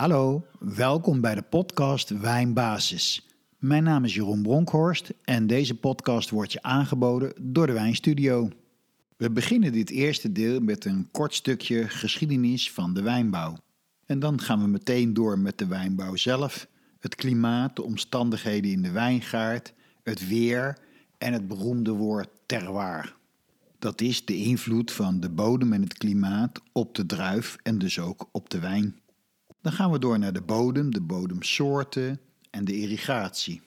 Hallo, 0.00 0.46
welkom 0.58 1.20
bij 1.20 1.34
de 1.34 1.42
podcast 1.42 2.08
Wijnbasis. 2.08 3.26
Mijn 3.58 3.82
naam 3.82 4.04
is 4.04 4.14
Jeroen 4.14 4.42
Bronkhorst 4.42 5.12
en 5.24 5.46
deze 5.46 5.74
podcast 5.74 6.30
wordt 6.30 6.52
je 6.52 6.62
aangeboden 6.62 7.32
door 7.40 7.66
de 7.66 7.72
Wijnstudio. 7.72 8.48
We 9.16 9.30
beginnen 9.30 9.72
dit 9.72 9.90
eerste 9.90 10.32
deel 10.32 10.60
met 10.60 10.84
een 10.84 11.08
kort 11.10 11.34
stukje 11.34 11.88
geschiedenis 11.88 12.72
van 12.72 12.94
de 12.94 13.02
wijnbouw. 13.02 13.56
En 14.06 14.18
dan 14.18 14.40
gaan 14.40 14.60
we 14.60 14.66
meteen 14.66 15.14
door 15.14 15.38
met 15.38 15.58
de 15.58 15.66
wijnbouw 15.66 16.16
zelf, 16.16 16.66
het 16.98 17.14
klimaat, 17.14 17.76
de 17.76 17.82
omstandigheden 17.82 18.70
in 18.70 18.82
de 18.82 18.90
wijngaard, 18.90 19.72
het 20.02 20.28
weer 20.28 20.78
en 21.18 21.32
het 21.32 21.48
beroemde 21.48 21.92
woord 21.92 22.28
terroir. 22.46 23.16
Dat 23.78 24.00
is 24.00 24.24
de 24.24 24.36
invloed 24.36 24.92
van 24.92 25.20
de 25.20 25.30
bodem 25.30 25.72
en 25.72 25.82
het 25.82 25.94
klimaat 25.94 26.60
op 26.72 26.94
de 26.94 27.06
druif 27.06 27.56
en 27.62 27.78
dus 27.78 27.98
ook 27.98 28.28
op 28.32 28.50
de 28.50 28.58
wijn. 28.58 28.99
Dan 29.60 29.72
gaan 29.72 29.90
we 29.90 29.98
door 29.98 30.18
naar 30.18 30.32
de 30.32 30.42
bodem, 30.42 30.90
de 30.90 31.00
bodemsoorten 31.00 32.20
en 32.50 32.64
de 32.64 32.76
irrigatie. 32.76 33.62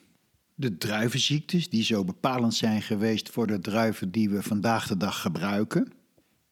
De 0.54 0.78
druivenziektes 0.78 1.68
die 1.68 1.82
zo 1.82 2.04
bepalend 2.04 2.54
zijn 2.54 2.82
geweest 2.82 3.30
voor 3.30 3.46
de 3.46 3.58
druiven 3.58 4.10
die 4.10 4.30
we 4.30 4.42
vandaag 4.42 4.86
de 4.86 4.96
dag 4.96 5.20
gebruiken. 5.20 5.92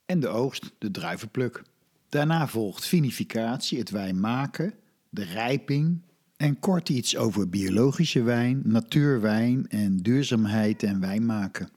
En 0.07 0.21
de 0.21 0.29
oogst, 0.29 0.73
de 0.79 0.91
druivenpluk. 0.91 1.63
Daarna 2.09 2.49
volgt 2.49 2.87
vinificatie, 2.87 3.79
het 3.79 3.91
wijn 3.91 4.21
maken, 4.21 4.75
de 5.09 5.25
rijping 5.25 6.03
en 6.37 6.59
kort 6.59 6.89
iets 6.89 7.17
over 7.17 7.49
biologische 7.49 8.23
wijn, 8.23 8.61
natuurwijn 8.65 9.69
en 9.69 9.97
duurzaamheid 9.97 10.83
en 10.83 11.01
wijn 11.01 11.27
maken. 11.27 11.69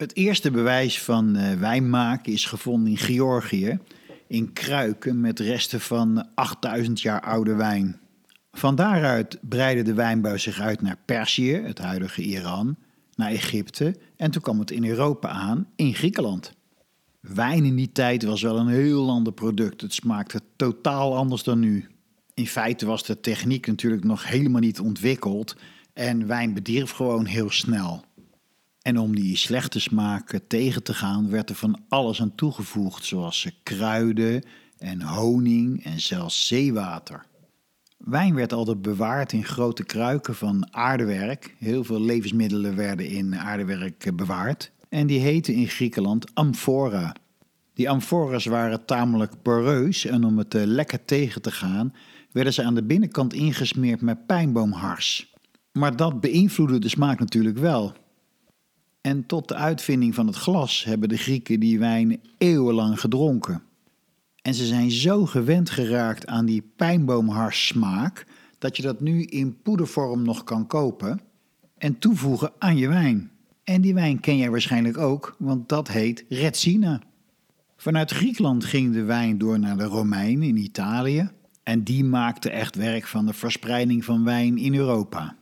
Het 0.00 0.16
eerste 0.16 0.50
bewijs 0.50 1.02
van 1.02 1.36
uh, 1.36 1.52
wijn 1.52 1.90
maken 1.90 2.32
is 2.32 2.44
gevonden 2.44 2.90
in 2.90 2.96
Georgië, 2.96 3.78
in 4.26 4.52
kruiken 4.52 5.20
met 5.20 5.38
resten 5.38 5.80
van 5.80 6.28
8000 6.34 7.00
jaar 7.00 7.20
oude 7.20 7.54
wijn. 7.54 8.00
Van 8.52 8.74
daaruit 8.74 9.38
breidde 9.48 9.82
de 9.82 9.94
wijnbouw 9.94 10.36
zich 10.36 10.60
uit 10.60 10.82
naar 10.82 10.96
Perzië, 11.04 11.52
het 11.52 11.78
huidige 11.78 12.22
Iran, 12.22 12.76
naar 13.14 13.30
Egypte 13.30 13.96
en 14.16 14.30
toen 14.30 14.42
kwam 14.42 14.58
het 14.58 14.70
in 14.70 14.84
Europa 14.84 15.28
aan, 15.28 15.68
in 15.76 15.94
Griekenland. 15.94 16.52
Wijn 17.20 17.64
in 17.64 17.76
die 17.76 17.92
tijd 17.92 18.22
was 18.22 18.42
wel 18.42 18.58
een 18.58 18.68
heel 18.68 19.10
ander 19.10 19.32
product. 19.32 19.80
Het 19.80 19.94
smaakte 19.94 20.40
totaal 20.56 21.16
anders 21.16 21.42
dan 21.42 21.58
nu. 21.58 21.88
In 22.34 22.46
feite 22.46 22.86
was 22.86 23.04
de 23.04 23.20
techniek 23.20 23.66
natuurlijk 23.66 24.04
nog 24.04 24.28
helemaal 24.28 24.60
niet 24.60 24.80
ontwikkeld 24.80 25.56
en 25.92 26.26
wijn 26.26 26.54
bedierf 26.54 26.90
gewoon 26.90 27.24
heel 27.24 27.50
snel. 27.50 28.04
En 28.90 28.98
om 28.98 29.14
die 29.14 29.36
slechte 29.36 29.80
smaken 29.80 30.46
tegen 30.46 30.82
te 30.82 30.94
gaan, 30.94 31.30
werd 31.30 31.50
er 31.50 31.54
van 31.54 31.80
alles 31.88 32.20
aan 32.20 32.34
toegevoegd, 32.34 33.04
zoals 33.04 33.60
kruiden 33.62 34.42
en 34.78 35.02
honing 35.02 35.84
en 35.84 36.00
zelfs 36.00 36.46
zeewater. 36.46 37.26
Wijn 37.98 38.34
werd 38.34 38.52
altijd 38.52 38.82
bewaard 38.82 39.32
in 39.32 39.44
grote 39.44 39.84
kruiken 39.84 40.34
van 40.34 40.74
aardewerk. 40.74 41.54
Heel 41.58 41.84
veel 41.84 42.00
levensmiddelen 42.00 42.76
werden 42.76 43.06
in 43.06 43.36
aardewerk 43.36 44.16
bewaard. 44.16 44.72
En 44.88 45.06
die 45.06 45.20
heten 45.20 45.54
in 45.54 45.68
Griekenland 45.68 46.34
amphora. 46.34 47.14
Die 47.74 47.90
amphora's 47.90 48.44
waren 48.44 48.84
tamelijk 48.84 49.42
poreus 49.42 50.04
en 50.04 50.24
om 50.24 50.38
het 50.38 50.54
lekker 50.54 51.04
tegen 51.04 51.42
te 51.42 51.50
gaan, 51.50 51.94
werden 52.32 52.52
ze 52.52 52.62
aan 52.62 52.74
de 52.74 52.84
binnenkant 52.84 53.32
ingesmeerd 53.32 54.00
met 54.00 54.26
pijnboomhars. 54.26 55.34
Maar 55.72 55.96
dat 55.96 56.20
beïnvloedde 56.20 56.78
de 56.78 56.88
smaak 56.88 57.18
natuurlijk 57.18 57.58
wel. 57.58 57.92
En 59.00 59.26
tot 59.26 59.48
de 59.48 59.54
uitvinding 59.54 60.14
van 60.14 60.26
het 60.26 60.36
glas 60.36 60.84
hebben 60.84 61.08
de 61.08 61.16
Grieken 61.16 61.60
die 61.60 61.78
wijn 61.78 62.20
eeuwenlang 62.38 63.00
gedronken. 63.00 63.62
En 64.42 64.54
ze 64.54 64.66
zijn 64.66 64.90
zo 64.90 65.26
gewend 65.26 65.70
geraakt 65.70 66.26
aan 66.26 66.46
die 66.46 66.62
pijnboomharssmaak 66.76 68.26
dat 68.58 68.76
je 68.76 68.82
dat 68.82 69.00
nu 69.00 69.22
in 69.22 69.62
poedervorm 69.62 70.22
nog 70.22 70.44
kan 70.44 70.66
kopen 70.66 71.20
en 71.78 71.98
toevoegen 71.98 72.52
aan 72.58 72.76
je 72.76 72.88
wijn. 72.88 73.30
En 73.64 73.80
die 73.80 73.94
wijn 73.94 74.20
ken 74.20 74.36
jij 74.36 74.50
waarschijnlijk 74.50 74.98
ook, 74.98 75.36
want 75.38 75.68
dat 75.68 75.88
heet 75.88 76.24
Retsina. 76.28 77.00
Vanuit 77.76 78.10
Griekenland 78.10 78.64
ging 78.64 78.92
de 78.92 79.02
wijn 79.02 79.38
door 79.38 79.58
naar 79.58 79.76
de 79.76 79.84
Romeinen 79.84 80.48
in 80.48 80.56
Italië 80.56 81.30
en 81.62 81.84
die 81.84 82.04
maakten 82.04 82.52
echt 82.52 82.76
werk 82.76 83.06
van 83.06 83.26
de 83.26 83.32
verspreiding 83.32 84.04
van 84.04 84.24
wijn 84.24 84.58
in 84.58 84.74
Europa. 84.74 85.36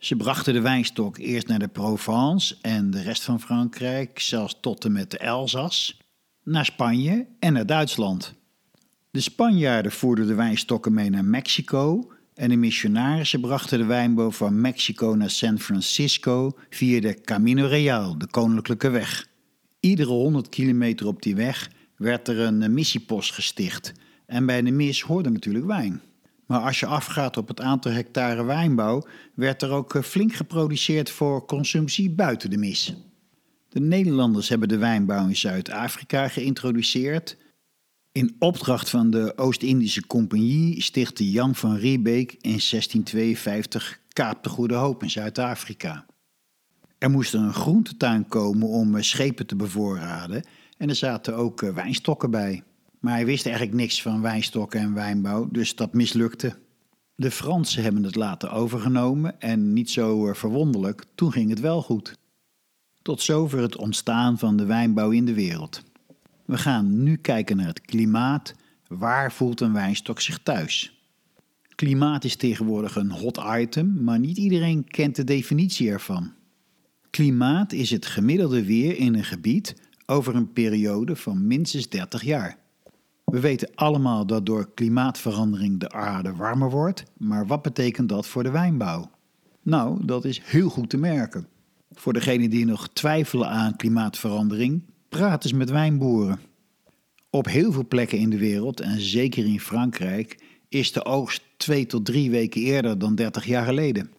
Ze 0.00 0.16
brachten 0.16 0.54
de 0.54 0.60
wijnstok 0.60 1.18
eerst 1.18 1.46
naar 1.46 1.58
de 1.58 1.68
Provence 1.68 2.56
en 2.60 2.90
de 2.90 3.02
rest 3.02 3.22
van 3.22 3.40
Frankrijk, 3.40 4.20
zelfs 4.20 4.56
tot 4.60 4.84
en 4.84 4.92
met 4.92 5.10
de 5.10 5.18
Elzas, 5.18 6.00
naar 6.44 6.64
Spanje 6.64 7.26
en 7.38 7.52
naar 7.52 7.66
Duitsland. 7.66 8.34
De 9.10 9.20
Spanjaarden 9.20 9.92
voerden 9.92 10.26
de 10.26 10.34
wijnstokken 10.34 10.94
mee 10.94 11.10
naar 11.10 11.24
Mexico 11.24 12.12
en 12.34 12.48
de 12.48 12.56
missionarissen 12.56 13.40
brachten 13.40 13.78
de 13.78 13.84
wijnbouw 13.84 14.30
van 14.30 14.60
Mexico 14.60 15.14
naar 15.14 15.30
San 15.30 15.58
Francisco 15.58 16.58
via 16.70 17.00
de 17.00 17.20
Camino 17.20 17.66
Real, 17.66 18.18
de 18.18 18.26
Koninklijke 18.26 18.90
Weg. 18.90 19.26
Iedere 19.80 20.10
100 20.10 20.48
kilometer 20.48 21.06
op 21.06 21.22
die 21.22 21.34
weg 21.34 21.70
werd 21.96 22.28
er 22.28 22.38
een 22.38 22.74
missiepost 22.74 23.32
gesticht 23.32 23.92
en 24.26 24.46
bij 24.46 24.62
de 24.62 24.70
mis 24.70 25.02
hoorde 25.02 25.30
natuurlijk 25.30 25.66
wijn. 25.66 26.00
Maar 26.50 26.60
als 26.60 26.80
je 26.80 26.86
afgaat 26.86 27.36
op 27.36 27.48
het 27.48 27.60
aantal 27.60 27.92
hectare 27.92 28.44
wijnbouw, 28.44 29.06
werd 29.34 29.62
er 29.62 29.70
ook 29.70 29.94
eh, 29.94 30.02
flink 30.02 30.34
geproduceerd 30.34 31.10
voor 31.10 31.46
consumptie 31.46 32.10
buiten 32.10 32.50
de 32.50 32.56
mis. 32.56 32.94
De 33.68 33.80
Nederlanders 33.80 34.48
hebben 34.48 34.68
de 34.68 34.78
wijnbouw 34.78 35.28
in 35.28 35.36
Zuid-Afrika 35.36 36.28
geïntroduceerd. 36.28 37.36
In 38.12 38.36
opdracht 38.38 38.90
van 38.90 39.10
de 39.10 39.32
Oost-Indische 39.36 40.06
Compagnie 40.06 40.82
stichtte 40.82 41.30
Jan 41.30 41.54
van 41.54 41.76
Riebeek 41.76 42.32
in 42.32 42.40
1652 42.40 44.00
Kaap 44.08 44.42
de 44.42 44.48
Goede 44.48 44.74
Hoop 44.74 45.02
in 45.02 45.10
Zuid-Afrika. 45.10 46.06
Er 46.98 47.10
moest 47.10 47.34
een 47.34 47.52
groentetuin 47.52 48.28
komen 48.28 48.68
om 48.68 48.96
eh, 48.96 49.02
schepen 49.02 49.46
te 49.46 49.56
bevoorraden 49.56 50.44
en 50.78 50.88
er 50.88 50.94
zaten 50.94 51.36
ook 51.36 51.62
eh, 51.62 51.74
wijnstokken 51.74 52.30
bij. 52.30 52.62
Maar 53.00 53.12
hij 53.12 53.26
wist 53.26 53.46
eigenlijk 53.46 53.76
niks 53.76 54.02
van 54.02 54.20
wijnstokken 54.22 54.80
en 54.80 54.94
wijnbouw, 54.94 55.48
dus 55.50 55.74
dat 55.74 55.94
mislukte. 55.94 56.58
De 57.14 57.30
Fransen 57.30 57.82
hebben 57.82 58.04
het 58.04 58.14
later 58.14 58.52
overgenomen 58.52 59.40
en 59.40 59.72
niet 59.72 59.90
zo 59.90 60.28
eh, 60.28 60.34
verwonderlijk, 60.34 61.04
toen 61.14 61.32
ging 61.32 61.50
het 61.50 61.60
wel 61.60 61.82
goed. 61.82 62.18
Tot 63.02 63.22
zover 63.22 63.60
het 63.60 63.76
ontstaan 63.76 64.38
van 64.38 64.56
de 64.56 64.64
wijnbouw 64.64 65.10
in 65.10 65.24
de 65.24 65.34
wereld. 65.34 65.82
We 66.44 66.58
gaan 66.58 67.02
nu 67.02 67.16
kijken 67.16 67.56
naar 67.56 67.66
het 67.66 67.80
klimaat. 67.80 68.54
Waar 68.88 69.32
voelt 69.32 69.60
een 69.60 69.72
wijnstok 69.72 70.20
zich 70.20 70.38
thuis? 70.38 71.00
Klimaat 71.74 72.24
is 72.24 72.36
tegenwoordig 72.36 72.96
een 72.96 73.10
hot 73.10 73.40
item, 73.58 74.04
maar 74.04 74.18
niet 74.18 74.36
iedereen 74.36 74.84
kent 74.84 75.16
de 75.16 75.24
definitie 75.24 75.90
ervan. 75.90 76.32
Klimaat 77.10 77.72
is 77.72 77.90
het 77.90 78.06
gemiddelde 78.06 78.64
weer 78.64 78.96
in 78.96 79.14
een 79.14 79.24
gebied 79.24 79.76
over 80.06 80.34
een 80.34 80.52
periode 80.52 81.16
van 81.16 81.46
minstens 81.46 81.88
30 81.88 82.22
jaar. 82.22 82.58
We 83.30 83.40
weten 83.40 83.70
allemaal 83.74 84.26
dat 84.26 84.46
door 84.46 84.70
klimaatverandering 84.74 85.80
de 85.80 85.90
aarde 85.90 86.34
warmer 86.34 86.70
wordt, 86.70 87.04
maar 87.16 87.46
wat 87.46 87.62
betekent 87.62 88.08
dat 88.08 88.26
voor 88.26 88.42
de 88.42 88.50
wijnbouw? 88.50 89.10
Nou, 89.62 90.04
dat 90.04 90.24
is 90.24 90.40
heel 90.44 90.68
goed 90.68 90.90
te 90.90 90.96
merken. 90.96 91.46
Voor 91.92 92.12
degenen 92.12 92.50
die 92.50 92.64
nog 92.64 92.88
twijfelen 92.92 93.48
aan 93.48 93.76
klimaatverandering, 93.76 94.82
praat 95.08 95.44
eens 95.44 95.52
met 95.52 95.70
wijnboeren. 95.70 96.40
Op 97.30 97.46
heel 97.46 97.72
veel 97.72 97.86
plekken 97.88 98.18
in 98.18 98.30
de 98.30 98.38
wereld, 98.38 98.80
en 98.80 99.00
zeker 99.00 99.44
in 99.44 99.60
Frankrijk, 99.60 100.42
is 100.68 100.92
de 100.92 101.04
oogst 101.04 101.42
twee 101.56 101.86
tot 101.86 102.04
drie 102.04 102.30
weken 102.30 102.60
eerder 102.60 102.98
dan 102.98 103.14
30 103.14 103.44
jaar 103.44 103.64
geleden. 103.64 104.10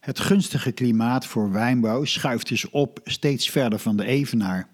Het 0.00 0.20
gunstige 0.20 0.72
klimaat 0.72 1.26
voor 1.26 1.52
wijnbouw 1.52 2.04
schuift 2.04 2.48
dus 2.48 2.70
op 2.70 3.00
steeds 3.04 3.50
verder 3.50 3.78
van 3.78 3.96
de 3.96 4.04
evenaar. 4.04 4.68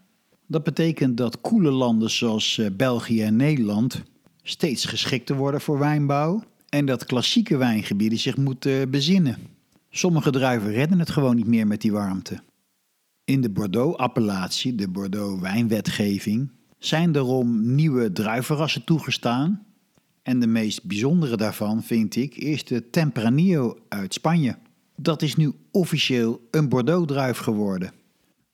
Dat 0.51 0.63
betekent 0.63 1.17
dat 1.17 1.41
koele 1.41 1.71
landen 1.71 2.11
zoals 2.11 2.59
eh, 2.59 2.67
België 2.77 3.23
en 3.23 3.37
Nederland 3.37 4.03
steeds 4.43 4.85
geschikter 4.85 5.37
worden 5.37 5.61
voor 5.61 5.79
wijnbouw 5.79 6.43
en 6.69 6.87
dat 6.87 7.05
klassieke 7.05 7.57
wijngebieden 7.57 8.19
zich 8.19 8.37
moeten 8.37 8.91
bezinnen. 8.91 9.37
Sommige 9.91 10.31
druiven 10.31 10.71
redden 10.73 10.99
het 10.99 11.11
gewoon 11.11 11.37
niet 11.37 11.47
meer 11.47 11.67
met 11.67 11.81
die 11.81 11.93
warmte. 11.93 12.41
In 13.25 13.41
de 13.41 13.51
Bordeaux-appellatie, 13.51 14.75
de 14.75 14.89
Bordeaux-wijnwetgeving, 14.89 16.51
zijn 16.79 17.13
daarom 17.13 17.75
nieuwe 17.75 18.13
druivenrassen 18.13 18.85
toegestaan. 18.85 19.67
En 20.23 20.41
de 20.41 20.47
meest 20.47 20.85
bijzondere 20.85 21.37
daarvan 21.37 21.83
vind 21.83 22.17
ik 22.17 22.37
is 22.37 22.65
de 22.65 22.91
Tempranillo 22.91 23.79
uit 23.89 24.15
Spanje. 24.15 24.57
Dat 24.97 25.23
is 25.23 25.37
nu 25.37 25.53
officieel 25.71 26.41
een 26.51 26.69
Bordeaux-druif 26.69 27.39
geworden. 27.39 27.93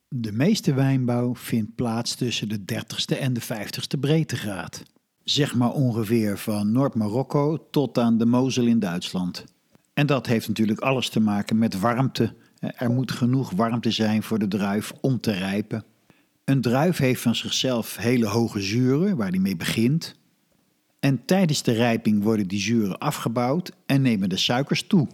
De 0.08 0.32
meeste 0.32 0.74
wijnbouw 0.74 1.34
vindt 1.34 1.74
plaats 1.74 2.14
tussen 2.14 2.48
de 2.48 2.60
30ste 2.72 3.18
en 3.18 3.32
de 3.32 3.42
50ste 3.42 4.00
breedtegraad. 4.00 4.82
Zeg 5.24 5.54
maar 5.54 5.72
ongeveer 5.72 6.38
van 6.38 6.72
Noord-Marokko 6.72 7.68
tot 7.70 7.98
aan 7.98 8.18
de 8.18 8.26
Mosel 8.26 8.66
in 8.66 8.78
Duitsland. 8.78 9.44
En 9.94 10.06
dat 10.06 10.26
heeft 10.26 10.48
natuurlijk 10.48 10.80
alles 10.80 11.08
te 11.08 11.20
maken 11.20 11.58
met 11.58 11.80
warmte. 11.80 12.34
Er 12.58 12.90
moet 12.90 13.12
genoeg 13.12 13.50
warmte 13.50 13.90
zijn 13.90 14.22
voor 14.22 14.38
de 14.38 14.48
druif 14.48 14.92
om 15.00 15.20
te 15.20 15.32
rijpen. 15.32 15.84
Een 16.44 16.60
druif 16.60 16.96
heeft 16.96 17.22
van 17.22 17.34
zichzelf 17.34 17.96
hele 17.96 18.26
hoge 18.26 18.60
zuren 18.60 19.16
waar 19.16 19.30
die 19.30 19.40
mee 19.40 19.56
begint. 19.56 20.14
En 21.00 21.24
tijdens 21.24 21.62
de 21.62 21.72
rijping 21.72 22.22
worden 22.22 22.48
die 22.48 22.60
zuren 22.60 22.98
afgebouwd 22.98 23.72
en 23.86 24.02
nemen 24.02 24.28
de 24.28 24.36
suikers 24.36 24.86
toe. 24.86 25.08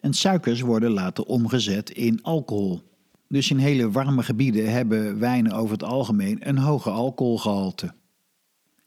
En 0.00 0.12
suikers 0.12 0.60
worden 0.60 0.90
later 0.90 1.24
omgezet 1.24 1.90
in 1.90 2.22
alcohol. 2.22 2.91
Dus 3.32 3.50
in 3.50 3.58
hele 3.58 3.90
warme 3.90 4.22
gebieden 4.22 4.72
hebben 4.72 5.18
wijnen 5.18 5.52
over 5.52 5.72
het 5.72 5.82
algemeen 5.82 6.48
een 6.48 6.58
hoge 6.58 6.90
alcoholgehalte. 6.90 7.94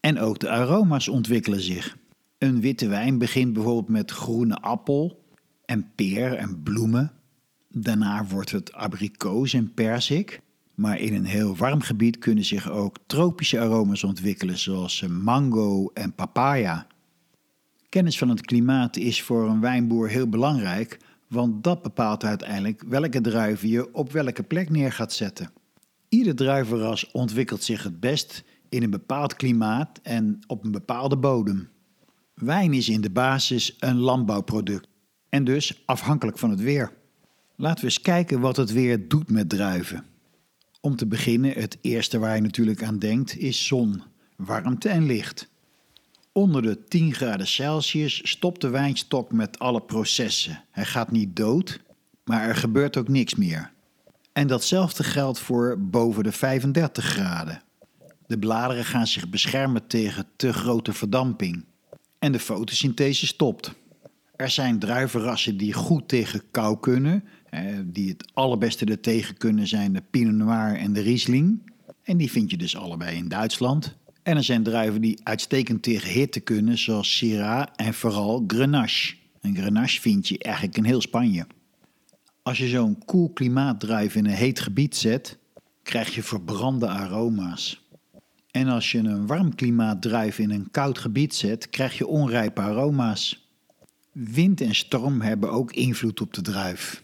En 0.00 0.18
ook 0.18 0.38
de 0.38 0.50
aroma's 0.50 1.08
ontwikkelen 1.08 1.60
zich. 1.60 1.96
Een 2.38 2.60
witte 2.60 2.88
wijn 2.88 3.18
begint 3.18 3.52
bijvoorbeeld 3.52 3.88
met 3.88 4.10
groene 4.10 4.56
appel 4.56 5.24
en 5.64 5.90
peer 5.94 6.34
en 6.34 6.62
bloemen. 6.62 7.12
Daarna 7.68 8.26
wordt 8.26 8.50
het 8.50 8.72
abrikoos 8.72 9.52
en 9.52 9.74
persik. 9.74 10.40
Maar 10.74 11.00
in 11.00 11.14
een 11.14 11.24
heel 11.24 11.56
warm 11.56 11.80
gebied 11.80 12.18
kunnen 12.18 12.44
zich 12.44 12.70
ook 12.70 12.96
tropische 13.06 13.60
aroma's 13.60 14.04
ontwikkelen, 14.04 14.58
zoals 14.58 15.06
mango 15.06 15.90
en 15.94 16.14
papaya. 16.14 16.86
Kennis 17.88 18.18
van 18.18 18.28
het 18.28 18.40
klimaat 18.40 18.96
is 18.96 19.22
voor 19.22 19.48
een 19.48 19.60
wijnboer 19.60 20.08
heel 20.08 20.28
belangrijk, 20.28 20.98
want 21.28 21.64
dat 21.64 21.82
bepaalt 21.82 22.24
uiteindelijk 22.24 22.82
welke 22.88 23.20
druiven 23.20 23.68
je 23.68 23.94
op 23.94 24.12
welke 24.12 24.42
plek 24.42 24.70
neer 24.70 24.92
gaat 24.92 25.12
zetten. 25.12 25.50
Ieder 26.08 26.34
druivenras 26.34 27.10
ontwikkelt 27.10 27.62
zich 27.62 27.82
het 27.82 28.00
best 28.00 28.44
in 28.68 28.82
een 28.82 28.90
bepaald 28.90 29.36
klimaat 29.36 30.00
en 30.02 30.38
op 30.46 30.64
een 30.64 30.70
bepaalde 30.70 31.16
bodem. 31.16 31.68
Wijn 32.34 32.72
is 32.72 32.88
in 32.88 33.00
de 33.00 33.10
basis 33.10 33.76
een 33.78 33.96
landbouwproduct 33.96 34.88
en 35.28 35.44
dus 35.44 35.82
afhankelijk 35.86 36.38
van 36.38 36.50
het 36.50 36.60
weer. 36.60 36.92
Laten 37.56 37.78
we 37.78 37.84
eens 37.84 38.00
kijken 38.00 38.40
wat 38.40 38.56
het 38.56 38.72
weer 38.72 39.08
doet 39.08 39.30
met 39.30 39.48
druiven. 39.48 40.04
Om 40.80 40.96
te 40.96 41.06
beginnen, 41.06 41.52
het 41.52 41.78
eerste 41.80 42.18
waar 42.18 42.34
je 42.34 42.42
natuurlijk 42.42 42.82
aan 42.82 42.98
denkt, 42.98 43.36
is 43.36 43.66
zon, 43.66 44.02
warmte 44.36 44.88
en 44.88 45.06
licht. 45.06 45.48
Onder 46.36 46.62
de 46.62 46.84
10 46.84 47.14
graden 47.14 47.46
Celsius 47.46 48.20
stopt 48.28 48.60
de 48.60 48.68
wijnstok 48.68 49.32
met 49.32 49.58
alle 49.58 49.80
processen. 49.80 50.64
Hij 50.70 50.84
gaat 50.84 51.10
niet 51.10 51.36
dood, 51.36 51.80
maar 52.24 52.42
er 52.42 52.56
gebeurt 52.56 52.96
ook 52.96 53.08
niks 53.08 53.34
meer. 53.34 53.72
En 54.32 54.46
datzelfde 54.46 55.04
geldt 55.04 55.38
voor 55.38 55.76
boven 55.80 56.22
de 56.22 56.32
35 56.32 57.04
graden. 57.04 57.62
De 58.26 58.38
bladeren 58.38 58.84
gaan 58.84 59.06
zich 59.06 59.28
beschermen 59.28 59.86
tegen 59.86 60.26
te 60.36 60.52
grote 60.52 60.92
verdamping. 60.92 61.64
En 62.18 62.32
de 62.32 62.38
fotosynthese 62.38 63.26
stopt. 63.26 63.72
Er 64.34 64.50
zijn 64.50 64.78
druivenrassen 64.78 65.56
die 65.56 65.72
goed 65.72 66.08
tegen 66.08 66.42
kou 66.50 66.80
kunnen, 66.80 67.24
die 67.84 68.08
het 68.08 68.30
allerbeste 68.34 68.84
er 68.84 69.00
tegen 69.00 69.36
kunnen 69.36 69.66
zijn 69.66 69.92
de 69.92 70.02
Pinot 70.10 70.34
Noir 70.34 70.76
en 70.76 70.92
de 70.92 71.00
Riesling. 71.00 71.72
En 72.02 72.16
die 72.16 72.30
vind 72.30 72.50
je 72.50 72.56
dus 72.56 72.76
allebei 72.76 73.16
in 73.16 73.28
Duitsland. 73.28 73.96
En 74.26 74.36
er 74.36 74.44
zijn 74.44 74.62
druiven 74.62 75.00
die 75.00 75.20
uitstekend 75.22 75.82
tegen 75.82 76.10
hitte 76.10 76.40
kunnen, 76.40 76.78
zoals 76.78 77.16
Syrah 77.16 77.66
en 77.76 77.94
vooral 77.94 78.44
Grenache. 78.46 79.14
En 79.40 79.56
Grenache 79.56 80.00
vind 80.00 80.28
je 80.28 80.38
eigenlijk 80.38 80.76
in 80.76 80.84
heel 80.84 81.00
Spanje. 81.00 81.46
Als 82.42 82.58
je 82.58 82.68
zo'n 82.68 83.04
koel 83.04 83.30
klimaatdruif 83.32 84.14
in 84.14 84.26
een 84.26 84.34
heet 84.34 84.60
gebied 84.60 84.96
zet, 84.96 85.38
krijg 85.82 86.14
je 86.14 86.22
verbrande 86.22 86.88
aroma's. 86.88 87.88
En 88.50 88.68
als 88.68 88.92
je 88.92 88.98
een 88.98 89.26
warm 89.26 89.54
klimaatdruif 89.54 90.38
in 90.38 90.50
een 90.50 90.70
koud 90.70 90.98
gebied 90.98 91.34
zet, 91.34 91.70
krijg 91.70 91.98
je 91.98 92.06
onrijpe 92.06 92.60
aroma's. 92.60 93.50
Wind 94.12 94.60
en 94.60 94.74
storm 94.74 95.20
hebben 95.20 95.50
ook 95.50 95.72
invloed 95.72 96.20
op 96.20 96.34
de 96.34 96.42
druif. 96.42 97.02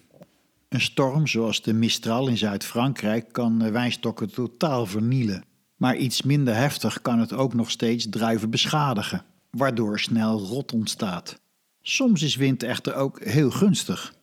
Een 0.69 0.81
storm 0.81 1.27
zoals 1.27 1.63
de 1.63 1.73
Mistral 1.73 2.29
in 2.29 2.39
Zuid-Frankrijk 2.39 3.33
kan 3.33 3.73
wijnstokken 3.73 4.33
totaal 4.33 4.87
vernielen. 4.87 5.51
Maar 5.83 5.97
iets 5.97 6.23
minder 6.23 6.55
heftig 6.55 7.03
kan 7.03 7.19
het 7.19 7.33
ook 7.33 7.55
nog 7.55 7.71
steeds 7.71 8.07
druiven 8.11 8.51
beschadigen, 8.51 9.25
waardoor 9.51 10.01
snel 10.01 10.39
rot 10.39 10.73
ontstaat. 10.73 11.41
Soms 11.81 12.23
is 12.23 12.37
wind 12.37 12.63
echter 12.63 12.95
ook 12.95 13.25
heel 13.25 13.51
gunstig. 13.51 14.15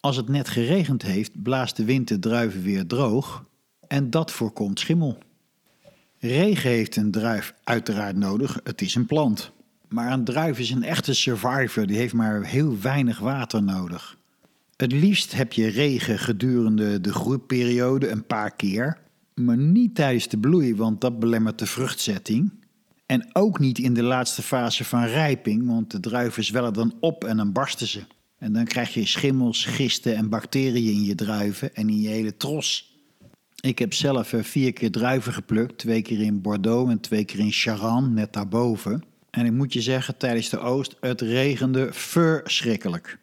Als 0.00 0.16
het 0.16 0.28
net 0.28 0.48
geregend 0.48 1.02
heeft, 1.02 1.42
blaast 1.42 1.76
de 1.76 1.84
wind 1.84 2.08
de 2.08 2.18
druiven 2.18 2.62
weer 2.62 2.86
droog 2.86 3.44
en 3.88 4.10
dat 4.10 4.30
voorkomt 4.30 4.80
schimmel. 4.80 5.18
Regen 6.18 6.70
heeft 6.70 6.96
een 6.96 7.10
druif 7.10 7.54
uiteraard 7.64 8.16
nodig, 8.16 8.60
het 8.64 8.80
is 8.80 8.94
een 8.94 9.06
plant. 9.06 9.50
Maar 9.88 10.12
een 10.12 10.24
druif 10.24 10.58
is 10.58 10.70
een 10.70 10.84
echte 10.84 11.14
survivor, 11.14 11.86
die 11.86 11.96
heeft 11.96 12.14
maar 12.14 12.44
heel 12.44 12.80
weinig 12.80 13.18
water 13.18 13.62
nodig. 13.62 14.16
Het 14.76 14.92
liefst 14.92 15.32
heb 15.32 15.52
je 15.52 15.66
regen 15.66 16.18
gedurende 16.18 17.00
de 17.00 17.12
groeiperiode 17.12 18.08
een 18.08 18.26
paar 18.26 18.50
keer, 18.50 19.04
maar 19.40 19.56
niet 19.56 19.94
tijdens 19.94 20.28
de 20.28 20.38
bloei, 20.38 20.74
want 20.74 21.00
dat 21.00 21.18
belemmert 21.18 21.58
de 21.58 21.66
vruchtzetting. 21.66 22.52
En 23.06 23.28
ook 23.32 23.58
niet 23.58 23.78
in 23.78 23.94
de 23.94 24.02
laatste 24.02 24.42
fase 24.42 24.84
van 24.84 25.04
rijping, 25.04 25.66
want 25.66 25.90
de 25.90 26.00
druiven 26.00 26.44
zwellen 26.44 26.72
dan 26.72 26.94
op 27.00 27.24
en 27.24 27.36
dan 27.36 27.52
barsten 27.52 27.86
ze. 27.86 28.02
En 28.38 28.52
dan 28.52 28.64
krijg 28.64 28.94
je 28.94 29.06
schimmels, 29.06 29.64
gisten 29.64 30.16
en 30.16 30.28
bacteriën 30.28 30.94
in 30.94 31.04
je 31.04 31.14
druiven 31.14 31.74
en 31.74 31.88
in 31.88 32.00
je 32.00 32.08
hele 32.08 32.36
tros. 32.36 32.94
Ik 33.60 33.78
heb 33.78 33.94
zelf 33.94 34.32
eh, 34.32 34.42
vier 34.42 34.72
keer 34.72 34.90
druiven 34.90 35.32
geplukt, 35.32 35.78
twee 35.78 36.02
keer 36.02 36.20
in 36.20 36.40
Bordeaux 36.40 36.90
en 36.90 37.00
twee 37.00 37.24
keer 37.24 37.38
in 37.38 37.52
Charente, 37.52 38.10
net 38.10 38.32
daarboven. 38.32 39.02
En 39.30 39.46
ik 39.46 39.52
moet 39.52 39.72
je 39.72 39.80
zeggen, 39.80 40.16
tijdens 40.16 40.48
de 40.48 40.58
oost, 40.58 40.96
het 41.00 41.20
regende 41.20 41.88
verschrikkelijk. 41.92 43.18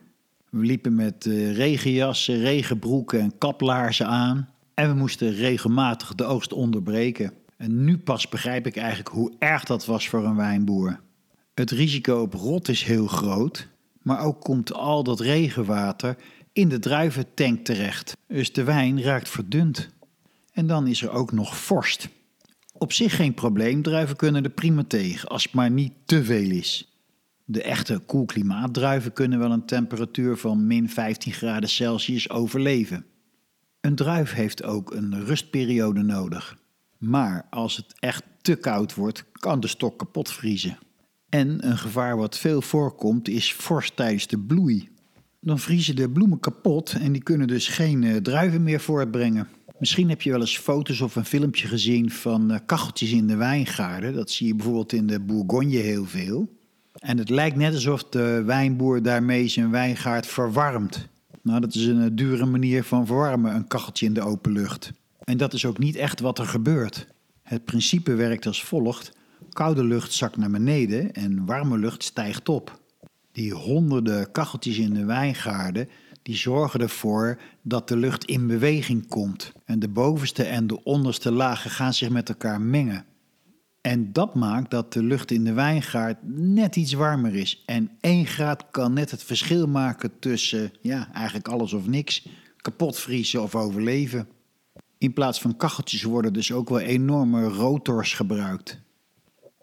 We 0.49 0.65
liepen 0.65 0.95
met 0.95 1.25
uh, 1.25 1.55
regenjassen, 1.55 2.39
regenbroeken 2.39 3.19
en 3.19 3.37
kaplaarzen 3.37 4.07
aan. 4.07 4.52
En 4.73 4.89
we 4.89 4.95
moesten 4.95 5.35
regelmatig 5.35 6.15
de 6.15 6.23
oogst 6.23 6.53
onderbreken. 6.53 7.33
En 7.57 7.83
nu 7.83 7.97
pas 7.97 8.29
begrijp 8.29 8.67
ik 8.67 8.75
eigenlijk 8.75 9.09
hoe 9.09 9.33
erg 9.39 9.63
dat 9.63 9.85
was 9.85 10.09
voor 10.09 10.25
een 10.25 10.35
wijnboer. 10.35 10.99
Het 11.53 11.71
risico 11.71 12.21
op 12.21 12.33
rot 12.33 12.67
is 12.67 12.83
heel 12.83 13.07
groot, 13.07 13.67
maar 14.01 14.19
ook 14.19 14.41
komt 14.41 14.73
al 14.73 15.03
dat 15.03 15.19
regenwater 15.19 16.17
in 16.53 16.69
de 16.69 16.79
druiventank 16.79 17.65
terecht. 17.65 18.17
Dus 18.27 18.53
de 18.53 18.63
wijn 18.63 19.01
raakt 19.01 19.29
verdund. 19.29 19.89
En 20.51 20.67
dan 20.67 20.87
is 20.87 21.01
er 21.01 21.11
ook 21.11 21.31
nog 21.31 21.57
vorst. 21.57 22.09
Op 22.73 22.93
zich 22.93 23.15
geen 23.15 23.33
probleem, 23.33 23.81
druiven 23.81 24.15
kunnen 24.15 24.43
er 24.43 24.49
prima 24.49 24.83
tegen, 24.87 25.29
als 25.29 25.43
het 25.43 25.53
maar 25.53 25.71
niet 25.71 25.93
te 26.05 26.23
veel 26.23 26.49
is. 26.49 26.97
De 27.45 27.61
echte 27.61 27.99
koelklimaatdruiven 27.99 29.13
kunnen 29.13 29.39
wel 29.39 29.51
een 29.51 29.65
temperatuur 29.65 30.37
van 30.37 30.67
min 30.67 30.89
15 30.89 31.33
graden 31.33 31.69
Celsius 31.69 32.29
overleven. 32.29 33.05
Een 33.83 33.95
druif 33.95 34.33
heeft 34.33 34.63
ook 34.63 34.93
een 34.93 35.25
rustperiode 35.25 36.01
nodig. 36.01 36.57
Maar 36.97 37.45
als 37.49 37.75
het 37.75 37.85
echt 37.99 38.23
te 38.41 38.55
koud 38.55 38.95
wordt, 38.95 39.25
kan 39.31 39.59
de 39.59 39.67
stok 39.67 39.97
kapot 39.97 40.31
vriezen. 40.31 40.77
En 41.29 41.67
een 41.67 41.77
gevaar 41.77 42.17
wat 42.17 42.37
veel 42.37 42.61
voorkomt 42.61 43.27
is 43.27 43.53
vorst 43.53 43.95
tijdens 43.95 44.27
de 44.27 44.39
bloei. 44.39 44.89
Dan 45.39 45.59
vriezen 45.59 45.95
de 45.95 46.09
bloemen 46.09 46.39
kapot 46.39 46.93
en 46.93 47.11
die 47.11 47.23
kunnen 47.23 47.47
dus 47.47 47.67
geen 47.67 48.03
eh, 48.03 48.15
druiven 48.15 48.63
meer 48.63 48.79
voortbrengen. 48.79 49.47
Misschien 49.79 50.09
heb 50.09 50.21
je 50.21 50.31
wel 50.31 50.39
eens 50.39 50.57
foto's 50.57 51.01
of 51.01 51.15
een 51.15 51.25
filmpje 51.25 51.67
gezien 51.67 52.11
van 52.11 52.51
eh, 52.51 52.59
kacheltjes 52.65 53.11
in 53.11 53.27
de 53.27 53.35
wijngaarden. 53.35 54.13
Dat 54.13 54.31
zie 54.31 54.47
je 54.47 54.55
bijvoorbeeld 54.55 54.93
in 54.93 55.07
de 55.07 55.19
Bourgogne 55.19 55.77
heel 55.77 56.05
veel. 56.05 56.57
En 56.93 57.17
het 57.17 57.29
lijkt 57.29 57.55
net 57.55 57.73
alsof 57.73 58.03
de 58.03 58.43
wijnboer 58.45 59.01
daarmee 59.01 59.47
zijn 59.47 59.71
wijngaard 59.71 60.27
verwarmt. 60.27 61.07
Nou, 61.43 61.59
dat 61.59 61.75
is 61.75 61.85
een 61.85 62.01
eh, 62.01 62.09
dure 62.11 62.45
manier 62.45 62.83
van 62.83 63.05
verwarmen, 63.05 63.55
een 63.55 63.67
kacheltje 63.67 64.05
in 64.05 64.13
de 64.13 64.21
open 64.21 64.51
lucht. 64.51 64.91
En 65.23 65.37
dat 65.37 65.53
is 65.53 65.65
ook 65.65 65.77
niet 65.77 65.95
echt 65.95 66.19
wat 66.19 66.39
er 66.39 66.45
gebeurt. 66.45 67.07
Het 67.41 67.65
principe 67.65 68.15
werkt 68.15 68.45
als 68.45 68.63
volgt: 68.63 69.11
koude 69.49 69.83
lucht 69.83 70.13
zakt 70.13 70.37
naar 70.37 70.51
beneden 70.51 71.13
en 71.13 71.45
warme 71.45 71.77
lucht 71.77 72.03
stijgt 72.03 72.49
op. 72.49 72.81
Die 73.31 73.53
honderden 73.53 74.31
kacheltjes 74.31 74.77
in 74.77 74.93
de 74.93 75.05
wijngaarden 75.05 75.89
die 76.21 76.35
zorgen 76.35 76.79
ervoor 76.79 77.41
dat 77.61 77.87
de 77.87 77.97
lucht 77.97 78.25
in 78.25 78.47
beweging 78.47 79.07
komt. 79.07 79.51
En 79.65 79.79
de 79.79 79.89
bovenste 79.89 80.43
en 80.43 80.67
de 80.67 80.83
onderste 80.83 81.31
lagen 81.31 81.69
gaan 81.69 81.93
zich 81.93 82.09
met 82.09 82.29
elkaar 82.29 82.61
mengen. 82.61 83.05
En 83.83 84.13
dat 84.13 84.35
maakt 84.35 84.71
dat 84.71 84.93
de 84.93 85.03
lucht 85.03 85.31
in 85.31 85.43
de 85.43 85.53
wijngaard 85.53 86.17
net 86.37 86.75
iets 86.75 86.93
warmer 86.93 87.35
is. 87.35 87.63
En 87.65 87.91
1 87.99 88.25
graad 88.25 88.65
kan 88.71 88.93
net 88.93 89.11
het 89.11 89.23
verschil 89.23 89.67
maken 89.67 90.19
tussen 90.19 90.71
ja, 90.81 91.09
eigenlijk 91.13 91.47
alles 91.47 91.73
of 91.73 91.87
niks, 91.87 92.27
kapot 92.57 92.99
vriezen 92.99 93.41
of 93.41 93.55
overleven. 93.55 94.27
In 94.97 95.13
plaats 95.13 95.41
van 95.41 95.57
kacheltjes 95.57 96.03
worden 96.03 96.33
dus 96.33 96.51
ook 96.51 96.69
wel 96.69 96.79
enorme 96.79 97.47
rotors 97.47 98.13
gebruikt. 98.13 98.79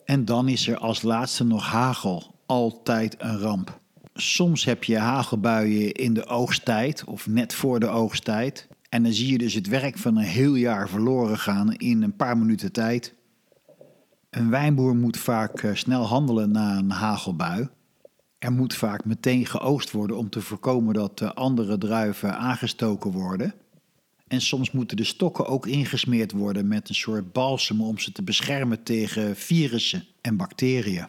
En 0.05 0.25
dan 0.25 0.49
is 0.49 0.69
er 0.69 0.79
als 0.79 1.03
laatste 1.03 1.45
nog 1.45 1.67
hagel, 1.67 2.35
altijd 2.47 3.17
een 3.19 3.39
ramp. 3.39 3.81
Soms 4.15 4.65
heb 4.65 4.85
je 4.85 4.99
hagelbuien 4.99 5.93
in 5.93 6.15
de 6.15 6.27
oogsttijd 6.27 7.05
of 7.05 7.27
net 7.27 7.55
voor 7.55 7.81
de 7.81 7.89
oogsttijd. 7.89 8.69
En 8.89 9.03
dan 9.03 9.13
zie 9.13 9.33
je 9.33 9.39
dus 9.39 9.55
het 9.55 9.69
werk 9.69 9.99
van 9.99 10.17
een 10.17 10.25
heel 10.25 10.55
jaar 10.55 10.89
verloren 10.89 11.39
gaan 11.39 11.75
in 11.75 12.03
een 12.03 12.17
paar 12.17 12.39
minuten 12.39 12.73
tijd. 12.73 13.19
Een 14.31 14.51
wijnboer 14.51 14.95
moet 14.95 15.17
vaak 15.17 15.63
eh, 15.63 15.75
snel 15.75 16.07
handelen 16.07 16.51
na 16.51 16.77
een 16.77 16.91
hagelbui. 16.91 17.69
Er 18.39 18.53
moet 18.53 18.75
vaak 18.75 19.05
meteen 19.05 19.47
geoogst 19.47 19.91
worden 19.91 20.17
om 20.17 20.31
te 20.31 20.41
voorkomen 20.41 20.95
dat 20.95 21.35
andere 21.35 21.79
druiven 21.79 22.39
aangestoken 22.39 23.11
worden. 23.11 23.55
En 24.27 24.41
soms 24.41 24.71
moeten 24.71 24.97
de 24.97 25.05
stokken 25.05 25.47
ook 25.47 25.67
ingesmeerd 25.67 26.33
worden 26.33 26.69
met 26.69 26.89
een 26.89 26.95
soort 26.95 27.33
balsem 27.33 27.81
om 27.81 27.99
ze 27.99 28.13
te 28.13 28.23
beschermen 28.23 28.83
tegen 28.83 29.37
virussen 29.37 30.05
en 30.21 30.37
bacteriën. 30.37 31.07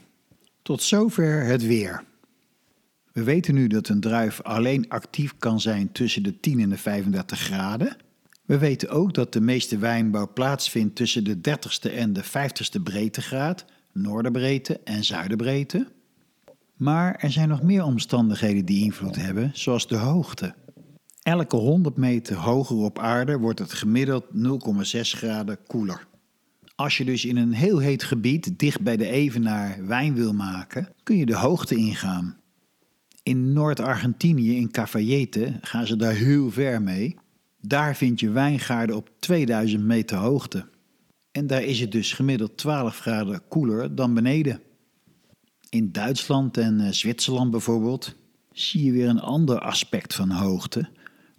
Tot 0.62 0.84
zover 0.84 1.44
het 1.44 1.66
weer. 1.66 2.04
We 3.13 3.24
weten 3.24 3.54
nu 3.54 3.68
dat 3.68 3.88
een 3.88 4.00
druif 4.00 4.42
alleen 4.42 4.90
actief 4.90 5.38
kan 5.38 5.60
zijn 5.60 5.92
tussen 5.92 6.24
de 6.24 6.40
10 6.40 6.60
en 6.60 6.70
de 6.70 6.78
35 6.78 7.40
graden. 7.40 7.98
We 8.51 8.58
weten 8.58 8.89
ook 8.89 9.13
dat 9.13 9.34
de 9.34 9.41
meeste 9.41 9.77
wijnbouw 9.77 10.34
plaatsvindt 10.34 10.96
tussen 10.96 11.24
de 11.24 11.36
30ste 11.36 11.93
en 11.93 12.13
de 12.13 12.24
50ste 12.24 12.81
breedtegraad, 12.84 13.65
noorderbreedte 13.93 14.79
en 14.84 15.03
zuiderbreedte. 15.03 15.88
Maar 16.75 17.15
er 17.15 17.31
zijn 17.31 17.50
nog 17.50 17.62
meer 17.62 17.84
omstandigheden 17.84 18.65
die 18.65 18.84
invloed 18.84 19.15
hebben, 19.15 19.51
zoals 19.53 19.88
de 19.88 19.96
hoogte. 19.96 20.53
Elke 21.22 21.55
100 21.55 21.98
meter 21.98 22.36
hoger 22.36 22.77
op 22.77 23.00
aarde 23.00 23.38
wordt 23.38 23.60
het 23.60 23.74
gemiddeld 23.74 24.25
0,6 24.25 25.00
graden 25.01 25.58
koeler. 25.67 26.08
Als 26.75 26.98
je 26.98 27.05
dus 27.05 27.25
in 27.25 27.38
een 27.38 27.53
heel 27.53 27.79
heet 27.79 28.03
gebied 28.03 28.60
dicht 28.60 28.81
bij 28.81 28.98
de 28.98 29.08
evenaar 29.08 29.88
wijn 29.88 30.13
wil 30.13 30.34
maken, 30.34 30.89
kun 31.03 31.17
je 31.17 31.25
de 31.25 31.36
hoogte 31.36 31.75
ingaan. 31.75 32.38
In 33.24 33.53
Noord-Argentinië, 33.53 34.55
in 34.55 34.72
Cafayete, 34.72 35.58
gaan 35.62 35.88
ze 35.88 35.96
daar 35.96 36.13
heel 36.13 36.51
ver 36.51 36.81
mee. 36.81 37.15
Daar 37.62 37.96
vind 37.96 38.20
je 38.20 38.30
wijngaarden 38.30 38.96
op 38.96 39.10
2000 39.20 39.84
meter 39.84 40.18
hoogte. 40.18 40.65
En 41.32 41.48
daar 41.48 41.63
is 41.63 41.80
het 41.80 41.91
dus 41.91 42.13
gemiddeld 42.13 42.58
12 42.58 43.00
graden 43.00 43.41
koeler 43.48 43.96
dan 43.96 44.13
beneden. 44.13 44.62
In 45.70 45.91
Duitsland 45.91 46.58
en 46.58 46.80
eh, 46.80 46.91
Zwitserland 46.91 47.51
bijvoorbeeld 47.51 48.15
zie 48.51 48.84
je 48.84 48.91
weer 48.91 49.08
een 49.08 49.22
ander 49.22 49.60
aspect 49.60 50.15
van 50.15 50.30
hoogte. 50.32 50.89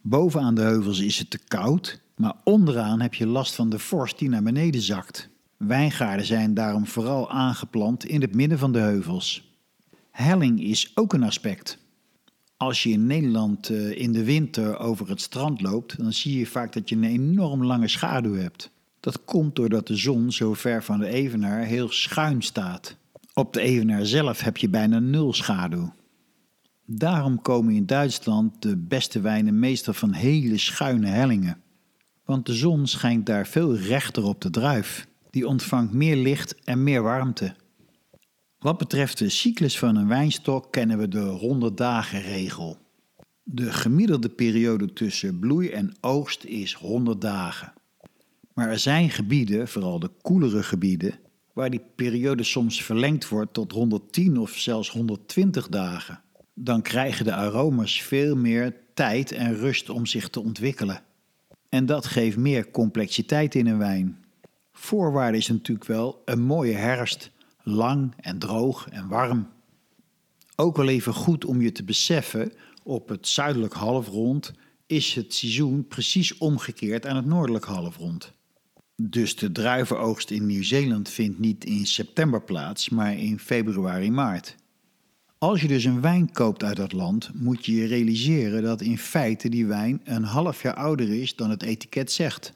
Bovenaan 0.00 0.54
de 0.54 0.60
heuvels 0.60 1.00
is 1.00 1.18
het 1.18 1.30
te 1.30 1.38
koud, 1.48 2.00
maar 2.16 2.34
onderaan 2.44 3.00
heb 3.00 3.14
je 3.14 3.26
last 3.26 3.54
van 3.54 3.70
de 3.70 3.78
vorst 3.78 4.18
die 4.18 4.28
naar 4.28 4.42
beneden 4.42 4.80
zakt. 4.80 5.28
Wijngaarden 5.56 6.26
zijn 6.26 6.54
daarom 6.54 6.86
vooral 6.86 7.30
aangeplant 7.30 8.04
in 8.04 8.20
het 8.20 8.34
midden 8.34 8.58
van 8.58 8.72
de 8.72 8.78
heuvels. 8.78 9.56
Helling 10.10 10.60
is 10.62 10.92
ook 10.94 11.12
een 11.12 11.22
aspect. 11.22 11.78
Als 12.62 12.82
je 12.82 12.90
in 12.90 13.06
Nederland 13.06 13.70
eh, 13.70 13.98
in 13.98 14.12
de 14.12 14.24
winter 14.24 14.78
over 14.78 15.08
het 15.08 15.20
strand 15.20 15.60
loopt, 15.60 15.98
dan 15.98 16.12
zie 16.12 16.38
je 16.38 16.46
vaak 16.46 16.72
dat 16.72 16.88
je 16.88 16.96
een 16.96 17.04
enorm 17.04 17.64
lange 17.64 17.88
schaduw 17.88 18.34
hebt. 18.34 18.70
Dat 19.00 19.24
komt 19.24 19.56
doordat 19.56 19.86
de 19.86 19.96
zon 19.96 20.32
zo 20.32 20.54
ver 20.54 20.84
van 20.84 20.98
de 20.98 21.06
evenaar 21.06 21.64
heel 21.64 21.88
schuin 21.88 22.42
staat. 22.42 22.96
Op 23.34 23.52
de 23.52 23.60
evenaar 23.60 24.06
zelf 24.06 24.40
heb 24.40 24.56
je 24.56 24.68
bijna 24.68 24.98
nul 24.98 25.32
schaduw. 25.32 25.92
Daarom 26.86 27.42
komen 27.42 27.74
in 27.74 27.86
Duitsland 27.86 28.62
de 28.62 28.76
beste 28.76 29.20
wijnen 29.20 29.58
meestal 29.58 29.94
van 29.94 30.12
hele 30.12 30.58
schuine 30.58 31.06
hellingen. 31.06 31.60
Want 32.24 32.46
de 32.46 32.54
zon 32.54 32.86
schijnt 32.86 33.26
daar 33.26 33.46
veel 33.46 33.76
rechter 33.76 34.24
op 34.24 34.40
de 34.40 34.50
druif. 34.50 35.06
Die 35.30 35.46
ontvangt 35.46 35.92
meer 35.92 36.16
licht 36.16 36.54
en 36.64 36.82
meer 36.82 37.02
warmte. 37.02 37.54
Wat 38.62 38.78
betreft 38.78 39.18
de 39.18 39.28
cyclus 39.28 39.78
van 39.78 39.96
een 39.96 40.08
wijnstok 40.08 40.72
kennen 40.72 40.98
we 40.98 41.08
de 41.08 41.20
100 41.20 41.76
dagen 41.76 42.22
regel. 42.22 42.78
De 43.42 43.72
gemiddelde 43.72 44.28
periode 44.28 44.92
tussen 44.92 45.38
bloei 45.38 45.68
en 45.68 45.94
oogst 46.00 46.44
is 46.44 46.74
100 46.74 47.20
dagen. 47.20 47.72
Maar 48.54 48.68
er 48.68 48.78
zijn 48.78 49.10
gebieden, 49.10 49.68
vooral 49.68 49.98
de 49.98 50.10
koelere 50.22 50.62
gebieden, 50.62 51.18
waar 51.52 51.70
die 51.70 51.82
periode 51.94 52.42
soms 52.42 52.82
verlengd 52.82 53.28
wordt 53.28 53.52
tot 53.52 53.72
110 53.72 54.38
of 54.38 54.50
zelfs 54.50 54.90
120 54.90 55.68
dagen. 55.68 56.20
Dan 56.54 56.82
krijgen 56.82 57.24
de 57.24 57.34
aromas 57.34 58.02
veel 58.02 58.36
meer 58.36 58.76
tijd 58.94 59.32
en 59.32 59.56
rust 59.56 59.90
om 59.90 60.06
zich 60.06 60.28
te 60.28 60.40
ontwikkelen. 60.40 61.02
En 61.68 61.86
dat 61.86 62.06
geeft 62.06 62.36
meer 62.36 62.70
complexiteit 62.70 63.54
in 63.54 63.66
een 63.66 63.78
wijn. 63.78 64.24
Voorwaarde 64.72 65.38
is 65.38 65.48
natuurlijk 65.48 65.86
wel 65.86 66.22
een 66.24 66.42
mooie 66.42 66.74
herfst, 66.74 67.31
lang 67.62 68.12
en 68.16 68.38
droog 68.38 68.88
en 68.88 69.08
warm. 69.08 69.48
Ook 70.56 70.76
wel 70.76 70.88
even 70.88 71.14
goed 71.14 71.44
om 71.44 71.60
je 71.60 71.72
te 71.72 71.84
beseffen, 71.84 72.52
op 72.82 73.08
het 73.08 73.28
zuidelijk 73.28 73.74
halfrond 73.74 74.52
is 74.86 75.14
het 75.14 75.34
seizoen 75.34 75.86
precies 75.86 76.38
omgekeerd 76.38 77.06
aan 77.06 77.16
het 77.16 77.26
noordelijk 77.26 77.64
halfrond. 77.64 78.32
Dus 78.96 79.36
de 79.36 79.52
druivenoogst 79.52 80.30
in 80.30 80.46
Nieuw-Zeeland 80.46 81.08
vindt 81.08 81.38
niet 81.38 81.64
in 81.64 81.86
september 81.86 82.42
plaats, 82.42 82.88
maar 82.88 83.18
in 83.18 83.38
februari-maart. 83.38 84.56
Als 85.38 85.60
je 85.60 85.68
dus 85.68 85.84
een 85.84 86.00
wijn 86.00 86.32
koopt 86.32 86.64
uit 86.64 86.76
dat 86.76 86.92
land, 86.92 87.30
moet 87.34 87.66
je 87.66 87.74
je 87.74 87.86
realiseren 87.86 88.62
dat 88.62 88.80
in 88.80 88.98
feite 88.98 89.48
die 89.48 89.66
wijn 89.66 90.00
een 90.04 90.24
half 90.24 90.62
jaar 90.62 90.74
ouder 90.74 91.20
is 91.20 91.36
dan 91.36 91.50
het 91.50 91.62
etiket 91.62 92.12
zegt. 92.12 92.52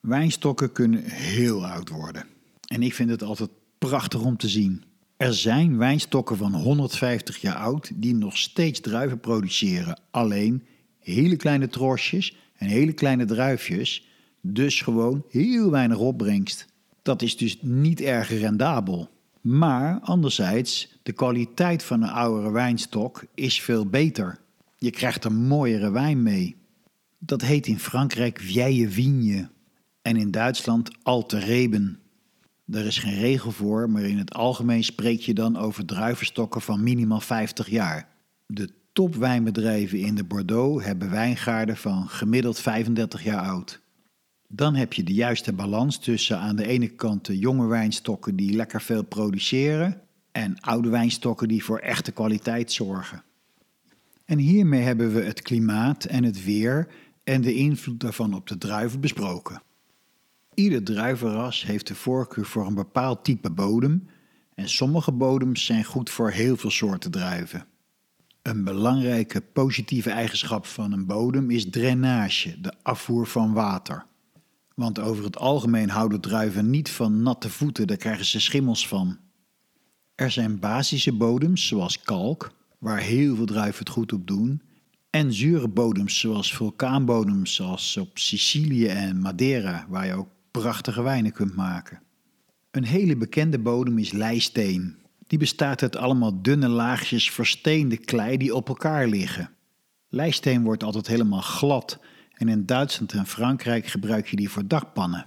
Wijnstokken 0.00 0.72
kunnen 0.72 1.04
heel 1.04 1.66
oud 1.66 1.88
worden. 1.88 2.26
En 2.66 2.82
ik 2.82 2.94
vind 2.94 3.10
het 3.10 3.22
altijd 3.22 3.50
prachtig 3.88 4.20
om 4.20 4.36
te 4.36 4.48
zien. 4.48 4.82
Er 5.16 5.34
zijn 5.34 5.78
wijnstokken 5.78 6.36
van 6.36 6.54
150 6.54 7.40
jaar 7.40 7.56
oud 7.56 7.90
die 7.94 8.14
nog 8.14 8.36
steeds 8.36 8.80
druiven 8.80 9.20
produceren. 9.20 10.00
Alleen 10.10 10.62
hele 10.98 11.36
kleine 11.36 11.68
trosjes 11.68 12.36
en 12.56 12.66
hele 12.66 12.92
kleine 12.92 13.24
druifjes 13.24 14.06
dus 14.40 14.80
gewoon 14.80 15.24
heel 15.28 15.70
weinig 15.70 15.98
opbrengst. 15.98 16.66
Dat 17.02 17.22
is 17.22 17.36
dus 17.36 17.58
niet 17.60 18.00
erg 18.00 18.28
rendabel. 18.28 19.10
Maar 19.40 20.00
anderzijds, 20.00 20.98
de 21.02 21.12
kwaliteit 21.12 21.82
van 21.82 22.02
een 22.02 22.10
oudere 22.10 22.50
wijnstok 22.50 23.24
is 23.34 23.60
veel 23.60 23.86
beter. 23.86 24.38
Je 24.78 24.90
krijgt 24.90 25.24
een 25.24 25.46
mooiere 25.46 25.90
wijn 25.90 26.22
mee. 26.22 26.56
Dat 27.18 27.42
heet 27.42 27.66
in 27.66 27.78
Frankrijk 27.78 28.38
Vieille 28.38 28.90
Vigne 28.90 29.50
en 30.02 30.16
in 30.16 30.30
Duitsland 30.30 30.90
Alte 31.02 31.38
Reben. 31.38 32.01
Er 32.70 32.86
is 32.86 32.98
geen 32.98 33.18
regel 33.18 33.50
voor, 33.50 33.90
maar 33.90 34.02
in 34.02 34.18
het 34.18 34.34
algemeen 34.34 34.84
spreek 34.84 35.20
je 35.20 35.34
dan 35.34 35.56
over 35.56 35.84
druivenstokken 35.84 36.60
van 36.60 36.82
minimaal 36.82 37.20
50 37.20 37.70
jaar. 37.70 38.08
De 38.46 38.68
topwijnbedrijven 38.92 39.98
in 39.98 40.14
de 40.14 40.24
Bordeaux 40.24 40.84
hebben 40.84 41.10
wijngaarden 41.10 41.76
van 41.76 42.08
gemiddeld 42.08 42.58
35 42.58 43.24
jaar 43.24 43.40
oud. 43.40 43.80
Dan 44.48 44.74
heb 44.74 44.92
je 44.92 45.02
de 45.02 45.14
juiste 45.14 45.52
balans 45.52 45.98
tussen 45.98 46.38
aan 46.38 46.56
de 46.56 46.66
ene 46.66 46.88
kant 46.88 47.26
de 47.26 47.38
jonge 47.38 47.66
wijnstokken 47.66 48.36
die 48.36 48.56
lekker 48.56 48.82
veel 48.82 49.02
produceren 49.02 50.00
en 50.32 50.60
oude 50.60 50.88
wijnstokken 50.88 51.48
die 51.48 51.64
voor 51.64 51.78
echte 51.78 52.12
kwaliteit 52.12 52.72
zorgen. 52.72 53.22
En 54.24 54.38
hiermee 54.38 54.82
hebben 54.82 55.12
we 55.14 55.22
het 55.22 55.42
klimaat 55.42 56.04
en 56.04 56.24
het 56.24 56.44
weer 56.44 56.88
en 57.24 57.40
de 57.40 57.54
invloed 57.54 58.00
daarvan 58.00 58.34
op 58.34 58.46
de 58.46 58.58
druiven 58.58 59.00
besproken. 59.00 59.62
Ieder 60.54 60.84
druivenras 60.84 61.62
heeft 61.62 61.86
de 61.86 61.94
voorkeur 61.94 62.46
voor 62.46 62.66
een 62.66 62.74
bepaald 62.74 63.24
type 63.24 63.50
bodem 63.50 64.08
en 64.54 64.68
sommige 64.68 65.12
bodems 65.12 65.64
zijn 65.64 65.84
goed 65.84 66.10
voor 66.10 66.30
heel 66.30 66.56
veel 66.56 66.70
soorten 66.70 67.10
druiven. 67.10 67.66
Een 68.42 68.64
belangrijke 68.64 69.40
positieve 69.40 70.10
eigenschap 70.10 70.66
van 70.66 70.92
een 70.92 71.06
bodem 71.06 71.50
is 71.50 71.70
drainage, 71.70 72.60
de 72.60 72.72
afvoer 72.82 73.26
van 73.26 73.52
water. 73.52 74.06
Want 74.74 74.98
over 74.98 75.24
het 75.24 75.38
algemeen 75.38 75.88
houden 75.88 76.20
druiven 76.20 76.70
niet 76.70 76.90
van 76.90 77.22
natte 77.22 77.50
voeten, 77.50 77.86
daar 77.86 77.96
krijgen 77.96 78.24
ze 78.24 78.40
schimmels 78.40 78.88
van. 78.88 79.18
Er 80.14 80.30
zijn 80.30 80.58
basische 80.58 81.12
bodems, 81.12 81.66
zoals 81.66 82.00
kalk, 82.00 82.52
waar 82.78 83.00
heel 83.00 83.36
veel 83.36 83.46
druiven 83.46 83.78
het 83.78 83.88
goed 83.88 84.12
op 84.12 84.26
doen, 84.26 84.62
en 85.10 85.32
zure 85.32 85.68
bodems, 85.68 86.20
zoals 86.20 86.54
vulkaanbodems, 86.54 87.54
zoals 87.54 87.96
op 87.96 88.18
Sicilië 88.18 88.86
en 88.86 89.20
Madeira, 89.20 89.86
waar 89.88 90.06
je 90.06 90.14
ook 90.14 90.28
prachtige 90.52 91.02
wijnen 91.02 91.32
kunt 91.32 91.56
maken. 91.56 92.00
Een 92.70 92.84
hele 92.84 93.16
bekende 93.16 93.58
bodem 93.58 93.98
is 93.98 94.12
leisteen. 94.12 94.96
Die 95.26 95.38
bestaat 95.38 95.82
uit 95.82 95.96
allemaal 95.96 96.42
dunne 96.42 96.68
laagjes 96.68 97.30
versteende 97.30 97.96
klei 97.96 98.36
die 98.36 98.54
op 98.54 98.68
elkaar 98.68 99.06
liggen. 99.06 99.50
Leisteen 100.08 100.62
wordt 100.62 100.82
altijd 100.82 101.06
helemaal 101.06 101.40
glad 101.40 101.98
en 102.32 102.48
in 102.48 102.66
Duitsland 102.66 103.12
en 103.12 103.26
Frankrijk 103.26 103.86
gebruik 103.86 104.28
je 104.28 104.36
die 104.36 104.50
voor 104.50 104.66
dakpannen. 104.66 105.26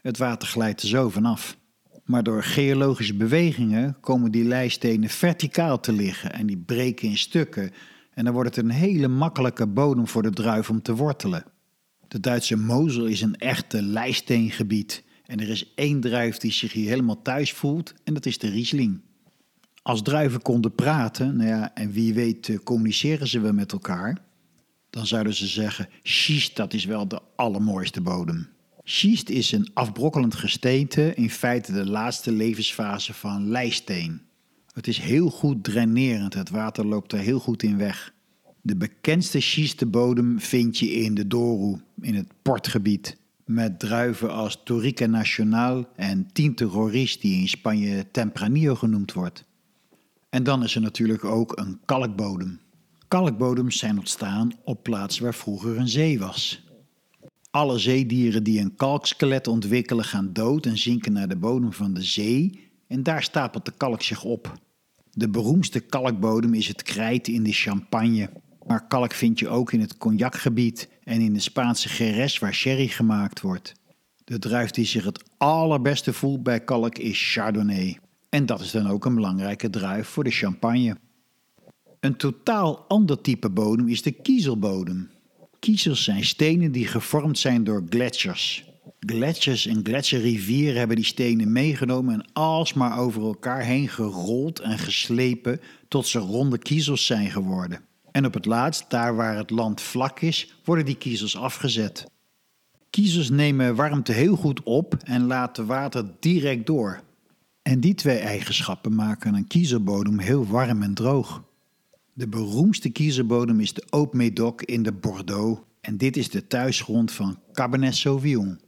Het 0.00 0.18
water 0.18 0.48
glijdt 0.48 0.82
er 0.82 0.88
zo 0.88 1.08
vanaf. 1.08 1.56
Maar 2.04 2.22
door 2.22 2.42
geologische 2.42 3.14
bewegingen 3.14 3.96
komen 4.00 4.30
die 4.30 4.44
leistenen 4.44 5.08
verticaal 5.08 5.80
te 5.80 5.92
liggen 5.92 6.32
en 6.32 6.46
die 6.46 6.58
breken 6.58 7.08
in 7.08 7.18
stukken. 7.18 7.70
En 8.10 8.24
dan 8.24 8.32
wordt 8.32 8.56
het 8.56 8.64
een 8.64 8.70
hele 8.70 9.08
makkelijke 9.08 9.66
bodem 9.66 10.08
voor 10.08 10.22
de 10.22 10.30
druif 10.30 10.70
om 10.70 10.82
te 10.82 10.94
wortelen. 10.94 11.44
De 12.08 12.20
Duitse 12.20 12.56
Mosel 12.56 13.06
is 13.06 13.20
een 13.20 13.36
echte 13.36 13.82
leisteengebied. 13.82 15.04
En 15.26 15.40
er 15.40 15.48
is 15.48 15.72
één 15.74 16.00
druif 16.00 16.36
die 16.36 16.52
zich 16.52 16.72
hier 16.72 16.88
helemaal 16.88 17.22
thuis 17.22 17.52
voelt 17.52 17.94
en 18.04 18.14
dat 18.14 18.26
is 18.26 18.38
de 18.38 18.48
Riesling. 18.48 19.00
Als 19.82 20.02
druiven 20.02 20.42
konden 20.42 20.74
praten, 20.74 21.36
nou 21.36 21.48
ja, 21.48 21.74
en 21.74 21.92
wie 21.92 22.14
weet 22.14 22.48
eh, 22.48 22.58
communiceren 22.64 23.28
ze 23.28 23.40
wel 23.40 23.52
met 23.52 23.72
elkaar 23.72 24.26
dan 24.90 25.06
zouden 25.06 25.34
ze 25.34 25.46
zeggen: 25.46 25.88
schist, 26.02 26.56
dat 26.56 26.72
is 26.72 26.84
wel 26.84 27.08
de 27.08 27.20
allermooiste 27.36 28.00
bodem. 28.00 28.48
Schist 28.84 29.28
is 29.28 29.52
een 29.52 29.70
afbrokkelend 29.74 30.34
gesteente, 30.34 31.14
in 31.14 31.30
feite 31.30 31.72
de 31.72 31.86
laatste 31.86 32.32
levensfase 32.32 33.14
van 33.14 33.48
leisteen. 33.48 34.20
Het 34.72 34.86
is 34.86 34.98
heel 34.98 35.30
goed 35.30 35.64
drainerend, 35.64 36.34
het 36.34 36.50
water 36.50 36.86
loopt 36.86 37.12
er 37.12 37.18
heel 37.18 37.38
goed 37.38 37.62
in 37.62 37.78
weg. 37.78 38.12
De 38.62 38.76
bekendste 38.76 39.40
schistebodem 39.40 40.40
vind 40.40 40.78
je 40.78 40.90
in 40.90 41.14
de 41.14 41.26
Douro, 41.26 41.80
in 42.00 42.14
het 42.14 42.26
portgebied. 42.42 43.16
Met 43.44 43.78
druiven 43.78 44.30
als 44.32 44.60
Torica 44.64 45.06
Nacional 45.06 45.88
en 45.96 46.28
Tinte 46.32 46.64
Roriz, 46.64 47.16
die 47.16 47.40
in 47.40 47.48
Spanje 47.48 48.10
Tempranillo 48.10 48.74
genoemd 48.74 49.12
wordt. 49.12 49.44
En 50.30 50.42
dan 50.42 50.62
is 50.62 50.74
er 50.74 50.80
natuurlijk 50.80 51.24
ook 51.24 51.58
een 51.58 51.80
kalkbodem. 51.84 52.60
Kalkbodems 53.08 53.78
zijn 53.78 53.98
ontstaan 53.98 54.52
op 54.64 54.82
plaatsen 54.82 55.22
waar 55.22 55.34
vroeger 55.34 55.78
een 55.78 55.88
zee 55.88 56.18
was. 56.18 56.66
Alle 57.50 57.78
zeedieren 57.78 58.42
die 58.42 58.60
een 58.60 58.74
kalkskelet 58.74 59.46
ontwikkelen 59.46 60.04
gaan 60.04 60.32
dood 60.32 60.66
en 60.66 60.78
zinken 60.78 61.12
naar 61.12 61.28
de 61.28 61.36
bodem 61.36 61.72
van 61.72 61.94
de 61.94 62.02
zee 62.02 62.70
en 62.86 63.02
daar 63.02 63.22
stapelt 63.22 63.64
de 63.64 63.72
kalk 63.76 64.02
zich 64.02 64.24
op. 64.24 64.58
De 65.10 65.28
beroemdste 65.28 65.80
kalkbodem 65.80 66.54
is 66.54 66.68
het 66.68 66.82
krijt 66.82 67.28
in 67.28 67.42
de 67.42 67.52
Champagne. 67.52 68.30
Maar 68.68 68.86
kalk 68.86 69.12
vind 69.12 69.38
je 69.38 69.48
ook 69.48 69.72
in 69.72 69.80
het 69.80 69.96
cognacgebied 69.96 70.88
en 71.04 71.20
in 71.20 71.32
de 71.32 71.40
Spaanse 71.40 71.88
Jerez 71.88 72.38
waar 72.38 72.54
sherry 72.54 72.88
gemaakt 72.88 73.40
wordt. 73.40 73.72
De 74.24 74.38
druif 74.38 74.70
die 74.70 74.84
zich 74.84 75.04
het 75.04 75.22
allerbeste 75.36 76.12
voelt 76.12 76.42
bij 76.42 76.60
kalk 76.60 76.98
is 76.98 77.32
Chardonnay. 77.32 77.98
En 78.28 78.46
dat 78.46 78.60
is 78.60 78.70
dan 78.70 78.88
ook 78.88 79.04
een 79.04 79.14
belangrijke 79.14 79.70
druif 79.70 80.08
voor 80.08 80.24
de 80.24 80.30
champagne. 80.30 80.96
Een 82.00 82.16
totaal 82.16 82.84
ander 82.88 83.20
type 83.20 83.50
bodem 83.50 83.88
is 83.88 84.02
de 84.02 84.10
kiezelbodem. 84.10 85.10
Kiezels 85.58 86.04
zijn 86.04 86.24
stenen 86.24 86.72
die 86.72 86.86
gevormd 86.86 87.38
zijn 87.38 87.64
door 87.64 87.84
gletsjers. 87.88 88.64
Gletsjers 89.00 89.66
en 89.66 89.80
gletsjerrivieren 89.82 90.78
hebben 90.78 90.96
die 90.96 91.04
stenen 91.04 91.52
meegenomen 91.52 92.14
en 92.14 92.32
alsmaar 92.32 92.98
over 92.98 93.22
elkaar 93.22 93.62
heen 93.62 93.88
gerold 93.88 94.60
en 94.60 94.78
geslepen 94.78 95.60
tot 95.88 96.06
ze 96.06 96.18
ronde 96.18 96.58
kiezels 96.58 97.06
zijn 97.06 97.30
geworden. 97.30 97.87
En 98.18 98.26
op 98.26 98.34
het 98.34 98.44
laatst, 98.44 98.90
daar 98.90 99.16
waar 99.16 99.36
het 99.36 99.50
land 99.50 99.80
vlak 99.80 100.20
is, 100.20 100.60
worden 100.64 100.84
die 100.84 100.96
kiezels 100.96 101.36
afgezet. 101.36 102.06
Kiezels 102.90 103.30
nemen 103.30 103.74
warmte 103.74 104.12
heel 104.12 104.36
goed 104.36 104.62
op 104.62 104.96
en 105.04 105.26
laten 105.26 105.66
water 105.66 106.10
direct 106.20 106.66
door. 106.66 107.00
En 107.62 107.80
die 107.80 107.94
twee 107.94 108.18
eigenschappen 108.18 108.94
maken 108.94 109.34
een 109.34 109.46
kiezelbodem 109.46 110.18
heel 110.18 110.46
warm 110.46 110.82
en 110.82 110.94
droog. 110.94 111.42
De 112.12 112.28
beroemdste 112.28 112.88
kiezelbodem 112.88 113.60
is 113.60 113.72
de 113.72 113.86
Haute 113.90 114.16
Médoc 114.16 114.62
in 114.62 114.82
de 114.82 114.92
Bordeaux 114.92 115.60
en 115.80 115.96
dit 115.96 116.16
is 116.16 116.30
de 116.30 116.46
thuisgrond 116.46 117.12
van 117.12 117.38
Cabernet 117.52 117.96
Sauvignon. 117.96 118.60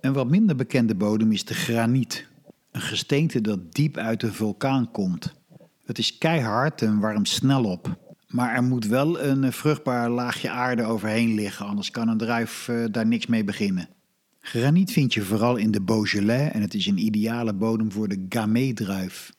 Een 0.00 0.12
wat 0.12 0.28
minder 0.28 0.56
bekende 0.56 0.94
bodem 0.94 1.32
is 1.32 1.44
de 1.44 1.54
graniet, 1.54 2.26
een 2.70 2.80
gesteente 2.80 3.40
dat 3.40 3.74
diep 3.74 3.96
uit 3.96 4.22
een 4.22 4.34
vulkaan 4.34 4.90
komt. 4.90 5.34
Het 5.84 5.98
is 5.98 6.18
keihard 6.18 6.82
en 6.82 6.98
warmt 6.98 7.28
snel 7.28 7.64
op. 7.64 8.07
Maar 8.28 8.54
er 8.54 8.62
moet 8.62 8.86
wel 8.86 9.20
een 9.20 9.52
vruchtbaar 9.52 10.10
laagje 10.10 10.50
aarde 10.50 10.84
overheen 10.84 11.34
liggen, 11.34 11.66
anders 11.66 11.90
kan 11.90 12.08
een 12.08 12.18
druif 12.18 12.68
uh, 12.68 12.84
daar 12.90 13.06
niks 13.06 13.26
mee 13.26 13.44
beginnen. 13.44 13.88
Graniet 14.40 14.92
vind 14.92 15.14
je 15.14 15.22
vooral 15.22 15.56
in 15.56 15.70
de 15.70 15.82
Beaujolais 15.82 16.52
en 16.52 16.60
het 16.60 16.74
is 16.74 16.86
een 16.86 16.98
ideale 16.98 17.54
bodem 17.54 17.92
voor 17.92 18.08
de 18.08 18.26
Gamay-druif. 18.28 19.32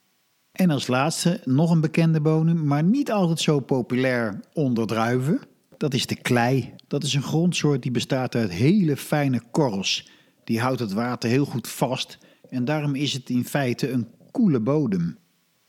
En 0.51 0.69
als 0.69 0.87
laatste 0.87 1.41
nog 1.43 1.71
een 1.71 1.81
bekende 1.81 2.21
bodem, 2.21 2.65
maar 2.65 2.83
niet 2.83 3.11
altijd 3.11 3.39
zo 3.39 3.59
populair 3.59 4.39
onder 4.53 4.87
druiven. 4.87 5.39
Dat 5.77 5.93
is 5.93 6.05
de 6.05 6.15
klei. 6.15 6.73
Dat 6.87 7.03
is 7.03 7.13
een 7.13 7.23
grondsoort 7.23 7.81
die 7.81 7.91
bestaat 7.91 8.35
uit 8.35 8.51
hele 8.51 8.97
fijne 8.97 9.41
korrels. 9.51 10.09
Die 10.43 10.59
houdt 10.59 10.79
het 10.79 10.93
water 10.93 11.29
heel 11.29 11.45
goed 11.45 11.67
vast 11.67 12.17
en 12.49 12.65
daarom 12.65 12.95
is 12.95 13.13
het 13.13 13.29
in 13.29 13.45
feite 13.45 13.91
een 13.91 14.07
koele 14.31 14.59
bodem. 14.59 15.17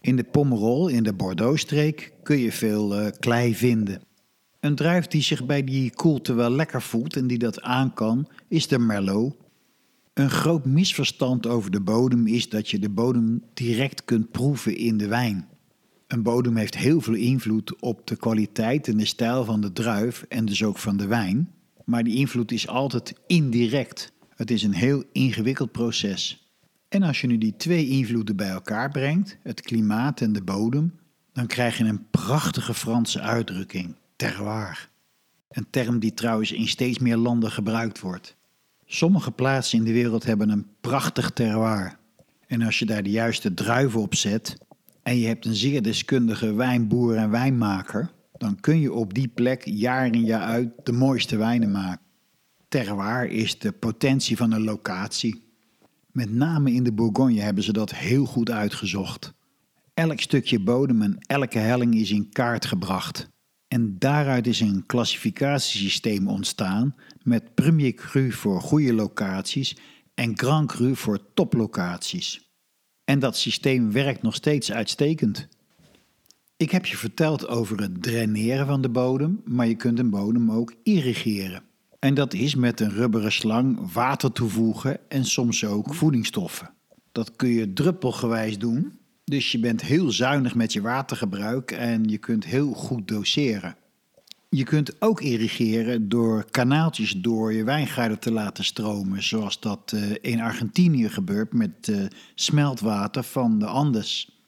In 0.00 0.16
de 0.16 0.24
Pomerol, 0.24 0.88
in 0.88 1.02
de 1.02 1.12
Bordeaux-streek, 1.12 2.12
kun 2.22 2.38
je 2.38 2.52
veel 2.52 3.00
uh, 3.00 3.06
klei 3.18 3.54
vinden. 3.54 4.02
Een 4.60 4.74
druif 4.74 5.06
die 5.06 5.22
zich 5.22 5.46
bij 5.46 5.64
die 5.64 5.94
koelte 5.94 6.32
wel 6.32 6.50
lekker 6.50 6.82
voelt 6.82 7.16
en 7.16 7.26
die 7.26 7.38
dat 7.38 7.60
aan 7.60 7.94
kan, 7.94 8.28
is 8.48 8.66
de 8.66 8.78
Merlot. 8.78 9.36
Een 10.14 10.30
groot 10.30 10.64
misverstand 10.64 11.46
over 11.46 11.70
de 11.70 11.80
bodem 11.80 12.26
is 12.26 12.48
dat 12.48 12.68
je 12.68 12.78
de 12.78 12.88
bodem 12.88 13.42
direct 13.54 14.04
kunt 14.04 14.30
proeven 14.30 14.76
in 14.76 14.96
de 14.96 15.06
wijn. 15.06 15.48
Een 16.06 16.22
bodem 16.22 16.56
heeft 16.56 16.76
heel 16.76 17.00
veel 17.00 17.14
invloed 17.14 17.80
op 17.80 18.06
de 18.06 18.16
kwaliteit 18.16 18.88
en 18.88 18.96
de 18.96 19.04
stijl 19.04 19.44
van 19.44 19.60
de 19.60 19.72
druif 19.72 20.24
en 20.28 20.44
dus 20.44 20.64
ook 20.64 20.78
van 20.78 20.96
de 20.96 21.06
wijn, 21.06 21.50
maar 21.84 22.04
die 22.04 22.16
invloed 22.16 22.52
is 22.52 22.68
altijd 22.68 23.14
indirect. 23.26 24.12
Het 24.28 24.50
is 24.50 24.62
een 24.62 24.74
heel 24.74 25.04
ingewikkeld 25.12 25.72
proces. 25.72 26.49
En 26.90 27.02
als 27.02 27.20
je 27.20 27.26
nu 27.26 27.38
die 27.38 27.56
twee 27.56 27.88
invloeden 27.88 28.36
bij 28.36 28.48
elkaar 28.48 28.90
brengt, 28.90 29.38
het 29.42 29.60
klimaat 29.60 30.20
en 30.20 30.32
de 30.32 30.42
bodem, 30.42 30.98
dan 31.32 31.46
krijg 31.46 31.78
je 31.78 31.84
een 31.84 32.10
prachtige 32.10 32.74
Franse 32.74 33.20
uitdrukking, 33.20 33.94
terroir. 34.16 34.88
Een 35.48 35.66
term 35.70 35.98
die 35.98 36.14
trouwens 36.14 36.52
in 36.52 36.68
steeds 36.68 36.98
meer 36.98 37.16
landen 37.16 37.50
gebruikt 37.50 38.00
wordt. 38.00 38.36
Sommige 38.86 39.30
plaatsen 39.30 39.78
in 39.78 39.84
de 39.84 39.92
wereld 39.92 40.24
hebben 40.24 40.48
een 40.48 40.66
prachtig 40.80 41.30
terroir. 41.30 41.98
En 42.46 42.62
als 42.62 42.78
je 42.78 42.86
daar 42.86 43.02
de 43.02 43.10
juiste 43.10 43.54
druiven 43.54 44.00
op 44.00 44.14
zet 44.14 44.56
en 45.02 45.18
je 45.18 45.26
hebt 45.26 45.44
een 45.44 45.54
zeer 45.54 45.82
deskundige 45.82 46.54
wijnboer 46.54 47.16
en 47.16 47.30
wijnmaker, 47.30 48.10
dan 48.36 48.60
kun 48.60 48.80
je 48.80 48.92
op 48.92 49.14
die 49.14 49.28
plek 49.28 49.62
jaar 49.64 50.06
in 50.06 50.24
jaar 50.24 50.42
uit 50.42 50.70
de 50.82 50.92
mooiste 50.92 51.36
wijnen 51.36 51.70
maken. 51.70 52.04
Terroir 52.68 53.30
is 53.30 53.58
de 53.58 53.72
potentie 53.72 54.36
van 54.36 54.52
een 54.52 54.64
locatie. 54.64 55.48
Met 56.20 56.32
name 56.32 56.72
in 56.72 56.82
de 56.82 56.92
Bourgogne 56.92 57.40
hebben 57.40 57.64
ze 57.64 57.72
dat 57.72 57.94
heel 57.94 58.24
goed 58.24 58.50
uitgezocht. 58.50 59.32
Elk 59.94 60.20
stukje 60.20 60.60
bodem 60.60 61.02
en 61.02 61.18
elke 61.18 61.58
helling 61.58 61.94
is 61.94 62.10
in 62.10 62.28
kaart 62.28 62.66
gebracht. 62.66 63.28
En 63.68 63.98
daaruit 63.98 64.46
is 64.46 64.60
een 64.60 64.86
klassificatiesysteem 64.86 66.28
ontstaan 66.28 66.94
met 67.22 67.54
Premier 67.54 67.94
Cru 67.94 68.32
voor 68.32 68.60
goede 68.60 68.92
locaties 68.92 69.76
en 70.14 70.38
Grand 70.38 70.72
Cru 70.72 70.96
voor 70.96 71.32
toplocaties. 71.34 72.50
En 73.04 73.18
dat 73.18 73.36
systeem 73.36 73.92
werkt 73.92 74.22
nog 74.22 74.34
steeds 74.34 74.72
uitstekend. 74.72 75.48
Ik 76.56 76.70
heb 76.70 76.86
je 76.86 76.96
verteld 76.96 77.48
over 77.48 77.80
het 77.80 78.02
draineren 78.02 78.66
van 78.66 78.82
de 78.82 78.90
bodem, 78.90 79.40
maar 79.44 79.66
je 79.66 79.76
kunt 79.76 79.98
een 79.98 80.10
bodem 80.10 80.50
ook 80.50 80.74
irrigeren. 80.82 81.62
En 82.00 82.14
dat 82.14 82.34
is 82.34 82.54
met 82.54 82.80
een 82.80 82.90
rubberen 82.90 83.32
slang 83.32 83.92
water 83.92 84.32
toevoegen 84.32 84.98
en 85.08 85.24
soms 85.24 85.64
ook 85.64 85.94
voedingsstoffen. 85.94 86.70
Dat 87.12 87.36
kun 87.36 87.48
je 87.48 87.72
druppelgewijs 87.72 88.58
doen, 88.58 88.98
dus 89.24 89.52
je 89.52 89.58
bent 89.58 89.82
heel 89.82 90.10
zuinig 90.10 90.54
met 90.54 90.72
je 90.72 90.80
watergebruik 90.80 91.70
en 91.70 92.04
je 92.08 92.18
kunt 92.18 92.44
heel 92.44 92.72
goed 92.72 93.08
doseren. 93.08 93.76
Je 94.48 94.64
kunt 94.64 95.02
ook 95.02 95.20
irrigeren 95.20 96.08
door 96.08 96.50
kanaaltjes 96.50 97.12
door 97.12 97.52
je 97.52 97.64
wijngaarden 97.64 98.18
te 98.18 98.32
laten 98.32 98.64
stromen, 98.64 99.22
zoals 99.22 99.60
dat 99.60 99.92
eh, 99.94 100.02
in 100.20 100.40
Argentinië 100.40 101.08
gebeurt 101.08 101.52
met 101.52 101.88
uh, 101.88 102.04
smeltwater 102.34 103.22
van 103.22 103.58
de 103.58 103.66
Andes. 103.66 104.40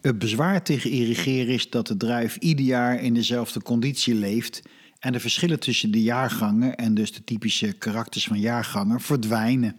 Het 0.00 0.18
bezwaar 0.18 0.62
tegen 0.62 0.90
irrigeren 0.90 1.54
is 1.54 1.70
dat 1.70 1.86
de 1.86 1.96
druif 1.96 2.36
ieder 2.36 2.64
jaar 2.64 3.02
in 3.02 3.14
dezelfde 3.14 3.62
conditie 3.62 4.14
leeft 4.14 4.62
en 5.04 5.12
de 5.12 5.20
verschillen 5.20 5.60
tussen 5.60 5.90
de 5.90 6.02
jaargangen 6.02 6.76
en 6.76 6.94
dus 6.94 7.12
de 7.12 7.24
typische 7.24 7.72
karakters 7.72 8.26
van 8.26 8.40
jaargangen 8.40 9.00
verdwijnen. 9.00 9.76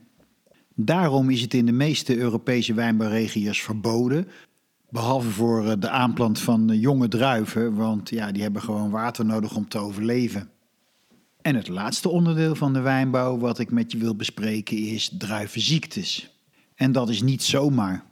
Daarom 0.76 1.30
is 1.30 1.42
het 1.42 1.54
in 1.54 1.66
de 1.66 1.72
meeste 1.72 2.18
Europese 2.18 2.74
wijnbouwregio's 2.74 3.62
verboden, 3.62 4.28
behalve 4.90 5.30
voor 5.30 5.70
eh, 5.70 5.74
de 5.80 5.90
aanplant 5.90 6.40
van 6.40 6.80
jonge 6.80 7.08
druiven, 7.08 7.76
want 7.76 8.10
ja, 8.10 8.32
die 8.32 8.42
hebben 8.42 8.62
gewoon 8.62 8.90
water 8.90 9.26
nodig 9.26 9.56
om 9.56 9.68
te 9.68 9.78
overleven. 9.78 10.50
En 11.42 11.56
het 11.56 11.68
laatste 11.68 12.10
onderdeel 12.10 12.56
van 12.56 12.74
de 12.74 12.82
wijnbouw 12.82 13.38
wat 13.38 13.60
ik 13.60 13.72
met 13.72 13.92
je 13.92 13.98
wil 13.98 14.16
bespreken 14.16 14.78
is 14.78 15.12
druivenziektes. 15.18 16.30
En 16.76 16.92
dat 16.92 17.10
is 17.10 17.22
niet 17.22 17.44
zomaar. 17.44 18.06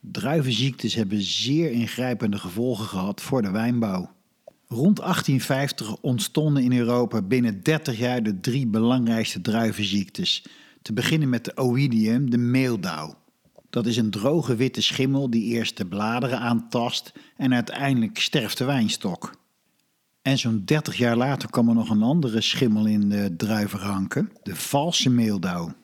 Druivenziektes 0.00 0.94
hebben 0.94 1.22
zeer 1.22 1.70
ingrijpende 1.70 2.38
gevolgen 2.38 2.86
gehad 2.86 3.20
voor 3.20 3.42
de 3.42 3.50
wijnbouw. 3.50 4.16
Rond 4.68 4.96
1850 4.96 5.96
ontstonden 6.00 6.62
in 6.62 6.72
Europa 6.72 7.22
binnen 7.22 7.62
30 7.62 7.98
jaar 7.98 8.22
de 8.22 8.40
drie 8.40 8.66
belangrijkste 8.66 9.40
druivenziektes. 9.40 10.46
Te 10.82 10.92
beginnen 10.92 11.28
met 11.28 11.44
de 11.44 11.56
oïdium, 11.56 12.30
de 12.30 12.38
meeldauw. 12.38 13.14
Dat 13.70 13.86
is 13.86 13.96
een 13.96 14.10
droge 14.10 14.56
witte 14.56 14.82
schimmel 14.82 15.30
die 15.30 15.44
eerst 15.44 15.76
de 15.76 15.86
bladeren 15.86 16.38
aantast 16.38 17.12
en 17.36 17.54
uiteindelijk 17.54 18.18
sterft 18.18 18.58
de 18.58 18.64
wijnstok. 18.64 19.36
En 20.22 20.38
zo'n 20.38 20.62
30 20.64 20.96
jaar 20.96 21.16
later 21.16 21.50
kwam 21.50 21.68
er 21.68 21.74
nog 21.74 21.90
een 21.90 22.02
andere 22.02 22.40
schimmel 22.40 22.86
in 22.86 23.08
de 23.08 23.34
druivenranken, 23.36 24.32
de 24.42 24.56
valse 24.56 25.10
meeldauw. 25.10 25.74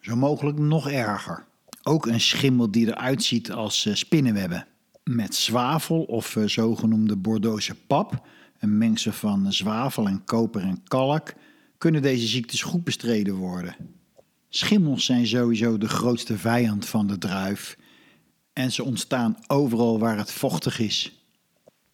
Zo 0.00 0.16
mogelijk 0.16 0.58
nog 0.58 0.90
erger. 0.90 1.46
Ook 1.82 2.06
een 2.06 2.20
schimmel 2.20 2.70
die 2.70 2.86
eruit 2.86 3.22
ziet 3.22 3.52
als 3.52 3.86
eh, 3.86 3.94
spinnenwebben 3.94 4.66
met 5.04 5.34
zwavel 5.34 6.02
of 6.02 6.36
uh, 6.36 6.46
zogenoemde 6.46 7.16
Bordeauxse 7.16 7.74
pap, 7.74 8.26
een 8.58 8.78
mengsel 8.78 9.12
van 9.12 9.52
zwavel 9.52 10.06
en 10.06 10.24
koper 10.24 10.62
en 10.62 10.82
kalk, 10.84 11.32
kunnen 11.78 12.02
deze 12.02 12.26
ziektes 12.26 12.62
goed 12.62 12.84
bestreden 12.84 13.34
worden. 13.34 13.76
Schimmels 14.48 15.04
zijn 15.04 15.26
sowieso 15.26 15.78
de 15.78 15.88
grootste 15.88 16.38
vijand 16.38 16.86
van 16.86 17.06
de 17.06 17.18
druif 17.18 17.76
en 18.52 18.72
ze 18.72 18.84
ontstaan 18.84 19.36
overal 19.46 19.98
waar 19.98 20.16
het 20.16 20.32
vochtig 20.32 20.78
is. 20.78 21.24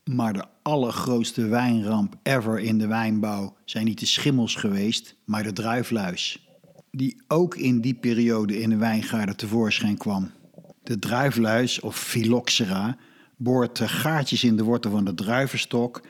Maar 0.05 0.33
de 0.33 0.45
allergrootste 0.63 1.47
wijnramp 1.47 2.17
ever 2.23 2.59
in 2.61 2.79
de 2.79 2.87
wijnbouw 2.87 3.57
zijn 3.65 3.85
niet 3.85 4.01
de 4.01 4.07
schimmels 4.07 4.55
geweest, 4.55 5.17
maar 5.25 5.43
de 5.43 5.53
druifluis. 5.53 6.49
Die 6.91 7.23
ook 7.29 7.57
in 7.57 7.81
die 7.81 7.95
periode 7.95 8.61
in 8.61 8.71
de 8.71 8.77
wijngaarden 8.77 9.37
tevoorschijn 9.37 9.97
kwam. 9.97 10.31
De 10.83 10.99
druifluis, 10.99 11.81
of 11.81 11.99
Phylloxera, 11.99 12.97
boort 13.37 13.81
gaatjes 13.81 14.45
in 14.45 14.57
de 14.57 14.63
wortel 14.63 14.91
van 14.91 15.05
de 15.05 15.15
druivenstok 15.15 16.03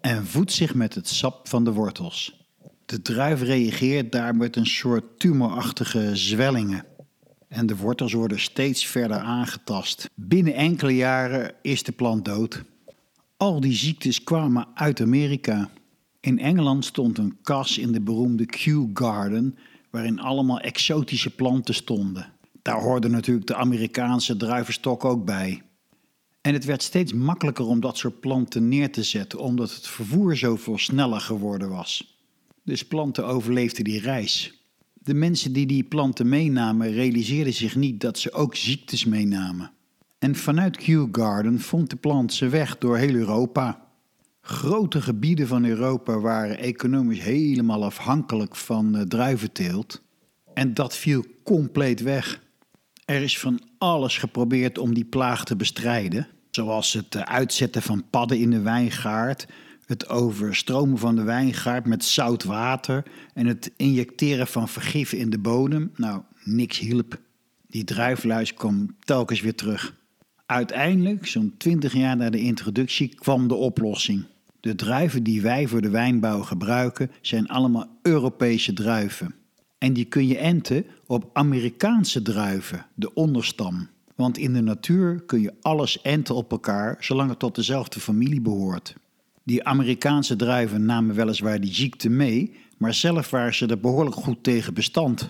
en 0.00 0.26
voedt 0.26 0.52
zich 0.52 0.74
met 0.74 0.94
het 0.94 1.08
sap 1.08 1.48
van 1.48 1.64
de 1.64 1.72
wortels. 1.72 2.46
De 2.86 3.02
druif 3.02 3.42
reageert 3.42 4.12
daar 4.12 4.36
met 4.36 4.56
een 4.56 4.66
soort 4.66 5.18
tumorachtige 5.18 6.16
zwellingen. 6.16 6.84
En 7.48 7.66
de 7.66 7.76
wortels 7.76 8.12
worden 8.12 8.40
steeds 8.40 8.86
verder 8.86 9.18
aangetast. 9.18 10.10
Binnen 10.14 10.54
enkele 10.54 10.96
jaren 10.96 11.54
is 11.62 11.82
de 11.82 11.92
plant 11.92 12.24
dood. 12.24 12.62
Al 13.36 13.60
die 13.60 13.74
ziektes 13.74 14.24
kwamen 14.24 14.66
uit 14.74 15.00
Amerika. 15.00 15.70
In 16.20 16.38
Engeland 16.38 16.84
stond 16.84 17.18
een 17.18 17.36
kas 17.42 17.78
in 17.78 17.92
de 17.92 18.00
beroemde 18.00 18.46
Kew 18.46 18.86
Garden, 18.94 19.58
waarin 19.90 20.20
allemaal 20.20 20.60
exotische 20.60 21.30
planten 21.30 21.74
stonden. 21.74 22.32
Daar 22.62 22.80
hoorde 22.80 23.08
natuurlijk 23.08 23.46
de 23.46 23.54
Amerikaanse 23.54 24.36
druivenstok 24.36 25.04
ook 25.04 25.24
bij. 25.24 25.62
En 26.40 26.52
het 26.52 26.64
werd 26.64 26.82
steeds 26.82 27.12
makkelijker 27.12 27.66
om 27.66 27.80
dat 27.80 27.96
soort 27.96 28.20
planten 28.20 28.68
neer 28.68 28.92
te 28.92 29.02
zetten, 29.02 29.38
omdat 29.38 29.74
het 29.74 29.88
vervoer 29.88 30.36
zoveel 30.36 30.78
sneller 30.78 31.20
geworden 31.20 31.68
was. 31.68 32.20
Dus 32.64 32.86
planten 32.86 33.26
overleefden 33.26 33.84
die 33.84 34.00
reis. 34.00 34.60
De 34.94 35.14
mensen 35.14 35.52
die 35.52 35.66
die 35.66 35.82
planten 35.82 36.28
meenamen 36.28 36.92
realiseerden 36.92 37.52
zich 37.52 37.76
niet 37.76 38.00
dat 38.00 38.18
ze 38.18 38.32
ook 38.32 38.56
ziektes 38.56 39.04
meenamen. 39.04 39.70
En 40.18 40.36
vanuit 40.36 40.76
Kew 40.76 41.08
Garden 41.12 41.60
vond 41.60 41.90
de 41.90 41.96
plant 41.96 42.32
zijn 42.32 42.50
weg 42.50 42.78
door 42.78 42.96
heel 42.96 43.14
Europa. 43.14 43.86
Grote 44.40 45.00
gebieden 45.00 45.46
van 45.46 45.64
Europa 45.64 46.18
waren 46.18 46.58
economisch 46.58 47.20
helemaal 47.20 47.84
afhankelijk 47.84 48.56
van 48.56 48.96
uh, 48.96 49.02
druiventeelt. 49.02 50.02
En 50.54 50.74
dat 50.74 50.96
viel 50.96 51.24
compleet 51.42 52.00
weg. 52.00 52.42
Er 53.12 53.22
is 53.22 53.38
van 53.38 53.60
alles 53.78 54.18
geprobeerd 54.18 54.78
om 54.78 54.94
die 54.94 55.04
plaag 55.04 55.44
te 55.44 55.56
bestrijden. 55.56 56.26
Zoals 56.50 56.92
het 56.92 57.14
eh, 57.14 57.22
uitzetten 57.22 57.82
van 57.82 58.04
padden 58.10 58.38
in 58.38 58.50
de 58.50 58.60
wijngaard, 58.60 59.46
het 59.86 60.08
overstromen 60.08 60.98
van 60.98 61.16
de 61.16 61.22
wijngaard 61.22 61.86
met 61.86 62.04
zout 62.04 62.44
water 62.44 63.02
en 63.34 63.46
het 63.46 63.72
injecteren 63.76 64.46
van 64.46 64.68
vergif 64.68 65.12
in 65.12 65.30
de 65.30 65.38
bodem. 65.38 65.92
Nou, 65.96 66.22
niks 66.44 66.78
hielp. 66.78 67.20
Die 67.66 67.84
druifluis 67.84 68.54
kwam 68.54 68.96
telkens 69.00 69.40
weer 69.40 69.54
terug. 69.54 69.94
Uiteindelijk, 70.46 71.26
zo'n 71.26 71.54
20 71.56 71.92
jaar 71.92 72.16
na 72.16 72.30
de 72.30 72.40
introductie, 72.40 73.14
kwam 73.14 73.48
de 73.48 73.54
oplossing. 73.54 74.24
De 74.60 74.74
druiven 74.74 75.22
die 75.22 75.42
wij 75.42 75.66
voor 75.66 75.80
de 75.80 75.90
wijnbouw 75.90 76.42
gebruiken 76.42 77.10
zijn 77.20 77.48
allemaal 77.48 77.98
Europese 78.02 78.72
druiven. 78.72 79.34
En 79.82 79.92
die 79.92 80.04
kun 80.04 80.26
je 80.26 80.38
enten 80.38 80.84
op 81.06 81.30
Amerikaanse 81.32 82.22
druiven, 82.22 82.86
de 82.94 83.14
onderstam. 83.14 83.88
Want 84.14 84.38
in 84.38 84.52
de 84.52 84.60
natuur 84.60 85.22
kun 85.26 85.40
je 85.40 85.52
alles 85.60 86.00
enten 86.02 86.34
op 86.34 86.50
elkaar 86.50 86.96
zolang 87.00 87.30
het 87.30 87.38
tot 87.38 87.54
dezelfde 87.54 88.00
familie 88.00 88.40
behoort. 88.40 88.94
Die 89.42 89.64
Amerikaanse 89.64 90.36
druiven 90.36 90.84
namen 90.84 91.14
weliswaar 91.14 91.60
die 91.60 91.74
ziekte 91.74 92.08
mee, 92.08 92.54
maar 92.76 92.94
zelf 92.94 93.30
waren 93.30 93.54
ze 93.54 93.66
er 93.66 93.80
behoorlijk 93.80 94.16
goed 94.16 94.42
tegen 94.42 94.74
bestand. 94.74 95.28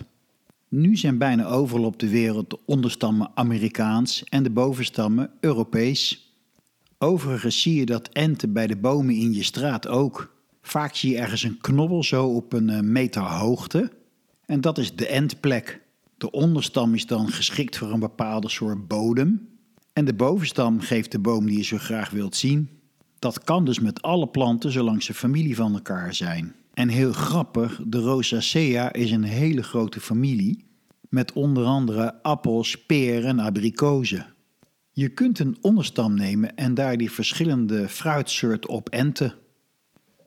Nu 0.67 0.95
zijn 0.95 1.17
bijna 1.17 1.45
overal 1.45 1.85
op 1.85 1.99
de 1.99 2.09
wereld 2.09 2.49
de 2.49 2.59
onderstammen 2.65 3.31
Amerikaans 3.35 4.23
en 4.23 4.43
de 4.43 4.51
bovenstammen 4.51 5.31
Europees. 5.39 6.33
Overigens 6.97 7.61
zie 7.61 7.75
je 7.75 7.85
dat 7.85 8.09
enten 8.09 8.53
bij 8.53 8.67
de 8.67 8.77
bomen 8.77 9.15
in 9.15 9.33
je 9.33 9.43
straat 9.43 9.87
ook. 9.87 10.33
Vaak 10.61 10.95
zie 10.95 11.11
je 11.11 11.17
ergens 11.17 11.43
een 11.43 11.57
knobbel 11.61 12.03
zo 12.03 12.27
op 12.27 12.53
een 12.53 12.69
eh, 12.69 12.79
meter 12.79 13.21
hoogte. 13.21 14.01
En 14.53 14.61
dat 14.61 14.77
is 14.77 14.95
de 14.95 15.07
endplek. 15.07 15.81
De 16.17 16.31
onderstam 16.31 16.93
is 16.93 17.05
dan 17.05 17.29
geschikt 17.29 17.77
voor 17.77 17.91
een 17.91 17.99
bepaalde 17.99 18.49
soort 18.49 18.87
bodem. 18.87 19.47
En 19.93 20.05
de 20.05 20.13
bovenstam 20.13 20.79
geeft 20.79 21.11
de 21.11 21.19
boom 21.19 21.45
die 21.45 21.57
je 21.57 21.63
zo 21.63 21.77
graag 21.77 22.09
wilt 22.09 22.35
zien. 22.35 22.69
Dat 23.19 23.43
kan 23.43 23.65
dus 23.65 23.79
met 23.79 24.01
alle 24.01 24.27
planten 24.27 24.71
zolang 24.71 25.03
ze 25.03 25.13
familie 25.13 25.55
van 25.55 25.73
elkaar 25.73 26.13
zijn. 26.13 26.55
En 26.73 26.89
heel 26.89 27.13
grappig, 27.13 27.81
de 27.85 27.99
Rosacea 27.99 28.93
is 28.93 29.11
een 29.11 29.23
hele 29.23 29.63
grote 29.63 29.99
familie 29.99 30.65
met 31.09 31.33
onder 31.33 31.65
andere 31.65 32.23
appels, 32.23 32.85
peren 32.85 33.29
en 33.29 33.39
abrikozen. 33.39 34.33
Je 34.91 35.09
kunt 35.09 35.39
een 35.39 35.57
onderstam 35.61 36.13
nemen 36.13 36.55
en 36.55 36.73
daar 36.73 36.97
die 36.97 37.11
verschillende 37.11 37.89
fruitsoorten 37.89 38.69
op 38.69 38.89
enten. 38.89 39.33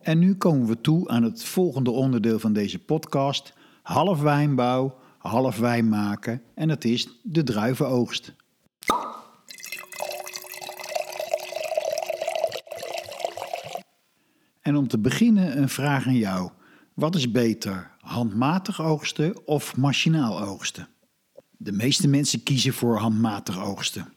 En 0.01 0.19
nu 0.19 0.35
komen 0.35 0.67
we 0.67 0.81
toe 0.81 1.09
aan 1.09 1.23
het 1.23 1.45
volgende 1.45 1.91
onderdeel 1.91 2.39
van 2.39 2.53
deze 2.53 2.79
podcast: 2.79 3.55
half 3.87 4.21
wijnbouw, 4.21 4.97
half 5.19 5.59
wijn 5.59 5.89
maken 5.89 6.43
en 6.55 6.69
dat 6.69 6.85
is 6.85 7.09
de 7.23 7.43
druivenoogst. 7.43 8.35
En 14.61 14.77
om 14.77 14.89
te 14.89 14.99
beginnen 14.99 15.59
een 15.59 15.69
vraag 15.69 16.07
aan 16.07 16.17
jou. 16.17 16.51
Wat 16.95 17.15
is 17.15 17.31
beter, 17.31 17.91
handmatig 17.99 18.83
oogsten 18.83 19.47
of 19.47 19.77
machinaal 19.77 20.41
oogsten? 20.41 20.89
De 21.51 21.73
meeste 21.73 22.09
mensen 22.09 22.43
kiezen 22.43 22.73
voor 22.73 22.97
handmatig 22.97 23.61
oogsten. 23.61 24.13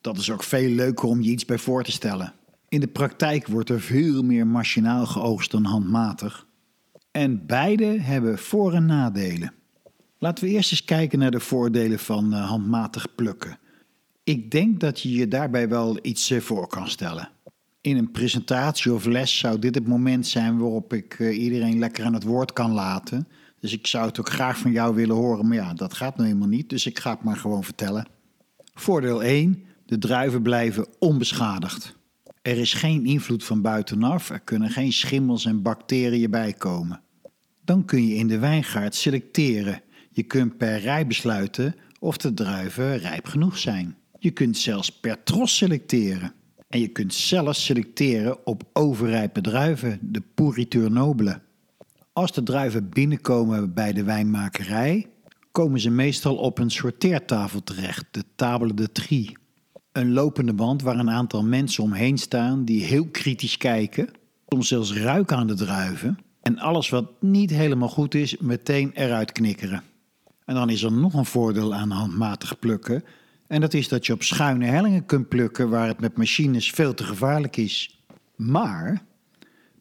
Dat 0.00 0.18
is 0.18 0.30
ook 0.30 0.42
veel 0.42 0.68
leuker 0.68 1.08
om 1.08 1.20
je 1.20 1.30
iets 1.30 1.44
bij 1.44 1.58
voor 1.58 1.84
te 1.84 1.92
stellen. 1.92 2.32
In 2.68 2.80
de 2.80 2.88
praktijk 2.88 3.46
wordt 3.46 3.70
er 3.70 3.80
veel 3.80 4.22
meer 4.22 4.46
machinaal 4.46 5.06
geoogst 5.06 5.50
dan 5.50 5.64
handmatig. 5.64 6.46
En 7.16 7.46
beide 7.46 8.00
hebben 8.00 8.38
voor- 8.38 8.72
en 8.72 8.86
nadelen. 8.86 9.52
Laten 10.18 10.44
we 10.44 10.50
eerst 10.50 10.70
eens 10.70 10.84
kijken 10.84 11.18
naar 11.18 11.30
de 11.30 11.40
voordelen 11.40 11.98
van 11.98 12.34
uh, 12.34 12.48
handmatig 12.48 13.14
plukken. 13.14 13.58
Ik 14.24 14.50
denk 14.50 14.80
dat 14.80 15.00
je 15.00 15.12
je 15.12 15.28
daarbij 15.28 15.68
wel 15.68 15.98
iets 16.02 16.30
uh, 16.30 16.40
voor 16.40 16.66
kan 16.66 16.88
stellen. 16.88 17.28
In 17.80 17.96
een 17.96 18.10
presentatie 18.10 18.92
of 18.92 19.04
les 19.04 19.38
zou 19.38 19.58
dit 19.58 19.74
het 19.74 19.86
moment 19.86 20.26
zijn 20.26 20.58
waarop 20.58 20.92
ik 20.92 21.18
uh, 21.18 21.42
iedereen 21.42 21.78
lekker 21.78 22.04
aan 22.04 22.14
het 22.14 22.22
woord 22.22 22.52
kan 22.52 22.72
laten. 22.72 23.28
Dus 23.60 23.72
ik 23.72 23.86
zou 23.86 24.06
het 24.06 24.20
ook 24.20 24.28
graag 24.28 24.58
van 24.58 24.72
jou 24.72 24.94
willen 24.94 25.16
horen, 25.16 25.48
maar 25.48 25.56
ja, 25.56 25.74
dat 25.74 25.94
gaat 25.94 26.16
nou 26.16 26.28
helemaal 26.28 26.48
niet, 26.48 26.68
dus 26.68 26.86
ik 26.86 26.98
ga 26.98 27.10
het 27.10 27.22
maar 27.22 27.36
gewoon 27.36 27.64
vertellen. 27.64 28.06
Voordeel 28.74 29.22
1. 29.22 29.64
De 29.86 29.98
druiven 29.98 30.42
blijven 30.42 30.86
onbeschadigd. 30.98 31.96
Er 32.42 32.58
is 32.58 32.72
geen 32.72 33.06
invloed 33.06 33.44
van 33.44 33.60
buitenaf, 33.60 34.30
er 34.30 34.40
kunnen 34.40 34.70
geen 34.70 34.92
schimmels 34.92 35.44
en 35.44 35.62
bacteriën 35.62 36.30
bijkomen. 36.30 37.02
Dan 37.64 37.84
kun 37.84 38.06
je 38.06 38.14
in 38.14 38.26
de 38.26 38.38
wijngaard 38.38 38.94
selecteren. 38.94 39.82
Je 40.10 40.22
kunt 40.22 40.56
per 40.56 40.78
rij 40.78 41.06
besluiten 41.06 41.74
of 42.00 42.16
de 42.16 42.34
druiven 42.34 42.98
rijp 42.98 43.26
genoeg 43.26 43.58
zijn. 43.58 43.96
Je 44.18 44.30
kunt 44.30 44.56
zelfs 44.56 45.00
per 45.00 45.22
tros 45.22 45.56
selecteren. 45.56 46.32
En 46.68 46.80
je 46.80 46.88
kunt 46.88 47.14
zelfs 47.14 47.64
selecteren 47.64 48.46
op 48.46 48.62
overrijpe 48.72 49.40
druiven, 49.40 49.98
de 50.02 50.22
pourriture 50.34 50.90
nobele. 50.90 51.40
Als 52.12 52.32
de 52.32 52.42
druiven 52.42 52.88
binnenkomen 52.88 53.74
bij 53.74 53.92
de 53.92 54.04
wijnmakerij, 54.04 55.06
komen 55.52 55.80
ze 55.80 55.90
meestal 55.90 56.36
op 56.36 56.58
een 56.58 56.70
sorteertafel 56.70 57.62
terecht, 57.62 58.06
de 58.10 58.24
table 58.34 58.74
de 58.74 58.92
tri. 58.92 59.36
Een 59.92 60.12
lopende 60.12 60.52
band 60.52 60.82
waar 60.82 60.98
een 60.98 61.10
aantal 61.10 61.44
mensen 61.44 61.82
omheen 61.82 62.18
staan 62.18 62.64
die 62.64 62.84
heel 62.84 63.06
kritisch 63.06 63.56
kijken, 63.56 64.10
soms 64.48 64.68
zelfs 64.68 64.92
ruiken 64.92 65.36
aan 65.36 65.46
de 65.46 65.54
druiven 65.54 66.18
en 66.44 66.58
alles 66.58 66.88
wat 66.88 67.10
niet 67.20 67.50
helemaal 67.50 67.88
goed 67.88 68.14
is 68.14 68.36
meteen 68.36 68.90
eruit 68.94 69.32
knikkeren. 69.32 69.82
En 70.44 70.54
dan 70.54 70.70
is 70.70 70.82
er 70.82 70.92
nog 70.92 71.14
een 71.14 71.24
voordeel 71.24 71.74
aan 71.74 71.90
handmatig 71.90 72.58
plukken. 72.58 73.04
En 73.46 73.60
dat 73.60 73.74
is 73.74 73.88
dat 73.88 74.06
je 74.06 74.12
op 74.12 74.22
schuine 74.22 74.66
hellingen 74.66 75.06
kunt 75.06 75.28
plukken 75.28 75.68
waar 75.68 75.86
het 75.86 76.00
met 76.00 76.16
machines 76.16 76.70
veel 76.70 76.94
te 76.94 77.04
gevaarlijk 77.04 77.56
is. 77.56 78.02
Maar 78.36 79.02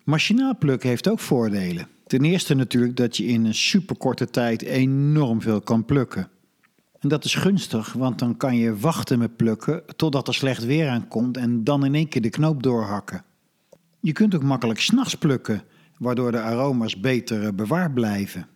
machinaal 0.03 0.57
plukken 0.57 0.89
heeft 0.89 1.07
ook 1.07 1.19
voordelen. 1.19 1.87
Ten 2.07 2.23
eerste 2.23 2.53
natuurlijk 2.53 2.97
dat 2.97 3.17
je 3.17 3.25
in 3.25 3.45
een 3.45 3.55
superkorte 3.55 4.29
tijd 4.29 4.61
enorm 4.61 5.41
veel 5.41 5.61
kan 5.61 5.85
plukken. 5.85 6.27
En 6.99 7.09
dat 7.09 7.25
is 7.25 7.35
gunstig, 7.35 7.93
want 7.93 8.19
dan 8.19 8.37
kan 8.37 8.55
je 8.55 8.77
wachten 8.77 9.19
met 9.19 9.35
plukken 9.35 9.83
totdat 9.95 10.27
er 10.27 10.33
slecht 10.33 10.65
weer 10.65 10.89
aankomt 10.89 11.37
en 11.37 11.63
dan 11.63 11.85
in 11.85 11.95
één 11.95 12.07
keer 12.07 12.21
de 12.21 12.29
knoop 12.29 12.63
doorhakken. 12.63 13.23
Je 13.99 14.11
kunt 14.11 14.35
ook 14.35 14.43
makkelijk 14.43 14.79
s'nachts 14.79 15.15
plukken, 15.15 15.63
waardoor 16.03 16.31
de 16.31 16.41
aroma's 16.41 16.99
beter 16.99 17.43
eh, 17.43 17.53
bewaard 17.53 17.93
blijven. 17.93 18.47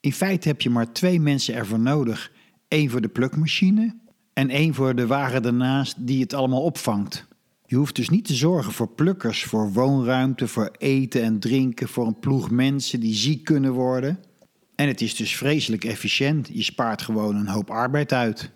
In 0.00 0.12
feite 0.12 0.48
heb 0.48 0.60
je 0.60 0.70
maar 0.70 0.92
twee 0.92 1.20
mensen 1.20 1.54
ervoor 1.54 1.80
nodig: 1.80 2.32
één 2.68 2.90
voor 2.90 3.00
de 3.00 3.08
plukmachine 3.08 3.96
en 4.32 4.50
één 4.50 4.74
voor 4.74 4.94
de 4.94 5.06
wagen 5.06 5.42
daarnaast 5.42 6.06
die 6.06 6.20
het 6.20 6.34
allemaal 6.34 6.62
opvangt. 6.62 7.26
Je 7.66 7.76
hoeft 7.76 7.96
dus 7.96 8.08
niet 8.08 8.24
te 8.24 8.34
zorgen 8.34 8.72
voor 8.72 8.88
plukkers, 8.88 9.44
voor 9.44 9.72
woonruimte, 9.72 10.48
voor 10.48 10.70
eten 10.78 11.22
en 11.22 11.38
drinken, 11.38 11.88
voor 11.88 12.06
een 12.06 12.18
ploeg 12.18 12.50
mensen 12.50 13.00
die 13.00 13.14
ziek 13.14 13.44
kunnen 13.44 13.72
worden. 13.72 14.18
En 14.74 14.88
het 14.88 15.00
is 15.00 15.16
dus 15.16 15.36
vreselijk 15.36 15.84
efficiënt. 15.84 16.48
Je 16.52 16.62
spaart 16.62 17.02
gewoon 17.02 17.36
een 17.36 17.48
hoop 17.48 17.70
arbeid 17.70 18.12
uit. 18.12 18.50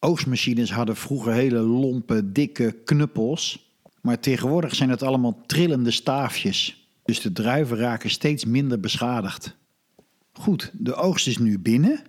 Oogstmachines 0.00 0.72
hadden 0.72 0.96
vroeger 0.96 1.32
hele 1.32 1.58
lompe, 1.58 2.32
dikke 2.32 2.76
knuppels. 2.84 3.74
Maar 4.00 4.20
tegenwoordig 4.20 4.74
zijn 4.74 4.90
het 4.90 5.02
allemaal 5.02 5.42
trillende 5.46 5.90
staafjes. 5.90 6.85
Dus 7.06 7.20
de 7.20 7.32
druiven 7.32 7.76
raken 7.76 8.10
steeds 8.10 8.44
minder 8.44 8.80
beschadigd. 8.80 9.56
Goed, 10.32 10.70
de 10.72 10.94
oogst 10.94 11.26
is 11.26 11.38
nu 11.38 11.58
binnen. 11.58 12.00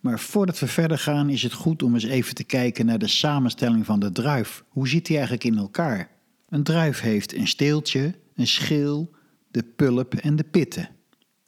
Maar 0.00 0.20
voordat 0.20 0.58
we 0.58 0.66
verder 0.66 0.98
gaan 0.98 1.30
is 1.30 1.42
het 1.42 1.52
goed 1.52 1.82
om 1.82 1.94
eens 1.94 2.04
even 2.04 2.34
te 2.34 2.44
kijken 2.44 2.86
naar 2.86 2.98
de 2.98 3.06
samenstelling 3.06 3.84
van 3.84 4.00
de 4.00 4.12
druif. 4.12 4.64
Hoe 4.68 4.88
zit 4.88 5.06
die 5.06 5.16
eigenlijk 5.16 5.46
in 5.46 5.58
elkaar? 5.58 6.10
Een 6.48 6.62
druif 6.62 7.00
heeft 7.00 7.34
een 7.34 7.48
steeltje, 7.48 8.14
een 8.34 8.46
schil, 8.46 9.10
de 9.50 9.62
pulp 9.62 10.14
en 10.14 10.36
de 10.36 10.44
pitten. 10.44 10.88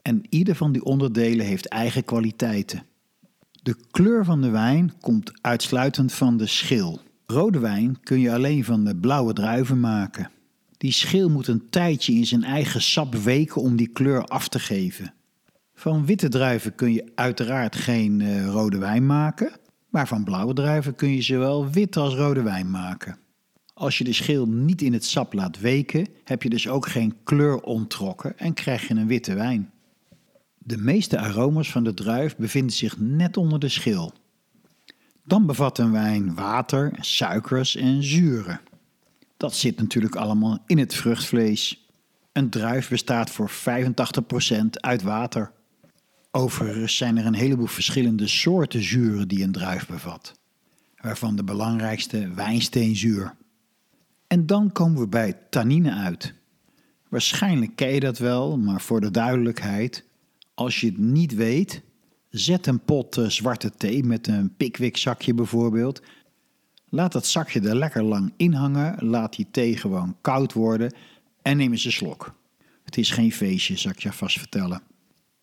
En 0.03 0.23
ieder 0.29 0.55
van 0.55 0.73
die 0.73 0.85
onderdelen 0.85 1.47
heeft 1.47 1.69
eigen 1.69 2.05
kwaliteiten. 2.05 2.83
De 3.63 3.77
kleur 3.91 4.25
van 4.25 4.43
de 4.43 4.51
wijn 4.51 4.93
komt 5.01 5.33
uitsluitend 5.41 6.13
van 6.13 6.37
de 6.37 6.47
schil. 6.47 7.01
Rode 7.27 7.59
wijn 7.59 8.01
kun 8.03 8.21
je 8.21 8.33
alleen 8.33 8.65
van 8.65 8.85
de 8.85 8.97
blauwe 8.97 9.33
druiven 9.33 9.81
maken. 9.81 10.31
Die 10.87 10.95
schil 10.95 11.31
moet 11.31 11.47
een 11.47 11.69
tijdje 11.71 12.13
in 12.13 12.27
zijn 12.27 12.45
eigen 12.45 12.83
sap 12.83 13.15
weken 13.15 13.63
om 13.63 13.77
die 13.77 13.89
kleur 13.89 14.25
af 14.25 14.49
te 14.49 14.59
geven. 14.59 15.15
Van 15.75 16.07
witte 16.07 16.29
druiven 16.29 16.75
kun 16.75 16.93
je 16.93 17.13
uiteraard 17.15 17.77
geen 17.77 18.21
uh, 18.21 18.47
rode 18.47 18.79
wijn 18.79 19.07
maken, 19.07 19.51
maar 19.89 20.09
van 20.09 20.25
blauwe 20.25 20.55
druiven 20.55 20.95
kun 20.95 21.15
je 21.15 21.23
zowel 21.23 21.71
wit 21.71 21.97
als 21.97 22.15
rode 22.15 22.43
wijn 22.43 22.71
maken. 22.71 23.19
Als 23.75 23.99
je 23.99 24.05
de 24.05 24.13
schil 24.13 24.47
niet 24.47 24.83
in 24.83 24.93
het 24.93 25.05
sap 25.05 25.33
laat 25.33 25.61
weken, 25.61 26.09
heb 26.25 26.43
je 26.43 26.51
dus 26.51 26.69
ook 26.69 26.87
geen 26.87 27.15
kleur 27.25 27.61
onttrokken 27.61 28.39
en 28.39 28.55
krijg 28.55 28.89
je 28.89 28.95
een 28.95 29.07
witte 29.07 29.35
wijn. 29.35 29.71
De 30.59 30.77
meeste 30.77 31.19
aroma's 31.19 31.71
van 31.71 31.85
de 31.85 31.95
druif 31.95 32.37
bevinden 32.37 32.77
zich 32.77 32.99
net 32.99 33.37
onder 33.37 33.59
de 33.59 33.69
schil. 33.69 34.13
Dan 35.25 35.47
bevat 35.47 35.79
een 35.79 35.93
wijn 35.93 36.35
water, 36.35 36.93
suikers 37.01 37.77
en 37.77 38.03
zuren. 38.03 38.61
Dat 39.37 39.55
zit 39.55 39.77
natuurlijk 39.77 40.15
allemaal 40.15 40.59
in 40.67 40.79
het 40.79 40.95
vruchtvlees. 40.95 41.89
Een 42.33 42.51
druif 42.51 42.89
bestaat 42.89 43.31
voor 43.31 43.51
85% 43.51 43.55
uit 44.71 45.03
water. 45.03 45.53
Overigens 46.31 46.97
zijn 46.97 47.17
er 47.19 47.27
een 47.27 47.35
heleboel 47.35 47.67
verschillende 47.67 48.27
soorten 48.27 48.83
zuren 48.83 49.29
die 49.29 49.43
een 49.43 49.53
druif 49.53 49.87
bevat, 49.87 50.39
waarvan 51.01 51.37
de 51.37 51.45
belangrijkste 51.45 52.31
wijnsteenzuur. 52.35 53.35
En 54.27 54.47
dan 54.47 54.73
komen 54.73 55.01
we 55.01 55.09
bij 55.09 55.39
tannine 55.51 55.95
uit. 55.95 56.35
Waarschijnlijk 57.09 57.77
ken 57.77 57.95
je 57.95 58.01
dat 58.01 58.19
wel, 58.19 58.59
maar 58.59 58.81
voor 58.81 59.01
de 59.01 59.11
duidelijkheid, 59.11 60.05
als 60.55 60.81
je 60.81 60.87
het 60.87 60.99
niet 60.99 61.35
weet, 61.35 61.83
zet 62.31 62.67
een 62.67 62.81
pot 62.81 63.17
eh, 63.17 63.29
zwarte 63.29 63.71
thee 63.71 64.05
met 64.05 64.27
een 64.27 64.55
pickwick 64.57 64.97
zakje 64.97 65.35
bijvoorbeeld. 65.35 66.03
Laat 66.97 67.13
dat 67.13 67.27
zakje 67.27 67.61
er 67.61 67.77
lekker 67.77 68.03
lang 68.03 68.33
in 68.37 68.53
hangen, 68.53 69.09
laat 69.09 69.37
die 69.37 69.47
thee 69.51 69.77
gewoon 69.77 70.17
koud 70.21 70.53
worden 70.53 70.93
en 71.43 71.57
neem 71.57 71.73
eens 71.73 71.85
een 71.85 71.93
slok. 71.93 72.35
Het 72.85 72.97
is 72.97 73.11
geen 73.11 73.33
feestje, 73.33 73.77
zal 73.77 73.91
ik 73.91 73.99
je 73.99 74.13
vast 74.13 74.39
vertellen. 74.39 74.83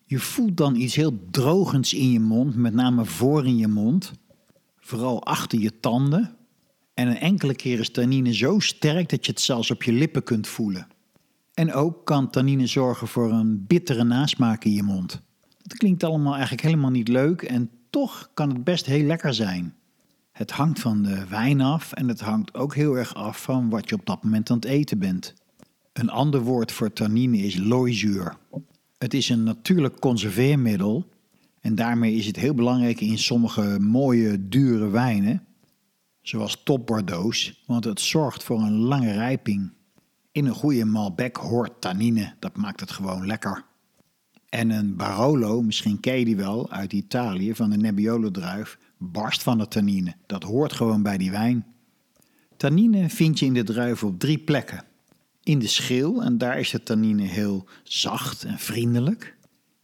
Je 0.04 0.18
voelt 0.18 0.56
dan 0.56 0.76
iets 0.76 0.94
heel 0.94 1.18
drogends 1.30 1.92
in 1.92 2.10
je 2.10 2.20
mond, 2.20 2.56
met 2.56 2.74
name 2.74 3.04
voor 3.04 3.46
in 3.46 3.56
je 3.56 3.68
mond. 3.68 4.12
Vooral 4.78 5.24
achter 5.24 5.58
je 5.58 5.80
tanden. 5.80 6.36
En 6.94 7.08
een 7.08 7.18
enkele 7.18 7.54
keer 7.54 7.78
is 7.78 7.90
tannine 7.90 8.34
zo 8.34 8.58
sterk 8.58 9.08
dat 9.08 9.26
je 9.26 9.32
het 9.32 9.40
zelfs 9.40 9.70
op 9.70 9.82
je 9.82 9.92
lippen 9.92 10.22
kunt 10.22 10.46
voelen. 10.46 10.86
En 11.52 11.72
ook 11.72 12.04
kan 12.04 12.30
tannine 12.30 12.66
zorgen 12.66 13.08
voor 13.08 13.32
een 13.32 13.66
bittere 13.66 14.04
nasmaak 14.04 14.64
in 14.64 14.72
je 14.72 14.82
mond. 14.82 15.20
Dat 15.62 15.78
klinkt 15.78 16.04
allemaal 16.04 16.32
eigenlijk 16.32 16.62
helemaal 16.62 16.90
niet 16.90 17.08
leuk 17.08 17.42
en 17.42 17.70
toch 17.90 18.30
kan 18.34 18.48
het 18.48 18.64
best 18.64 18.86
heel 18.86 19.06
lekker 19.06 19.34
zijn. 19.34 19.74
Het 20.34 20.50
hangt 20.50 20.80
van 20.80 21.02
de 21.02 21.26
wijn 21.28 21.60
af 21.60 21.92
en 21.92 22.08
het 22.08 22.20
hangt 22.20 22.54
ook 22.54 22.74
heel 22.74 22.94
erg 22.94 23.14
af 23.14 23.42
van 23.42 23.70
wat 23.70 23.88
je 23.88 23.94
op 23.94 24.06
dat 24.06 24.22
moment 24.22 24.50
aan 24.50 24.56
het 24.56 24.64
eten 24.64 24.98
bent. 24.98 25.34
Een 25.92 26.10
ander 26.10 26.40
woord 26.40 26.72
voor 26.72 26.92
tannine 26.92 27.38
is 27.38 27.56
looizuur. 27.56 28.36
Het 28.98 29.14
is 29.14 29.28
een 29.28 29.42
natuurlijk 29.42 30.00
conserveermiddel 30.00 31.08
en 31.60 31.74
daarmee 31.74 32.14
is 32.14 32.26
het 32.26 32.36
heel 32.36 32.54
belangrijk 32.54 33.00
in 33.00 33.18
sommige 33.18 33.78
mooie, 33.80 34.48
dure 34.48 34.88
wijnen, 34.88 35.44
zoals 36.22 36.62
top 36.64 36.86
Bordeaux, 36.86 37.62
want 37.66 37.84
het 37.84 38.00
zorgt 38.00 38.42
voor 38.42 38.60
een 38.60 38.78
lange 38.78 39.12
rijping. 39.12 39.72
In 40.32 40.46
een 40.46 40.54
goede 40.54 40.84
Malbec 40.84 41.36
hoort 41.36 41.80
tannine, 41.80 42.34
dat 42.38 42.56
maakt 42.56 42.80
het 42.80 42.90
gewoon 42.90 43.26
lekker. 43.26 43.64
En 44.48 44.70
een 44.70 44.96
Barolo, 44.96 45.62
misschien 45.62 46.00
ken 46.00 46.18
je 46.18 46.24
die 46.24 46.36
wel 46.36 46.70
uit 46.70 46.92
Italië 46.92 47.54
van 47.54 47.70
de 47.70 47.76
Nebbiolo-druif, 47.76 48.78
barst 49.10 49.42
van 49.42 49.58
de 49.58 49.68
tannine. 49.68 50.14
Dat 50.26 50.42
hoort 50.42 50.72
gewoon 50.72 51.02
bij 51.02 51.18
die 51.18 51.30
wijn. 51.30 51.66
Tannine 52.56 53.08
vind 53.08 53.38
je 53.38 53.46
in 53.46 53.54
de 53.54 53.64
druif 53.64 54.04
op 54.04 54.18
drie 54.18 54.38
plekken 54.38 54.84
in 55.44 55.58
de 55.58 55.66
schil 55.66 56.22
en 56.22 56.38
daar 56.38 56.58
is 56.58 56.70
de 56.70 56.82
tannine 56.82 57.22
heel 57.22 57.68
zacht 57.82 58.44
en 58.44 58.58
vriendelijk. 58.58 59.36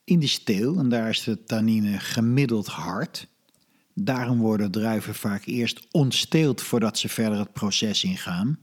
In 0.05 0.21
de 0.21 0.27
steel 0.27 0.79
en 0.79 0.89
daar 0.89 1.09
is 1.09 1.23
de 1.23 1.45
tannine 1.45 1.99
gemiddeld 1.99 2.67
hard. 2.67 3.29
Daarom 3.95 4.39
worden 4.39 4.71
druiven 4.71 5.15
vaak 5.15 5.47
eerst 5.47 5.87
ontsteeld 5.91 6.63
voordat 6.63 6.99
ze 6.99 7.09
verder 7.09 7.39
het 7.39 7.53
proces 7.53 8.05
ingaan. 8.05 8.59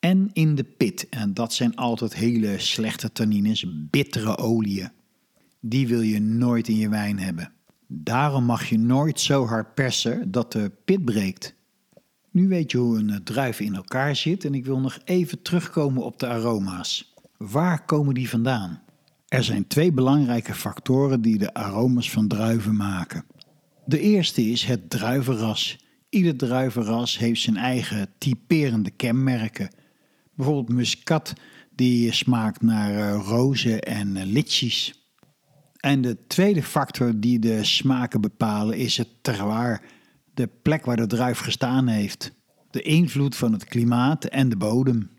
En 0.00 0.30
in 0.32 0.54
de 0.54 0.64
pit, 0.64 1.08
en 1.08 1.34
dat 1.34 1.54
zijn 1.54 1.76
altijd 1.76 2.14
hele 2.14 2.58
slechte 2.58 3.12
tannines, 3.12 3.64
bittere 3.90 4.36
oliën. 4.36 4.90
Die 5.60 5.86
wil 5.88 6.00
je 6.00 6.20
nooit 6.20 6.68
in 6.68 6.76
je 6.76 6.88
wijn 6.88 7.18
hebben. 7.18 7.52
Daarom 7.94 8.44
mag 8.44 8.68
je 8.68 8.78
nooit 8.78 9.20
zo 9.20 9.46
hard 9.46 9.74
persen 9.74 10.30
dat 10.30 10.52
de 10.52 10.72
pit 10.84 11.04
breekt. 11.04 11.54
Nu 12.30 12.48
weet 12.48 12.70
je 12.70 12.78
hoe 12.78 12.98
een 12.98 13.10
eh, 13.10 13.16
druif 13.16 13.60
in 13.60 13.74
elkaar 13.74 14.16
zit 14.16 14.44
en 14.44 14.54
ik 14.54 14.64
wil 14.64 14.78
nog 14.78 14.98
even 15.04 15.42
terugkomen 15.42 16.04
op 16.04 16.18
de 16.18 16.26
aroma's. 16.26 17.14
Waar 17.36 17.84
komen 17.84 18.14
die 18.14 18.28
vandaan? 18.28 18.82
Er 19.28 19.44
zijn 19.44 19.66
twee 19.66 19.92
belangrijke 19.92 20.54
factoren 20.54 21.20
die 21.20 21.38
de 21.38 21.54
aroma's 21.54 22.10
van 22.10 22.28
druiven 22.28 22.76
maken. 22.76 23.24
De 23.84 24.00
eerste 24.00 24.42
is 24.42 24.64
het 24.64 24.90
druivenras. 24.90 25.78
Ieder 26.08 26.36
druivenras 26.36 27.18
heeft 27.18 27.40
zijn 27.40 27.56
eigen 27.56 28.08
typerende 28.18 28.90
kenmerken. 28.90 29.70
Bijvoorbeeld 30.34 30.76
muscat 30.76 31.32
die 31.74 32.12
smaakt 32.12 32.62
naar 32.62 32.92
uh, 32.92 33.22
rozen 33.24 33.80
en 33.80 34.16
uh, 34.16 34.24
litchis. 34.24 35.01
En 35.82 36.00
de 36.00 36.26
tweede 36.26 36.62
factor 36.62 37.12
die 37.20 37.38
de 37.38 37.64
smaken 37.64 38.20
bepalen 38.20 38.76
is 38.76 38.96
het 38.96 39.08
terroir 39.20 39.82
de 40.34 40.48
plek 40.62 40.84
waar 40.84 40.96
de 40.96 41.06
druif 41.06 41.38
gestaan 41.38 41.86
heeft, 41.86 42.32
de 42.70 42.82
invloed 42.82 43.36
van 43.36 43.52
het 43.52 43.64
klimaat 43.64 44.24
en 44.24 44.48
de 44.48 44.56
bodem. 44.56 45.10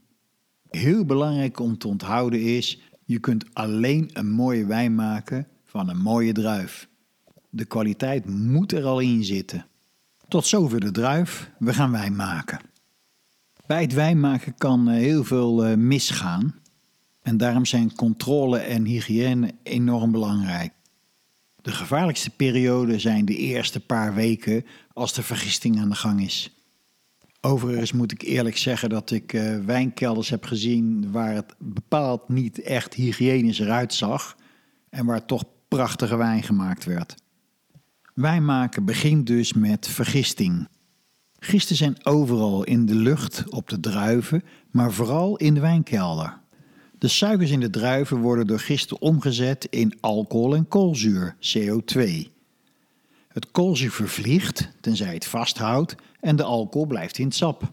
Heel 0.69 1.05
belangrijk 1.05 1.59
om 1.59 1.77
te 1.77 1.87
onthouden 1.87 2.41
is, 2.41 2.81
je 3.05 3.19
kunt 3.19 3.45
alleen 3.53 4.09
een 4.13 4.29
mooie 4.29 4.65
wijn 4.65 4.95
maken 4.95 5.47
van 5.63 5.89
een 5.89 6.01
mooie 6.01 6.31
druif. 6.31 6.89
De 7.49 7.65
kwaliteit 7.65 8.29
moet 8.29 8.71
er 8.71 8.83
al 8.83 8.99
in 8.99 9.23
zitten. 9.23 9.65
Tot 10.27 10.45
zover 10.45 10.79
de 10.79 10.91
druif, 10.91 11.51
we 11.59 11.73
gaan 11.73 11.91
wijn 11.91 12.15
maken. 12.15 12.59
Bij 13.65 13.81
het 13.81 13.93
wijn 13.93 14.19
maken 14.19 14.55
kan 14.57 14.89
eh, 14.89 14.95
heel 14.95 15.23
veel 15.23 15.65
eh, 15.65 15.77
misgaan 15.77 16.61
en 17.23 17.37
daarom 17.37 17.65
zijn 17.65 17.95
controle 17.95 18.57
en 18.57 18.85
hygiëne 18.85 19.51
enorm 19.63 20.11
belangrijk. 20.11 20.73
De 21.61 21.71
gevaarlijkste 21.71 22.29
periode 22.29 22.99
zijn 22.99 23.25
de 23.25 23.35
eerste 23.35 23.79
paar 23.79 24.13
weken 24.13 24.65
als 24.93 25.13
de 25.13 25.23
vergisting 25.23 25.79
aan 25.79 25.89
de 25.89 25.95
gang 25.95 26.21
is. 26.21 26.53
Overigens 27.41 27.91
moet 27.91 28.11
ik 28.11 28.21
eerlijk 28.21 28.57
zeggen 28.57 28.89
dat 28.89 29.11
ik 29.11 29.33
uh, 29.33 29.57
wijnkelders 29.65 30.29
heb 30.29 30.45
gezien 30.45 31.11
waar 31.11 31.33
het 31.33 31.55
bepaald 31.57 32.29
niet 32.29 32.61
echt 32.61 32.93
hygiënisch 32.93 33.59
eruit 33.59 33.93
zag 33.93 34.37
en 34.89 35.05
waar 35.05 35.25
toch 35.25 35.43
prachtige 35.67 36.15
wijn 36.15 36.43
gemaakt 36.43 36.85
werd. 36.85 37.15
Wijn 38.13 38.45
maken 38.45 38.85
begint 38.85 39.27
dus 39.27 39.53
met 39.53 39.87
vergisting. 39.87 40.67
Gisten 41.39 41.75
zijn 41.75 42.05
overal 42.05 42.63
in 42.63 42.85
de 42.85 42.95
lucht, 42.95 43.49
op 43.49 43.69
de 43.69 43.79
druiven, 43.79 44.43
maar 44.71 44.91
vooral 44.91 45.37
in 45.37 45.53
de 45.53 45.59
wijnkelder. 45.59 46.41
De 47.03 47.09
suikers 47.09 47.51
in 47.51 47.59
de 47.59 47.69
druiven 47.69 48.17
worden 48.17 48.47
door 48.47 48.59
gisten 48.59 49.01
omgezet 49.01 49.67
in 49.69 49.97
alcohol 49.99 50.55
en 50.55 50.67
koolzuur, 50.67 51.35
CO2. 51.39 52.01
Het 53.27 53.51
koolzuur 53.51 53.91
vervliegt, 53.91 54.71
tenzij 54.81 55.13
het 55.13 55.25
vasthoudt, 55.25 55.95
en 56.19 56.35
de 56.35 56.43
alcohol 56.43 56.87
blijft 56.87 57.17
in 57.17 57.25
het 57.25 57.35
sap. 57.35 57.71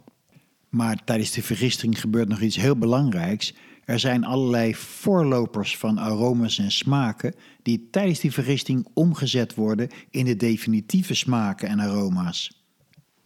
Maar 0.69 1.05
tijdens 1.05 1.31
de 1.31 1.43
vergisting 1.43 2.01
gebeurt 2.01 2.29
nog 2.29 2.40
iets 2.40 2.57
heel 2.57 2.77
belangrijks. 2.77 3.55
Er 3.85 3.99
zijn 3.99 4.25
allerlei 4.25 4.75
voorlopers 4.75 5.77
van 5.77 5.99
aromas 5.99 6.59
en 6.59 6.73
smaken 6.73 7.35
die 7.62 7.88
tijdens 7.90 8.21
die 8.21 8.33
vergisting 8.33 8.87
omgezet 8.95 9.55
worden 9.55 9.88
in 10.11 10.25
de 10.25 10.37
definitieve 10.37 11.14
smaken 11.14 11.69
en 11.69 11.81
aroma's. 11.81 12.64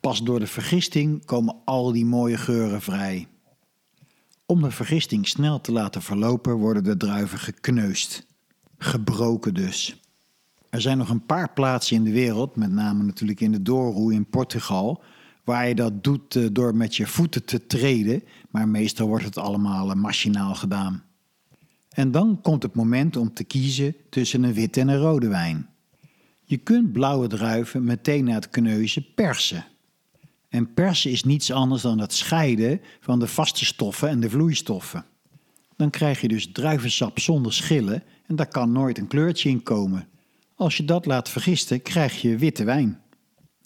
Pas 0.01 0.23
door 0.23 0.39
de 0.39 0.47
vergisting 0.47 1.25
komen 1.25 1.57
al 1.65 1.93
die 1.93 2.07
mooie 2.07 2.37
geuren 2.37 2.83
vrij. 2.83 3.29
Om 4.47 4.63
de 4.63 4.71
vergisting 4.71 5.29
snel 5.29 5.61
te 5.61 5.73
laten 5.73 6.03
verlopen 6.03 6.55
worden 6.55 6.85
de 6.85 6.97
druiven 6.97 7.39
gekneusd. 7.39 8.27
Gebroken 8.79 9.55
dus. 9.55 10.01
Er 10.71 10.81
zijn 10.81 10.99
nog 10.99 11.09
een 11.09 11.27
paar 11.27 11.53
plaatsen 11.53 11.97
in 11.97 12.05
de 12.05 12.13
wereld, 12.13 12.57
met 12.57 12.71
name 12.71 13.03
natuurlijk 13.03 13.41
in 13.41 13.53
de 13.53 13.63
Douro 13.63 14.09
in 14.09 14.27
Portugal, 14.27 15.03
waar 15.45 15.69
je 15.69 15.75
dat 15.75 16.05
doet 16.05 16.37
eh, 16.37 16.47
door 16.53 16.77
met 16.77 16.97
je 16.97 17.07
voeten 17.07 17.45
te 17.45 17.67
treden, 17.67 18.23
maar 18.51 18.69
meestal 18.69 19.07
wordt 19.07 19.25
het 19.25 19.39
allemaal 19.39 19.91
eh, 19.91 19.97
machinaal 19.97 20.55
gedaan. 20.55 21.03
En 21.89 22.11
dan 22.11 22.41
komt 22.43 22.63
het 22.63 22.75
moment 22.75 23.17
om 23.17 23.35
te 23.35 23.45
kiezen 23.45 23.97
tussen 24.11 24.43
een 24.43 24.53
witte 24.53 24.81
en 24.81 24.89
een 24.89 24.99
rode 24.99 25.29
wijn. 25.29 25.69
Je 26.45 26.57
kunt 26.57 26.93
blauwe 26.93 27.27
druiven 27.27 27.85
meteen 27.85 28.25
na 28.25 28.33
het 28.33 28.51
kneuzen 28.51 29.07
persen. 29.15 29.65
En 30.55 30.75
persen 30.75 31.11
is 31.11 31.25
niets 31.25 31.53
anders 31.53 31.83
dan 31.83 31.99
het 31.99 32.13
scheiden 32.13 32.81
van 33.01 33.19
de 33.19 33.27
vaste 33.27 33.65
stoffen 33.65 34.09
en 34.09 34.21
de 34.21 34.31
vloeistoffen. 34.31 35.05
Dan 35.77 35.91
krijg 35.91 36.21
je 36.21 36.29
dus 36.29 36.53
druivensap 36.53 37.19
zonder 37.19 37.53
schillen 37.53 38.03
en 38.27 38.37
daar 38.37 38.49
kan 38.49 38.73
nooit 38.73 38.99
een 38.99 39.07
kleurtje 39.07 39.49
in 39.49 39.63
komen. 39.63 40.09
Als 40.55 40.77
je 40.77 40.85
dat 40.85 41.07
laat 41.07 41.29
vergisten, 41.29 41.83
krijg 41.83 42.21
je 42.21 42.37
witte 42.37 42.65
wijn. 42.65 43.01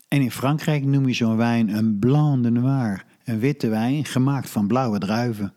En 0.08 0.20
in 0.20 0.30
Frankrijk 0.30 0.84
noem 0.84 1.08
je 1.08 1.14
zo'n 1.14 1.36
wijn 1.36 1.68
een 1.76 1.98
blanc 1.98 2.42
de 2.42 2.50
noir, 2.50 3.04
een 3.24 3.38
witte 3.38 3.68
wijn 3.68 4.04
gemaakt 4.04 4.50
van 4.50 4.66
blauwe 4.66 4.98
druiven. 4.98 5.54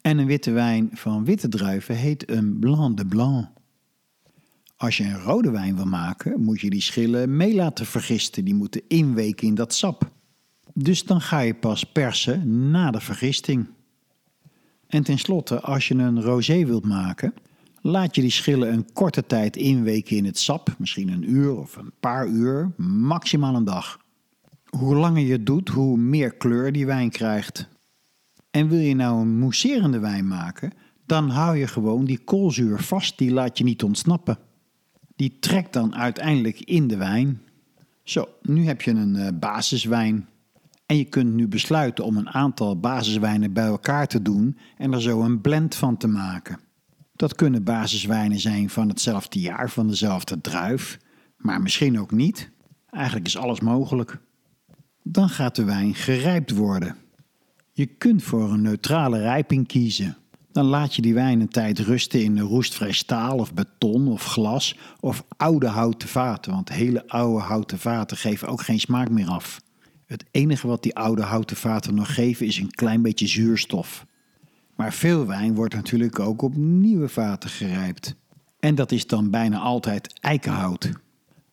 En 0.00 0.18
een 0.18 0.26
witte 0.26 0.50
wijn 0.50 0.90
van 0.92 1.24
witte 1.24 1.48
druiven 1.48 1.96
heet 1.96 2.30
een 2.30 2.58
blanc 2.58 2.96
de 2.96 3.06
blanc. 3.06 3.48
Als 4.76 4.96
je 4.96 5.04
een 5.04 5.20
rode 5.20 5.50
wijn 5.50 5.76
wil 5.76 5.86
maken, 5.86 6.40
moet 6.40 6.60
je 6.60 6.70
die 6.70 6.80
schillen 6.80 7.36
mee 7.36 7.54
laten 7.54 7.86
vergisten. 7.86 8.44
Die 8.44 8.54
moeten 8.54 8.82
inweken 8.88 9.46
in 9.46 9.54
dat 9.54 9.74
sap. 9.74 10.10
Dus 10.74 11.04
dan 11.04 11.20
ga 11.20 11.40
je 11.40 11.54
pas 11.54 11.84
persen 11.84 12.70
na 12.70 12.90
de 12.90 13.00
vergisting. 13.00 13.66
En 14.86 15.02
tenslotte, 15.02 15.60
als 15.60 15.88
je 15.88 15.94
een 15.94 16.22
rosé 16.22 16.64
wilt 16.64 16.86
maken, 16.86 17.34
laat 17.80 18.14
je 18.14 18.20
die 18.20 18.30
schillen 18.30 18.72
een 18.72 18.92
korte 18.92 19.26
tijd 19.26 19.56
inweken 19.56 20.16
in 20.16 20.24
het 20.24 20.38
sap, 20.38 20.74
misschien 20.78 21.08
een 21.08 21.30
uur 21.30 21.56
of 21.56 21.76
een 21.76 21.92
paar 22.00 22.26
uur, 22.26 22.72
maximaal 22.86 23.54
een 23.54 23.64
dag. 23.64 24.00
Hoe 24.68 24.94
langer 24.94 25.22
je 25.22 25.32
het 25.32 25.46
doet, 25.46 25.68
hoe 25.68 25.96
meer 25.96 26.34
kleur 26.34 26.72
die 26.72 26.86
wijn 26.86 27.10
krijgt. 27.10 27.68
En 28.50 28.68
wil 28.68 28.78
je 28.78 28.94
nou 28.94 29.20
een 29.20 29.38
mousserende 29.38 29.98
wijn 29.98 30.28
maken, 30.28 30.72
dan 31.06 31.28
hou 31.28 31.56
je 31.56 31.66
gewoon 31.66 32.04
die 32.04 32.18
koolzuur 32.18 32.82
vast, 32.82 33.18
die 33.18 33.32
laat 33.32 33.58
je 33.58 33.64
niet 33.64 33.82
ontsnappen. 33.82 34.38
Die 35.16 35.38
trekt 35.40 35.72
dan 35.72 35.94
uiteindelijk 35.94 36.60
in 36.60 36.86
de 36.86 36.96
wijn. 36.96 37.42
Zo, 38.02 38.28
nu 38.42 38.64
heb 38.64 38.82
je 38.82 38.90
een 38.90 39.14
uh, 39.14 39.28
basiswijn. 39.34 40.28
En 40.92 40.98
je 40.98 41.04
kunt 41.04 41.34
nu 41.34 41.48
besluiten 41.48 42.04
om 42.04 42.16
een 42.16 42.30
aantal 42.30 42.80
basiswijnen 42.80 43.52
bij 43.52 43.64
elkaar 43.64 44.06
te 44.06 44.22
doen 44.22 44.58
en 44.76 44.92
er 44.92 45.02
zo 45.02 45.22
een 45.22 45.40
blend 45.40 45.74
van 45.74 45.96
te 45.96 46.06
maken. 46.06 46.60
Dat 47.16 47.34
kunnen 47.34 47.64
basiswijnen 47.64 48.40
zijn 48.40 48.70
van 48.70 48.88
hetzelfde 48.88 49.40
jaar, 49.40 49.70
van 49.70 49.88
dezelfde 49.88 50.40
druif, 50.40 50.98
maar 51.36 51.60
misschien 51.62 52.00
ook 52.00 52.10
niet. 52.10 52.50
Eigenlijk 52.90 53.26
is 53.26 53.36
alles 53.36 53.60
mogelijk. 53.60 54.18
Dan 55.02 55.28
gaat 55.28 55.56
de 55.56 55.64
wijn 55.64 55.94
gerijpt 55.94 56.50
worden. 56.50 56.96
Je 57.72 57.86
kunt 57.86 58.22
voor 58.22 58.52
een 58.52 58.62
neutrale 58.62 59.18
rijping 59.18 59.66
kiezen. 59.66 60.16
Dan 60.50 60.64
laat 60.64 60.94
je 60.94 61.02
die 61.02 61.14
wijn 61.14 61.40
een 61.40 61.48
tijd 61.48 61.78
rusten 61.78 62.22
in 62.22 62.40
roestvrij 62.40 62.92
staal 62.92 63.38
of 63.38 63.54
beton 63.54 64.08
of 64.08 64.24
glas 64.24 64.78
of 65.00 65.24
oude 65.36 65.68
houten 65.68 66.08
vaten, 66.08 66.52
want 66.52 66.68
hele 66.68 67.08
oude 67.08 67.42
houten 67.42 67.78
vaten 67.78 68.16
geven 68.16 68.48
ook 68.48 68.62
geen 68.62 68.80
smaak 68.80 69.10
meer 69.10 69.28
af. 69.28 69.60
Het 70.12 70.24
enige 70.30 70.66
wat 70.66 70.82
die 70.82 70.94
oude 70.94 71.22
houten 71.22 71.56
vaten 71.56 71.94
nog 71.94 72.14
geven 72.14 72.46
is 72.46 72.58
een 72.58 72.70
klein 72.70 73.02
beetje 73.02 73.26
zuurstof. 73.26 74.06
Maar 74.74 74.92
veel 74.92 75.26
wijn 75.26 75.54
wordt 75.54 75.74
natuurlijk 75.74 76.18
ook 76.18 76.42
op 76.42 76.56
nieuwe 76.56 77.08
vaten 77.08 77.50
gerijpt. 77.50 78.14
En 78.60 78.74
dat 78.74 78.92
is 78.92 79.06
dan 79.06 79.30
bijna 79.30 79.58
altijd 79.58 80.20
eikenhout. 80.20 80.90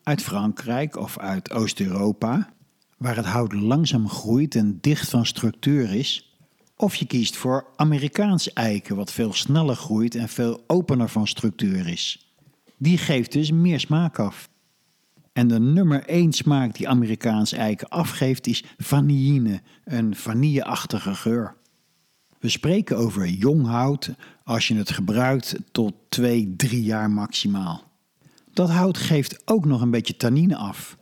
Uit 0.04 0.22
Frankrijk 0.22 0.98
of 0.98 1.18
uit 1.18 1.52
Oost-Europa, 1.52 2.50
waar 2.98 3.16
het 3.16 3.26
hout 3.26 3.54
langzaam 3.54 4.10
groeit 4.10 4.56
en 4.56 4.78
dicht 4.82 5.10
van 5.10 5.26
structuur 5.26 5.94
is. 5.94 6.38
Of 6.76 6.96
je 6.96 7.06
kiest 7.06 7.36
voor 7.36 7.66
Amerikaans 7.76 8.54
eiken, 8.54 8.96
wat 8.96 9.12
veel 9.12 9.34
sneller 9.34 9.76
groeit 9.76 10.16
en 10.16 10.30
veel 10.30 10.64
opener 10.68 11.10
van 11.10 11.28
structuur 11.28 11.88
is. 11.88 12.34
Die 12.78 12.98
geeft 12.98 13.32
dus 13.32 13.52
meer 13.52 13.80
smaak 13.80 14.20
af. 14.20 14.50
En 15.40 15.48
de 15.48 15.60
nummer 15.60 16.06
1 16.06 16.34
smaak 16.34 16.76
die 16.76 16.90
Amerikaans 16.90 17.52
eiken 17.52 17.90
afgeeft 17.90 18.48
is 18.48 18.64
vanilline, 18.78 19.62
een 19.84 20.16
vanilleachtige 20.16 21.16
geur. 21.16 21.56
We 22.40 22.50
spreken 22.50 22.98
over 22.98 23.28
jong 23.28 23.66
hout 23.66 24.10
als 24.44 24.68
je 24.68 24.76
het 24.76 24.92
gebruikt 24.92 25.56
tot 25.72 25.94
2, 26.10 26.54
3 26.58 26.84
jaar 26.84 27.12
maximaal. 27.12 27.84
Dat 28.54 28.70
hout 28.70 28.98
geeft 28.98 29.42
ook 29.48 29.66
nog 29.66 29.82
een 29.82 29.92
beetje 29.92 30.18
tannine 30.18 30.56
af. 30.56 30.98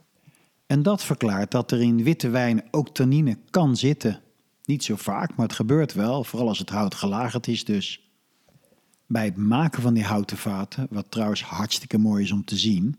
En 0.68 0.84
dat 0.84 1.04
verklaart 1.04 1.52
dat 1.52 1.72
er 1.72 1.82
in 1.82 2.04
witte 2.04 2.30
wijn 2.30 2.64
ook 2.72 2.90
tannine 2.90 3.38
kan 3.50 3.78
zitten. 3.78 4.22
Niet 4.66 4.84
zo 4.84 4.96
vaak, 4.96 5.36
maar 5.36 5.46
het 5.46 5.56
gebeurt 5.56 5.94
wel, 5.94 6.24
vooral 6.24 6.48
als 6.48 6.60
het 6.60 6.70
hout 6.70 6.96
gelagerd 6.96 7.48
is 7.48 7.66
dus. 7.66 8.12
Bij 9.08 9.26
het 9.26 9.38
maken 9.38 9.82
van 9.82 9.94
die 9.94 10.06
houten 10.06 10.38
vaten, 10.38 10.88
wat 10.90 11.12
trouwens 11.12 11.44
hartstikke 11.44 11.98
mooi 11.98 12.24
is 12.24 12.32
om 12.32 12.44
te 12.44 12.58
zien, 12.58 12.96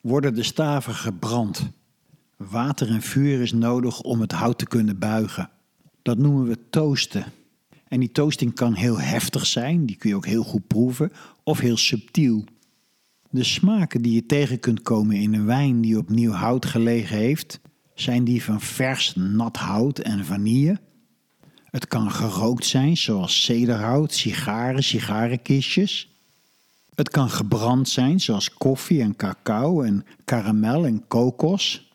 worden 0.00 0.34
de 0.34 0.42
staven 0.42 0.94
gebrand. 0.94 1.70
Water 2.36 2.88
en 2.88 3.02
vuur 3.02 3.40
is 3.40 3.52
nodig 3.52 4.00
om 4.00 4.20
het 4.20 4.32
hout 4.32 4.58
te 4.58 4.66
kunnen 4.66 4.98
buigen. 4.98 5.50
Dat 6.02 6.18
noemen 6.18 6.46
we 6.46 6.58
toasten. 6.70 7.24
En 7.88 8.00
die 8.00 8.12
toasting 8.12 8.54
kan 8.54 8.74
heel 8.74 9.00
heftig 9.00 9.46
zijn, 9.46 9.86
die 9.86 9.96
kun 9.96 10.10
je 10.10 10.16
ook 10.16 10.26
heel 10.26 10.44
goed 10.44 10.66
proeven, 10.66 11.12
of 11.42 11.58
heel 11.58 11.76
subtiel. 11.76 12.44
De 13.30 13.44
smaken 13.44 14.02
die 14.02 14.12
je 14.12 14.26
tegen 14.26 14.60
kunt 14.60 14.82
komen 14.82 15.16
in 15.16 15.34
een 15.34 15.46
wijn 15.46 15.80
die 15.80 15.98
op 15.98 16.10
nieuw 16.10 16.32
hout 16.32 16.66
gelegen 16.66 17.16
heeft, 17.16 17.60
zijn 17.94 18.24
die 18.24 18.44
van 18.44 18.60
vers 18.60 19.14
nat 19.14 19.56
hout 19.56 19.98
en 19.98 20.24
vanille. 20.24 20.80
Het 21.64 21.86
kan 21.86 22.10
gerookt 22.10 22.64
zijn, 22.64 22.96
zoals 22.96 23.44
cederhout, 23.44 24.12
sigaren, 24.12 24.82
sigarenkistjes. 24.82 26.17
Het 26.98 27.08
kan 27.08 27.30
gebrand 27.30 27.88
zijn, 27.88 28.20
zoals 28.20 28.54
koffie 28.54 29.02
en 29.02 29.16
cacao 29.16 29.82
en 29.82 30.04
karamel 30.24 30.86
en 30.86 31.04
kokos. 31.08 31.92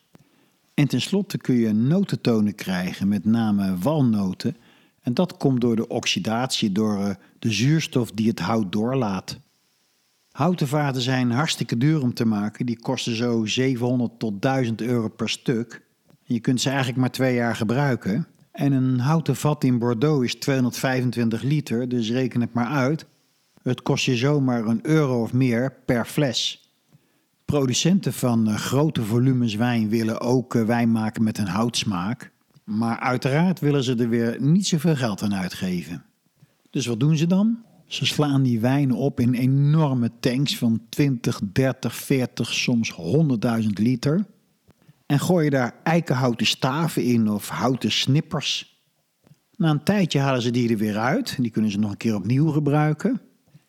En 0.73 0.87
tenslotte 0.87 1.37
kun 1.37 1.55
je 1.55 1.73
notentonen 1.73 2.55
krijgen, 2.55 3.07
met 3.07 3.25
name 3.25 3.77
walnoten. 3.77 4.55
En 5.01 5.13
dat 5.13 5.37
komt 5.37 5.61
door 5.61 5.75
de 5.75 5.87
oxidatie, 5.87 6.71
door 6.71 6.97
eh, 6.99 7.15
de 7.39 7.51
zuurstof 7.51 8.11
die 8.11 8.27
het 8.27 8.39
hout 8.39 8.71
doorlaat. 8.71 9.39
Houten 10.31 10.67
vaten 10.67 11.01
zijn 11.01 11.31
hartstikke 11.31 11.77
duur 11.77 12.01
om 12.01 12.13
te 12.13 12.25
maken. 12.25 12.65
Die 12.65 12.79
kosten 12.79 13.15
zo 13.15 13.45
700 13.45 14.19
tot 14.19 14.41
1000 14.41 14.81
euro 14.81 15.07
per 15.07 15.29
stuk. 15.29 15.81
Je 16.23 16.39
kunt 16.39 16.61
ze 16.61 16.69
eigenlijk 16.69 16.99
maar 16.99 17.11
twee 17.11 17.35
jaar 17.35 17.55
gebruiken. 17.55 18.27
En 18.51 18.71
een 18.71 18.99
houten 18.99 19.35
vat 19.35 19.63
in 19.63 19.79
Bordeaux 19.79 20.25
is 20.25 20.35
225 20.35 21.41
liter, 21.41 21.89
dus 21.89 22.11
reken 22.11 22.41
het 22.41 22.53
maar 22.53 22.67
uit. 22.67 23.05
Het 23.63 23.81
kost 23.81 24.05
je 24.05 24.15
zomaar 24.15 24.65
een 24.65 24.79
euro 24.81 25.21
of 25.21 25.33
meer 25.33 25.73
per 25.85 26.05
fles. 26.05 26.69
Producenten 27.45 28.13
van 28.13 28.47
eh, 28.47 28.55
grote 28.55 29.03
volumes 29.03 29.55
wijn 29.55 29.89
willen 29.89 30.21
ook 30.21 30.55
eh, 30.55 30.63
wijn 30.63 30.91
maken 30.91 31.23
met 31.23 31.37
een 31.37 31.47
houtsmaak. 31.47 32.31
Maar 32.63 32.99
uiteraard 32.99 33.59
willen 33.59 33.83
ze 33.83 33.95
er 33.95 34.09
weer 34.09 34.41
niet 34.41 34.67
zoveel 34.67 34.95
geld 34.95 35.21
aan 35.21 35.35
uitgeven. 35.35 36.03
Dus 36.69 36.85
wat 36.85 36.99
doen 36.99 37.17
ze 37.17 37.27
dan? 37.27 37.57
Ze 37.85 38.05
slaan 38.05 38.43
die 38.43 38.59
wijnen 38.59 38.95
op 38.95 39.19
in 39.19 39.33
enorme 39.33 40.11
tanks 40.19 40.57
van 40.57 40.81
20, 40.89 41.39
30, 41.53 41.95
40, 41.95 42.53
soms 42.53 42.93
100.000 43.61 43.67
liter. 43.73 44.25
En 45.05 45.19
gooien 45.19 45.51
daar 45.51 45.75
eikenhouten 45.83 46.45
staven 46.45 47.03
in 47.03 47.29
of 47.29 47.49
houten 47.49 47.91
snippers. 47.91 48.81
Na 49.55 49.69
een 49.69 49.83
tijdje 49.83 50.19
halen 50.19 50.41
ze 50.41 50.51
die 50.51 50.69
er 50.69 50.77
weer 50.77 50.97
uit. 50.97 51.35
Die 51.39 51.51
kunnen 51.51 51.71
ze 51.71 51.79
nog 51.79 51.91
een 51.91 51.97
keer 51.97 52.15
opnieuw 52.15 52.51
gebruiken. 52.51 53.21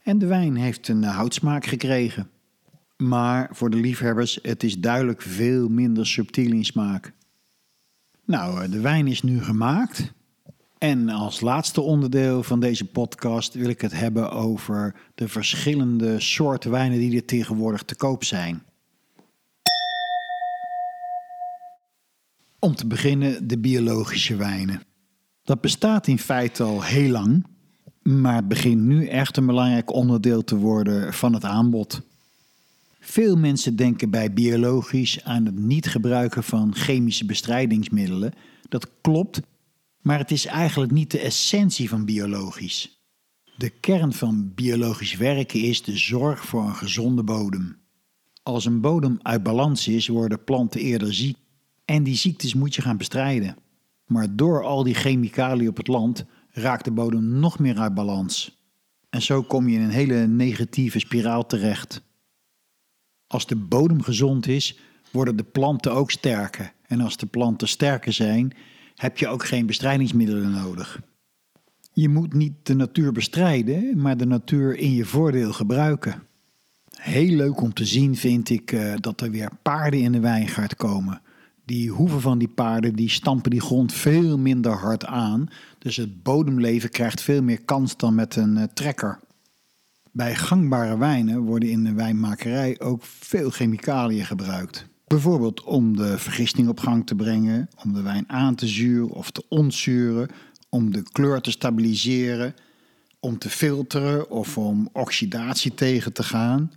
En 0.05 0.19
de 0.19 0.27
wijn 0.27 0.57
heeft 0.57 0.89
een 0.89 1.05
eh, 1.05 1.17
houtsmaak 1.17 1.67
gekregen. 1.67 2.31
Maar 2.97 3.49
voor 3.53 3.71
de 3.71 3.77
liefhebbers, 3.77 4.39
het 4.43 4.63
is 4.63 4.79
duidelijk 4.79 5.23
veel 5.23 5.69
minder 5.69 6.07
subtiel 6.07 6.53
in 6.53 6.65
smaak. 6.65 7.13
Nou, 8.25 8.63
eh, 8.63 8.71
de 8.71 8.81
wijn 8.81 9.07
is 9.07 9.23
nu 9.23 9.43
gemaakt. 9.43 10.13
En 10.79 11.09
als 11.09 11.41
laatste 11.41 11.81
onderdeel 11.81 12.43
van 12.43 12.61
deze 12.61 12.85
podcast 12.85 13.55
wil 13.55 13.69
ik 13.69 13.81
het 13.81 13.93
hebben 13.93 14.31
over 14.31 14.95
de 15.15 15.29
verschillende 15.29 16.21
soorten 16.21 16.71
wijnen 16.71 16.99
die 16.99 17.17
er 17.17 17.25
tegenwoordig 17.25 17.83
te 17.83 17.97
koop 17.97 18.25
zijn. 18.25 18.63
Om 22.59 22.75
te 22.75 22.87
beginnen 22.87 23.49
de 23.49 23.59
biologische 23.59 24.37
wijnen. 24.37 24.83
Dat 25.43 25.61
bestaat 25.61 26.07
in 26.07 26.19
feite 26.19 26.63
al 26.63 26.83
heel 26.83 27.11
lang, 27.11 27.47
maar 28.05 28.47
begint 28.47 28.83
nu 28.83 29.07
echt 29.07 29.37
een 29.37 29.47
belangrijk 29.47 29.93
onderdeel 29.93 30.45
te 30.45 30.57
worden 30.57 31.15
van 31.15 31.33
het 31.33 31.45
aanbod. 31.45 32.03
Veel 33.01 33.37
mensen 33.37 33.77
denken 33.77 34.11
bij 34.11 34.33
biologisch 34.33 35.25
aan 35.25 35.47
het 35.47 35.59
niet 35.59 35.87
gebruiken 35.87 36.45
van 36.45 36.75
chemische 36.75 37.25
bestrijdingsmiddelen. 37.25 38.33
Dat 38.69 38.91
klopt, 39.01 39.41
maar 40.01 40.19
het 40.19 40.31
is 40.31 40.47
eigenlijk 40.47 40.93
niet 40.93 41.11
de 41.11 41.19
essentie 41.19 41.89
van 41.89 42.05
biologisch. 42.05 43.03
De 43.57 43.71
kern 43.71 44.13
van 44.13 44.53
biologisch 44.55 45.17
werken 45.17 45.61
is 45.61 45.83
de 45.83 45.97
zorg 45.97 46.45
voor 46.45 46.65
een 46.65 46.75
gezonde 46.75 47.23
bodem. 47.23 47.77
Als 48.43 48.65
een 48.65 48.81
bodem 48.81 49.19
uit 49.23 49.43
balans 49.43 49.89
is, 49.89 50.09
worden 50.09 50.45
planten 50.45 50.81
eerder 50.81 51.15
ziek 51.15 51.37
en 51.85 52.03
die 52.03 52.17
ziektes 52.17 52.55
moet 52.55 52.75
je 52.75 52.83
gaan 52.83 52.97
bestrijden. 52.97 53.57
Maar 54.07 54.37
door 54.37 54.65
al 54.65 54.83
die 54.83 54.95
chemicaliën 54.95 55.69
op 55.69 55.77
het 55.77 55.89
land 55.89 56.25
raakt 56.55 56.85
de 56.85 56.91
bodem 56.91 57.29
nog 57.29 57.59
meer 57.59 57.79
uit 57.79 57.95
balans. 57.95 58.59
En 59.11 59.23
zo 59.23 59.43
kom 59.43 59.69
je 59.69 59.77
in 59.77 59.83
een 59.83 59.91
hele 59.91 60.27
negatieve 60.27 60.99
spiraal 60.99 61.47
terecht. 61.47 62.03
Als 63.27 63.47
de 63.47 63.57
bodem 63.57 64.03
gezond 64.03 64.47
is, 64.47 64.79
worden 65.11 65.37
de 65.37 65.45
planten 65.45 65.93
ook 65.93 66.11
sterker. 66.11 66.73
En 66.87 67.01
als 67.01 67.17
de 67.17 67.27
planten 67.27 67.69
sterker 67.69 68.13
zijn, 68.13 68.53
heb 68.95 69.19
je 69.19 69.29
ook 69.29 69.45
geen 69.45 69.67
bestrijdingsmiddelen 69.67 70.51
nodig. 70.51 71.01
Je 71.93 72.09
moet 72.09 72.33
niet 72.33 72.53
de 72.63 72.75
natuur 72.75 73.13
bestrijden, 73.13 73.99
maar 73.99 74.17
de 74.17 74.27
natuur 74.27 74.77
in 74.77 74.93
je 74.93 75.05
voordeel 75.05 75.53
gebruiken. 75.53 76.23
Heel 76.91 77.37
leuk 77.37 77.61
om 77.61 77.73
te 77.73 77.85
zien 77.85 78.17
vind 78.17 78.51
ik 78.51 78.73
uh, 78.73 78.95
dat 79.01 79.21
er 79.21 79.31
weer 79.31 79.51
paarden 79.63 80.01
in 80.01 80.13
de 80.13 80.21
wijngaard 80.21 80.77
komen. 80.77 81.21
Die 81.65 81.91
hoeven 81.91 82.21
van 82.21 82.39
die 82.39 82.49
paarden 82.49 82.95
die 82.95 83.11
stampen 83.11 83.51
die 83.51 83.61
grond 83.61 83.93
veel 83.93 84.39
minder 84.39 84.73
hard 84.73 85.05
aan. 85.05 85.49
Dus 85.79 85.97
het 85.97 86.23
bodemleven 86.23 86.91
krijgt 86.91 87.21
veel 87.21 87.43
meer 87.43 87.63
kans 87.65 87.97
dan 87.97 88.15
met 88.15 88.37
een 88.37 88.57
uh, 88.57 88.63
trekker. 88.75 89.21
Bij 90.13 90.35
gangbare 90.35 90.99
wijnen 90.99 91.41
worden 91.41 91.71
in 91.71 91.85
de 91.85 91.93
wijnmakerij 91.93 92.81
ook 92.81 93.03
veel 93.05 93.51
chemicaliën 93.51 94.25
gebruikt. 94.25 94.87
Bijvoorbeeld 95.07 95.63
om 95.63 95.97
de 95.97 96.19
vergisting 96.19 96.69
op 96.69 96.81
gang 96.81 97.07
te 97.07 97.15
brengen, 97.15 97.69
om 97.85 97.93
de 97.93 98.03
wijn 98.03 98.25
aan 98.27 98.55
te 98.55 98.67
zuren 98.67 99.11
of 99.11 99.31
te 99.31 99.45
ontzuren, 99.49 100.29
om 100.69 100.93
de 100.93 101.03
kleur 101.13 101.41
te 101.41 101.51
stabiliseren, 101.51 102.55
om 103.21 103.39
te 103.39 103.51
filteren 103.51 104.31
of 104.31 104.59
om 104.59 104.89
oxidatie 104.93 105.75
tegen 105.75 106.13
te 106.13 106.23
gaan. 106.23 106.73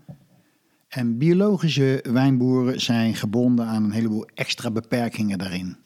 En 0.88 1.18
biologische 1.18 2.04
wijnboeren 2.12 2.82
zijn 2.82 3.16
gebonden 3.16 3.66
aan 3.66 3.84
een 3.84 3.92
heleboel 3.92 4.28
extra 4.34 4.72
beperkingen 4.72 5.38
daarin. 5.38 5.78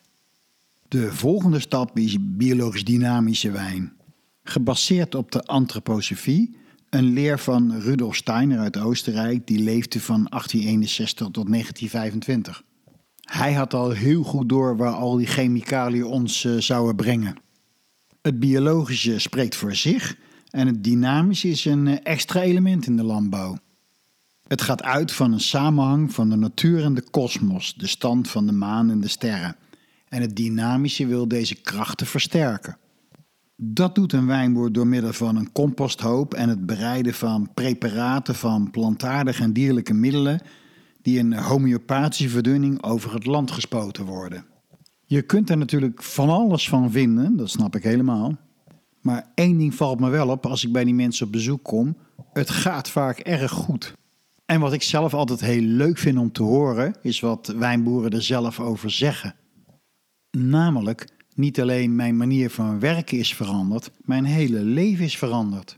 De 0.88 1.14
volgende 1.14 1.60
stap 1.60 1.98
is 1.98 2.18
biologisch 2.20 2.84
dynamische 2.84 3.52
wijn. 3.52 3.94
Gebaseerd 4.44 5.16
op 5.16 5.32
de 5.32 5.44
antroposofie, 5.44 6.56
een 6.90 7.14
leer 7.14 7.40
van 7.40 7.80
Rudolf 7.80 8.16
Steiner 8.16 8.60
uit 8.60 8.78
Oostenrijk, 8.78 9.48
die 9.48 9.60
leefde 9.60 10.00
van 10.00 10.28
1861 10.30 11.28
tot 11.28 11.48
1925. 11.48 12.64
Hij 13.22 13.54
had 13.54 13.74
al 13.74 13.92
heel 13.92 14.24
goed 14.24 14.50
door 14.50 14.78
waar 14.78 14.94
al 14.94 15.18
die 15.18 15.28
chemicaliën 15.28 16.06
ons 16.06 16.44
uh, 16.44 16.58
zouden 16.58 16.96
brengen. 16.96 17.36
Het 18.22 18.40
biologische 18.40 19.20
spreekt 19.20 19.56
voor 19.56 19.76
zich 19.76 20.18
en 20.50 20.68
het 20.68 20.84
dynamische 20.84 21.48
is 21.48 21.66
een 21.66 21.86
uh, 21.86 21.98
extra 22.04 22.42
element 22.42 22.86
in 22.86 22.96
de 22.96 23.04
landbouw. 23.04 23.58
Het 24.52 24.62
gaat 24.62 24.84
uit 24.84 25.12
van 25.12 25.32
een 25.32 25.40
samenhang 25.40 26.14
van 26.14 26.30
de 26.30 26.36
natuur 26.36 26.84
en 26.84 26.94
de 26.94 27.04
kosmos, 27.12 27.74
de 27.74 27.88
stand 27.88 28.30
van 28.30 28.46
de 28.46 28.52
maan 28.52 28.90
en 28.90 29.00
de 29.00 29.08
sterren. 29.08 29.56
En 30.08 30.22
het 30.22 30.36
dynamische 30.36 31.06
wil 31.06 31.28
deze 31.28 31.56
krachten 31.56 32.08
versterken. 32.08 32.78
Dat 33.56 33.96
doet 33.96 34.14
een 34.14 34.26
wijnboer 34.28 34.72
door 34.72 34.88
middel 34.88 35.14
van 35.14 35.36
een 35.36 35.52
composthoop 35.52 36.34
en 36.34 36.50
het 36.50 36.66
bereiden 36.66 37.14
van 37.14 37.50
preparaten 37.54 38.36
van 38.36 38.72
plantaardige 38.72 39.44
en 39.44 39.54
dierlijke 39.54 39.94
middelen 39.94 40.42
die 41.02 41.18
in 41.18 41.34
homeopathische 41.34 42.30
verdunning 42.30 42.84
over 42.84 43.14
het 43.14 43.26
land 43.26 43.52
gespoten 43.52 44.06
worden. 44.06 44.46
Je 45.06 45.22
kunt 45.22 45.50
er 45.50 45.58
natuurlijk 45.58 46.04
van 46.04 46.30
alles 46.30 46.70
van 46.70 46.92
vinden, 46.92 47.38
dat 47.38 47.50
snap 47.50 47.76
ik 47.76 47.84
helemaal. 47.84 48.38
Maar 49.02 49.32
één 49.36 49.58
ding 49.58 49.76
valt 49.76 50.00
me 50.00 50.10
wel 50.10 50.30
op 50.30 50.46
als 50.46 50.66
ik 50.66 50.72
bij 50.72 50.84
die 50.84 50.94
mensen 50.94 51.26
op 51.26 51.32
bezoek 51.32 51.64
kom: 51.64 51.98
het 52.34 52.50
gaat 52.50 52.90
vaak 52.90 53.20
erg 53.20 53.52
goed. 53.52 54.00
En 54.52 54.60
wat 54.60 54.74
ik 54.74 54.84
zelf 54.84 55.14
altijd 55.14 55.42
heel 55.42 55.62
leuk 55.62 55.98
vind 55.98 56.18
om 56.18 56.32
te 56.32 56.44
horen, 56.44 56.96
is 57.02 57.20
wat 57.20 57.48
wijnboeren 57.48 58.12
er 58.12 58.24
zelf 58.24 58.60
over 58.60 58.92
zeggen. 58.92 59.36
Namelijk, 60.32 61.08
niet 61.36 61.62
alleen 61.62 61.96
mijn 61.96 62.18
manier 62.18 62.50
van 62.50 62.80
werken 62.80 63.18
is 63.18 63.36
veranderd, 63.36 63.92
mijn 64.02 64.26
hele 64.26 64.60
leven 64.60 65.06
is 65.06 65.18
veranderd. 65.18 65.78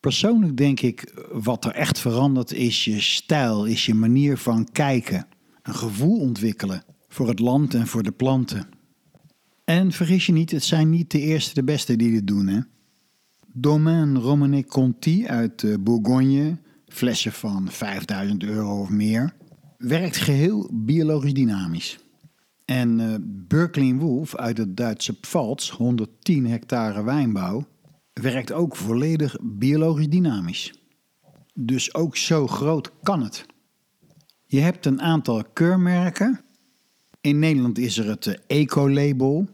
Persoonlijk 0.00 0.56
denk 0.56 0.80
ik, 0.80 1.26
wat 1.32 1.64
er 1.64 1.70
echt 1.70 1.98
verandert 1.98 2.52
is 2.52 2.84
je 2.84 3.00
stijl, 3.00 3.64
is 3.64 3.86
je 3.86 3.94
manier 3.94 4.36
van 4.38 4.68
kijken. 4.72 5.26
Een 5.62 5.74
gevoel 5.74 6.18
ontwikkelen 6.18 6.84
voor 7.08 7.28
het 7.28 7.38
land 7.38 7.74
en 7.74 7.86
voor 7.86 8.02
de 8.02 8.12
planten. 8.12 8.68
En 9.64 9.92
vergis 9.92 10.26
je 10.26 10.32
niet, 10.32 10.50
het 10.50 10.64
zijn 10.64 10.90
niet 10.90 11.10
de 11.10 11.20
eerste 11.20 11.54
de 11.54 11.64
beste 11.64 11.96
die 11.96 12.10
dit 12.10 12.26
doen. 12.26 12.46
Hè? 12.46 12.60
Domaine 13.52 14.18
Romanée 14.18 14.64
Conti 14.64 15.26
uit 15.26 15.62
eh, 15.62 15.74
Bourgogne, 15.80 16.58
flessen 16.92 17.32
van 17.32 17.70
5000 17.70 18.42
euro 18.42 18.80
of 18.80 18.88
meer, 18.88 19.34
werkt 19.78 20.16
geheel 20.16 20.70
biologisch 20.72 21.34
dynamisch. 21.34 21.98
En 22.64 22.98
uh, 22.98 23.14
Berkeley 23.22 23.94
Wolf 23.94 24.36
uit 24.36 24.58
het 24.58 24.76
Duitse 24.76 25.20
Pfalz, 25.20 25.70
110 25.70 26.46
hectare 26.46 27.02
wijnbouw, 27.04 27.66
werkt 28.12 28.52
ook 28.52 28.76
volledig 28.76 29.36
biologisch 29.42 30.08
dynamisch. 30.08 30.74
Dus 31.54 31.94
ook 31.94 32.16
zo 32.16 32.46
groot 32.46 32.92
kan 33.02 33.22
het. 33.22 33.46
Je 34.46 34.60
hebt 34.60 34.86
een 34.86 35.02
aantal 35.02 35.44
keurmerken. 35.52 36.40
In 37.20 37.38
Nederland 37.38 37.78
is 37.78 37.98
er 37.98 38.08
het 38.08 38.26
eh, 38.26 38.34
Eco-label. 38.46 39.48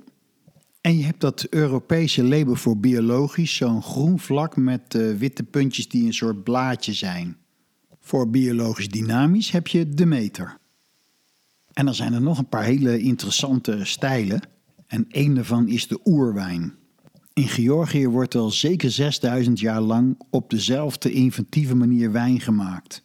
En 0.89 0.99
je 0.99 1.05
hebt 1.05 1.21
dat 1.21 1.47
Europese 1.51 2.25
label 2.25 2.55
voor 2.55 2.79
biologisch, 2.79 3.57
zo'n 3.57 3.83
groen 3.83 4.19
vlak 4.19 4.57
met 4.57 4.95
uh, 4.95 5.17
witte 5.17 5.43
puntjes 5.43 5.89
die 5.89 6.07
een 6.07 6.15
soort 6.15 6.45
blaadje 6.45 6.93
zijn. 6.93 7.37
Voor 8.01 8.31
biologisch 8.31 8.89
dynamisch 8.89 9.51
heb 9.51 9.67
je 9.67 9.89
de 9.89 10.07
meter. 10.07 10.59
En 11.73 11.85
dan 11.85 11.95
zijn 11.95 12.13
er 12.13 12.21
nog 12.21 12.39
een 12.39 12.49
paar 12.49 12.65
hele 12.65 12.99
interessante 12.99 13.85
stijlen. 13.85 14.41
En 14.87 15.07
één 15.09 15.35
daarvan 15.35 15.69
is 15.69 15.89
de 15.89 16.01
oerwijn. 16.05 16.75
In 17.33 17.49
Georgië 17.49 18.09
wordt 18.09 18.35
al 18.35 18.51
zeker 18.51 18.91
6000 18.91 19.61
jaar 19.61 19.81
lang 19.81 20.21
op 20.31 20.51
dezelfde 20.51 21.11
inventieve 21.11 21.75
manier 21.75 22.13
wijn 22.13 22.41
gemaakt. 22.41 23.05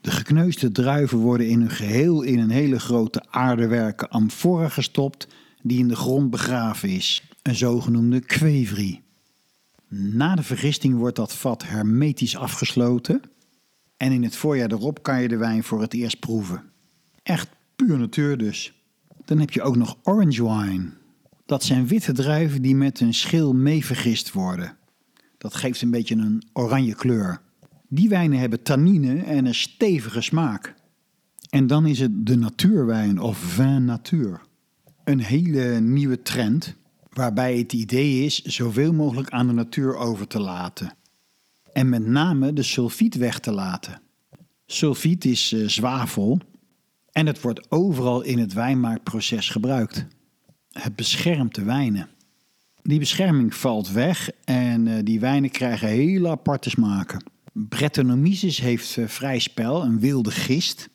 De 0.00 0.10
gekneusde 0.10 0.72
druiven 0.72 1.18
worden 1.18 1.48
in 1.48 1.60
hun 1.60 1.70
geheel 1.70 2.22
in 2.22 2.38
een 2.38 2.50
hele 2.50 2.78
grote 2.78 3.24
aardewerken 3.30 4.10
amfora 4.10 4.68
gestopt 4.68 5.26
die 5.66 5.78
in 5.78 5.88
de 5.88 5.96
grond 5.96 6.30
begraven 6.30 6.88
is, 6.88 7.22
een 7.42 7.54
zogenoemde 7.54 8.20
kwevri. 8.20 9.02
Na 9.88 10.34
de 10.34 10.42
vergisting 10.42 10.96
wordt 10.96 11.16
dat 11.16 11.34
vat 11.34 11.62
hermetisch 11.66 12.36
afgesloten 12.36 13.20
en 13.96 14.12
in 14.12 14.22
het 14.22 14.36
voorjaar 14.36 14.72
erop 14.72 15.02
kan 15.02 15.22
je 15.22 15.28
de 15.28 15.36
wijn 15.36 15.64
voor 15.64 15.80
het 15.80 15.94
eerst 15.94 16.20
proeven. 16.20 16.62
Echt 17.22 17.48
puur 17.76 17.98
natuur 17.98 18.38
dus. 18.38 18.84
Dan 19.24 19.38
heb 19.38 19.50
je 19.50 19.62
ook 19.62 19.76
nog 19.76 19.96
orange 20.02 20.42
wine. 20.42 20.90
Dat 21.46 21.62
zijn 21.62 21.86
witte 21.86 22.12
druiven 22.12 22.62
die 22.62 22.76
met 22.76 23.00
een 23.00 23.14
schil 23.14 23.54
meevergist 23.54 24.32
worden. 24.32 24.76
Dat 25.38 25.54
geeft 25.54 25.82
een 25.82 25.90
beetje 25.90 26.14
een 26.14 26.42
oranje 26.52 26.94
kleur. 26.94 27.40
Die 27.88 28.08
wijnen 28.08 28.38
hebben 28.38 28.62
tannine 28.62 29.22
en 29.22 29.46
een 29.46 29.54
stevige 29.54 30.20
smaak. 30.20 30.74
En 31.50 31.66
dan 31.66 31.86
is 31.86 31.98
het 31.98 32.26
de 32.26 32.36
natuurwijn 32.36 33.18
of 33.18 33.38
vin 33.38 33.84
natuur. 33.84 34.40
Een 35.06 35.20
hele 35.20 35.80
nieuwe 35.80 36.22
trend 36.22 36.74
waarbij 37.12 37.58
het 37.58 37.72
idee 37.72 38.24
is 38.24 38.42
zoveel 38.42 38.92
mogelijk 38.92 39.30
aan 39.30 39.46
de 39.46 39.52
natuur 39.52 39.96
over 39.96 40.26
te 40.26 40.40
laten. 40.40 40.92
En 41.72 41.88
met 41.88 42.06
name 42.06 42.52
de 42.52 42.62
sulfiet 42.62 43.14
weg 43.14 43.38
te 43.38 43.52
laten. 43.52 44.00
Sulfiet 44.66 45.24
is 45.24 45.52
uh, 45.52 45.68
zwavel 45.68 46.40
en 47.12 47.26
het 47.26 47.40
wordt 47.40 47.70
overal 47.70 48.22
in 48.22 48.38
het 48.38 48.52
wijnmaakproces 48.52 49.48
gebruikt. 49.48 50.06
Het 50.70 50.96
beschermt 50.96 51.54
de 51.54 51.62
wijnen. 51.62 52.08
Die 52.82 52.98
bescherming 52.98 53.54
valt 53.54 53.90
weg 53.90 54.30
en 54.44 54.86
uh, 54.86 54.94
die 55.02 55.20
wijnen 55.20 55.50
krijgen 55.50 55.88
hele 55.88 56.28
aparte 56.28 56.70
smaken. 56.70 57.24
Brettanomyces 57.52 58.60
heeft 58.60 58.96
uh, 58.96 59.08
vrij 59.08 59.38
spel, 59.38 59.84
een 59.84 60.00
wilde 60.00 60.30
gist. 60.30 60.88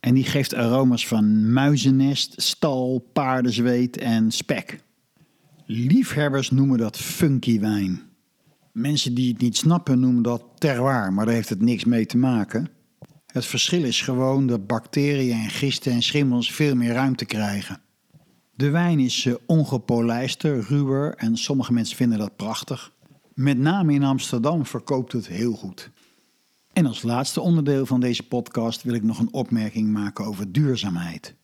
En 0.00 0.14
die 0.14 0.24
geeft 0.24 0.54
aroma's 0.54 1.06
van 1.06 1.52
muizennest, 1.52 2.42
stal, 2.42 3.08
paardenzweet 3.12 3.96
en 3.98 4.30
spek. 4.30 4.82
Liefhebbers 5.66 6.50
noemen 6.50 6.78
dat 6.78 6.96
funky 6.96 7.60
wijn. 7.60 8.02
Mensen 8.72 9.14
die 9.14 9.32
het 9.32 9.40
niet 9.40 9.56
snappen 9.56 10.00
noemen 10.00 10.22
dat 10.22 10.44
terroir, 10.54 11.12
maar 11.12 11.24
daar 11.24 11.34
heeft 11.34 11.48
het 11.48 11.60
niks 11.60 11.84
mee 11.84 12.06
te 12.06 12.16
maken. 12.16 12.68
Het 13.26 13.46
verschil 13.46 13.84
is 13.84 14.02
gewoon 14.02 14.46
dat 14.46 14.66
bacteriën 14.66 15.38
en 15.38 15.50
gisten 15.50 15.92
en 15.92 16.02
schimmels 16.02 16.52
veel 16.52 16.74
meer 16.74 16.92
ruimte 16.92 17.24
krijgen. 17.24 17.80
De 18.54 18.70
wijn 18.70 19.00
is 19.00 19.24
uh, 19.24 19.34
ongepolijster, 19.46 20.60
ruwer 20.60 21.14
en 21.14 21.36
sommige 21.36 21.72
mensen 21.72 21.96
vinden 21.96 22.18
dat 22.18 22.36
prachtig. 22.36 22.92
Met 23.34 23.58
name 23.58 23.92
in 23.92 24.02
Amsterdam 24.02 24.66
verkoopt 24.66 25.12
het 25.12 25.28
heel 25.28 25.52
goed. 25.52 25.90
En 26.78 26.86
als 26.86 27.02
laatste 27.02 27.40
onderdeel 27.40 27.86
van 27.86 28.00
deze 28.00 28.22
podcast 28.22 28.82
wil 28.82 28.94
ik 28.94 29.02
nog 29.02 29.18
een 29.18 29.32
opmerking 29.32 29.92
maken 29.92 30.24
over 30.24 30.52
duurzaamheid. 30.52 31.34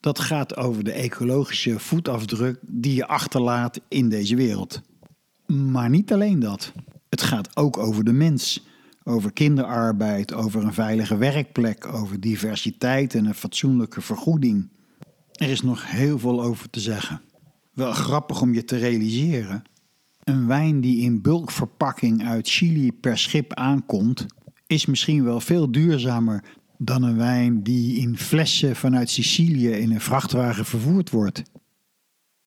Dat 0.00 0.18
gaat 0.18 0.56
over 0.56 0.84
de 0.84 0.92
ecologische 0.92 1.78
voetafdruk 1.78 2.58
die 2.60 2.94
je 2.94 3.06
achterlaat 3.06 3.80
in 3.88 4.08
deze 4.08 4.36
wereld. 4.36 4.80
Maar 5.46 5.90
niet 5.90 6.12
alleen 6.12 6.38
dat. 6.38 6.72
Het 7.08 7.22
gaat 7.22 7.56
ook 7.56 7.78
over 7.78 8.04
de 8.04 8.12
mens, 8.12 8.66
over 9.04 9.32
kinderarbeid, 9.32 10.32
over 10.32 10.64
een 10.64 10.74
veilige 10.74 11.16
werkplek, 11.16 11.86
over 11.86 12.20
diversiteit 12.20 13.14
en 13.14 13.24
een 13.24 13.34
fatsoenlijke 13.34 14.00
vergoeding. 14.00 14.68
Er 15.32 15.48
is 15.48 15.62
nog 15.62 15.90
heel 15.90 16.18
veel 16.18 16.42
over 16.42 16.70
te 16.70 16.80
zeggen. 16.80 17.20
Wel 17.72 17.92
grappig 17.92 18.40
om 18.40 18.54
je 18.54 18.64
te 18.64 18.76
realiseren. 18.76 19.62
Een 20.24 20.46
wijn 20.46 20.80
die 20.80 21.00
in 21.02 21.22
bulkverpakking 21.22 22.26
uit 22.26 22.48
Chili 22.48 22.92
per 22.92 23.18
schip 23.18 23.54
aankomt, 23.54 24.26
is 24.66 24.86
misschien 24.86 25.24
wel 25.24 25.40
veel 25.40 25.70
duurzamer 25.72 26.44
dan 26.78 27.02
een 27.02 27.16
wijn 27.16 27.62
die 27.62 28.00
in 28.00 28.18
flessen 28.18 28.76
vanuit 28.76 29.10
Sicilië 29.10 29.70
in 29.70 29.92
een 29.92 30.00
vrachtwagen 30.00 30.64
vervoerd 30.64 31.10
wordt. 31.10 31.42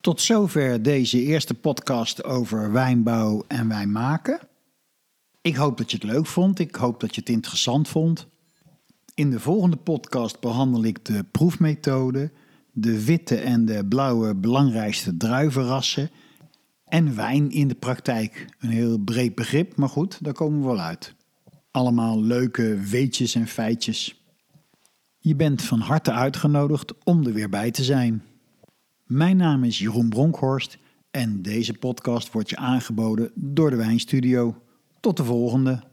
Tot 0.00 0.20
zover 0.20 0.82
deze 0.82 1.22
eerste 1.22 1.54
podcast 1.54 2.24
over 2.24 2.72
wijnbouw 2.72 3.44
en 3.48 3.68
wijnmaken. 3.68 4.40
Ik 5.40 5.56
hoop 5.56 5.78
dat 5.78 5.90
je 5.90 5.96
het 5.96 6.06
leuk 6.06 6.26
vond. 6.26 6.58
Ik 6.58 6.74
hoop 6.74 7.00
dat 7.00 7.14
je 7.14 7.20
het 7.20 7.30
interessant 7.30 7.88
vond. 7.88 8.26
In 9.14 9.30
de 9.30 9.40
volgende 9.40 9.76
podcast 9.76 10.40
behandel 10.40 10.84
ik 10.84 11.04
de 11.04 11.24
proefmethode, 11.30 12.30
de 12.72 13.04
witte 13.04 13.36
en 13.36 13.64
de 13.64 13.86
blauwe 13.86 14.34
belangrijkste 14.34 15.16
druivenrassen 15.16 16.10
en 16.84 17.16
wijn 17.16 17.50
in 17.50 17.68
de 17.68 17.74
praktijk. 17.74 18.46
Een 18.58 18.70
heel 18.70 18.98
breed 18.98 19.34
begrip, 19.34 19.76
maar 19.76 19.88
goed, 19.88 20.24
daar 20.24 20.32
komen 20.32 20.60
we 20.60 20.66
wel 20.66 20.80
uit 20.80 21.14
allemaal 21.70 22.22
leuke 22.22 22.78
weetjes 22.78 23.34
en 23.34 23.46
feitjes. 23.46 24.24
Je 25.18 25.36
bent 25.36 25.62
van 25.62 25.80
harte 25.80 26.12
uitgenodigd 26.12 27.04
om 27.04 27.26
er 27.26 27.32
weer 27.32 27.48
bij 27.48 27.70
te 27.70 27.84
zijn. 27.84 28.22
Mijn 29.04 29.36
naam 29.36 29.64
is 29.64 29.78
Jeroen 29.78 30.08
Bronkhorst 30.08 30.78
en 31.10 31.42
deze 31.42 31.72
podcast 31.72 32.32
wordt 32.32 32.50
je 32.50 32.56
aangeboden 32.56 33.30
door 33.34 33.70
de 33.70 33.76
Wijnstudio. 33.76 34.62
Tot 35.00 35.16
de 35.16 35.24
volgende. 35.24 35.88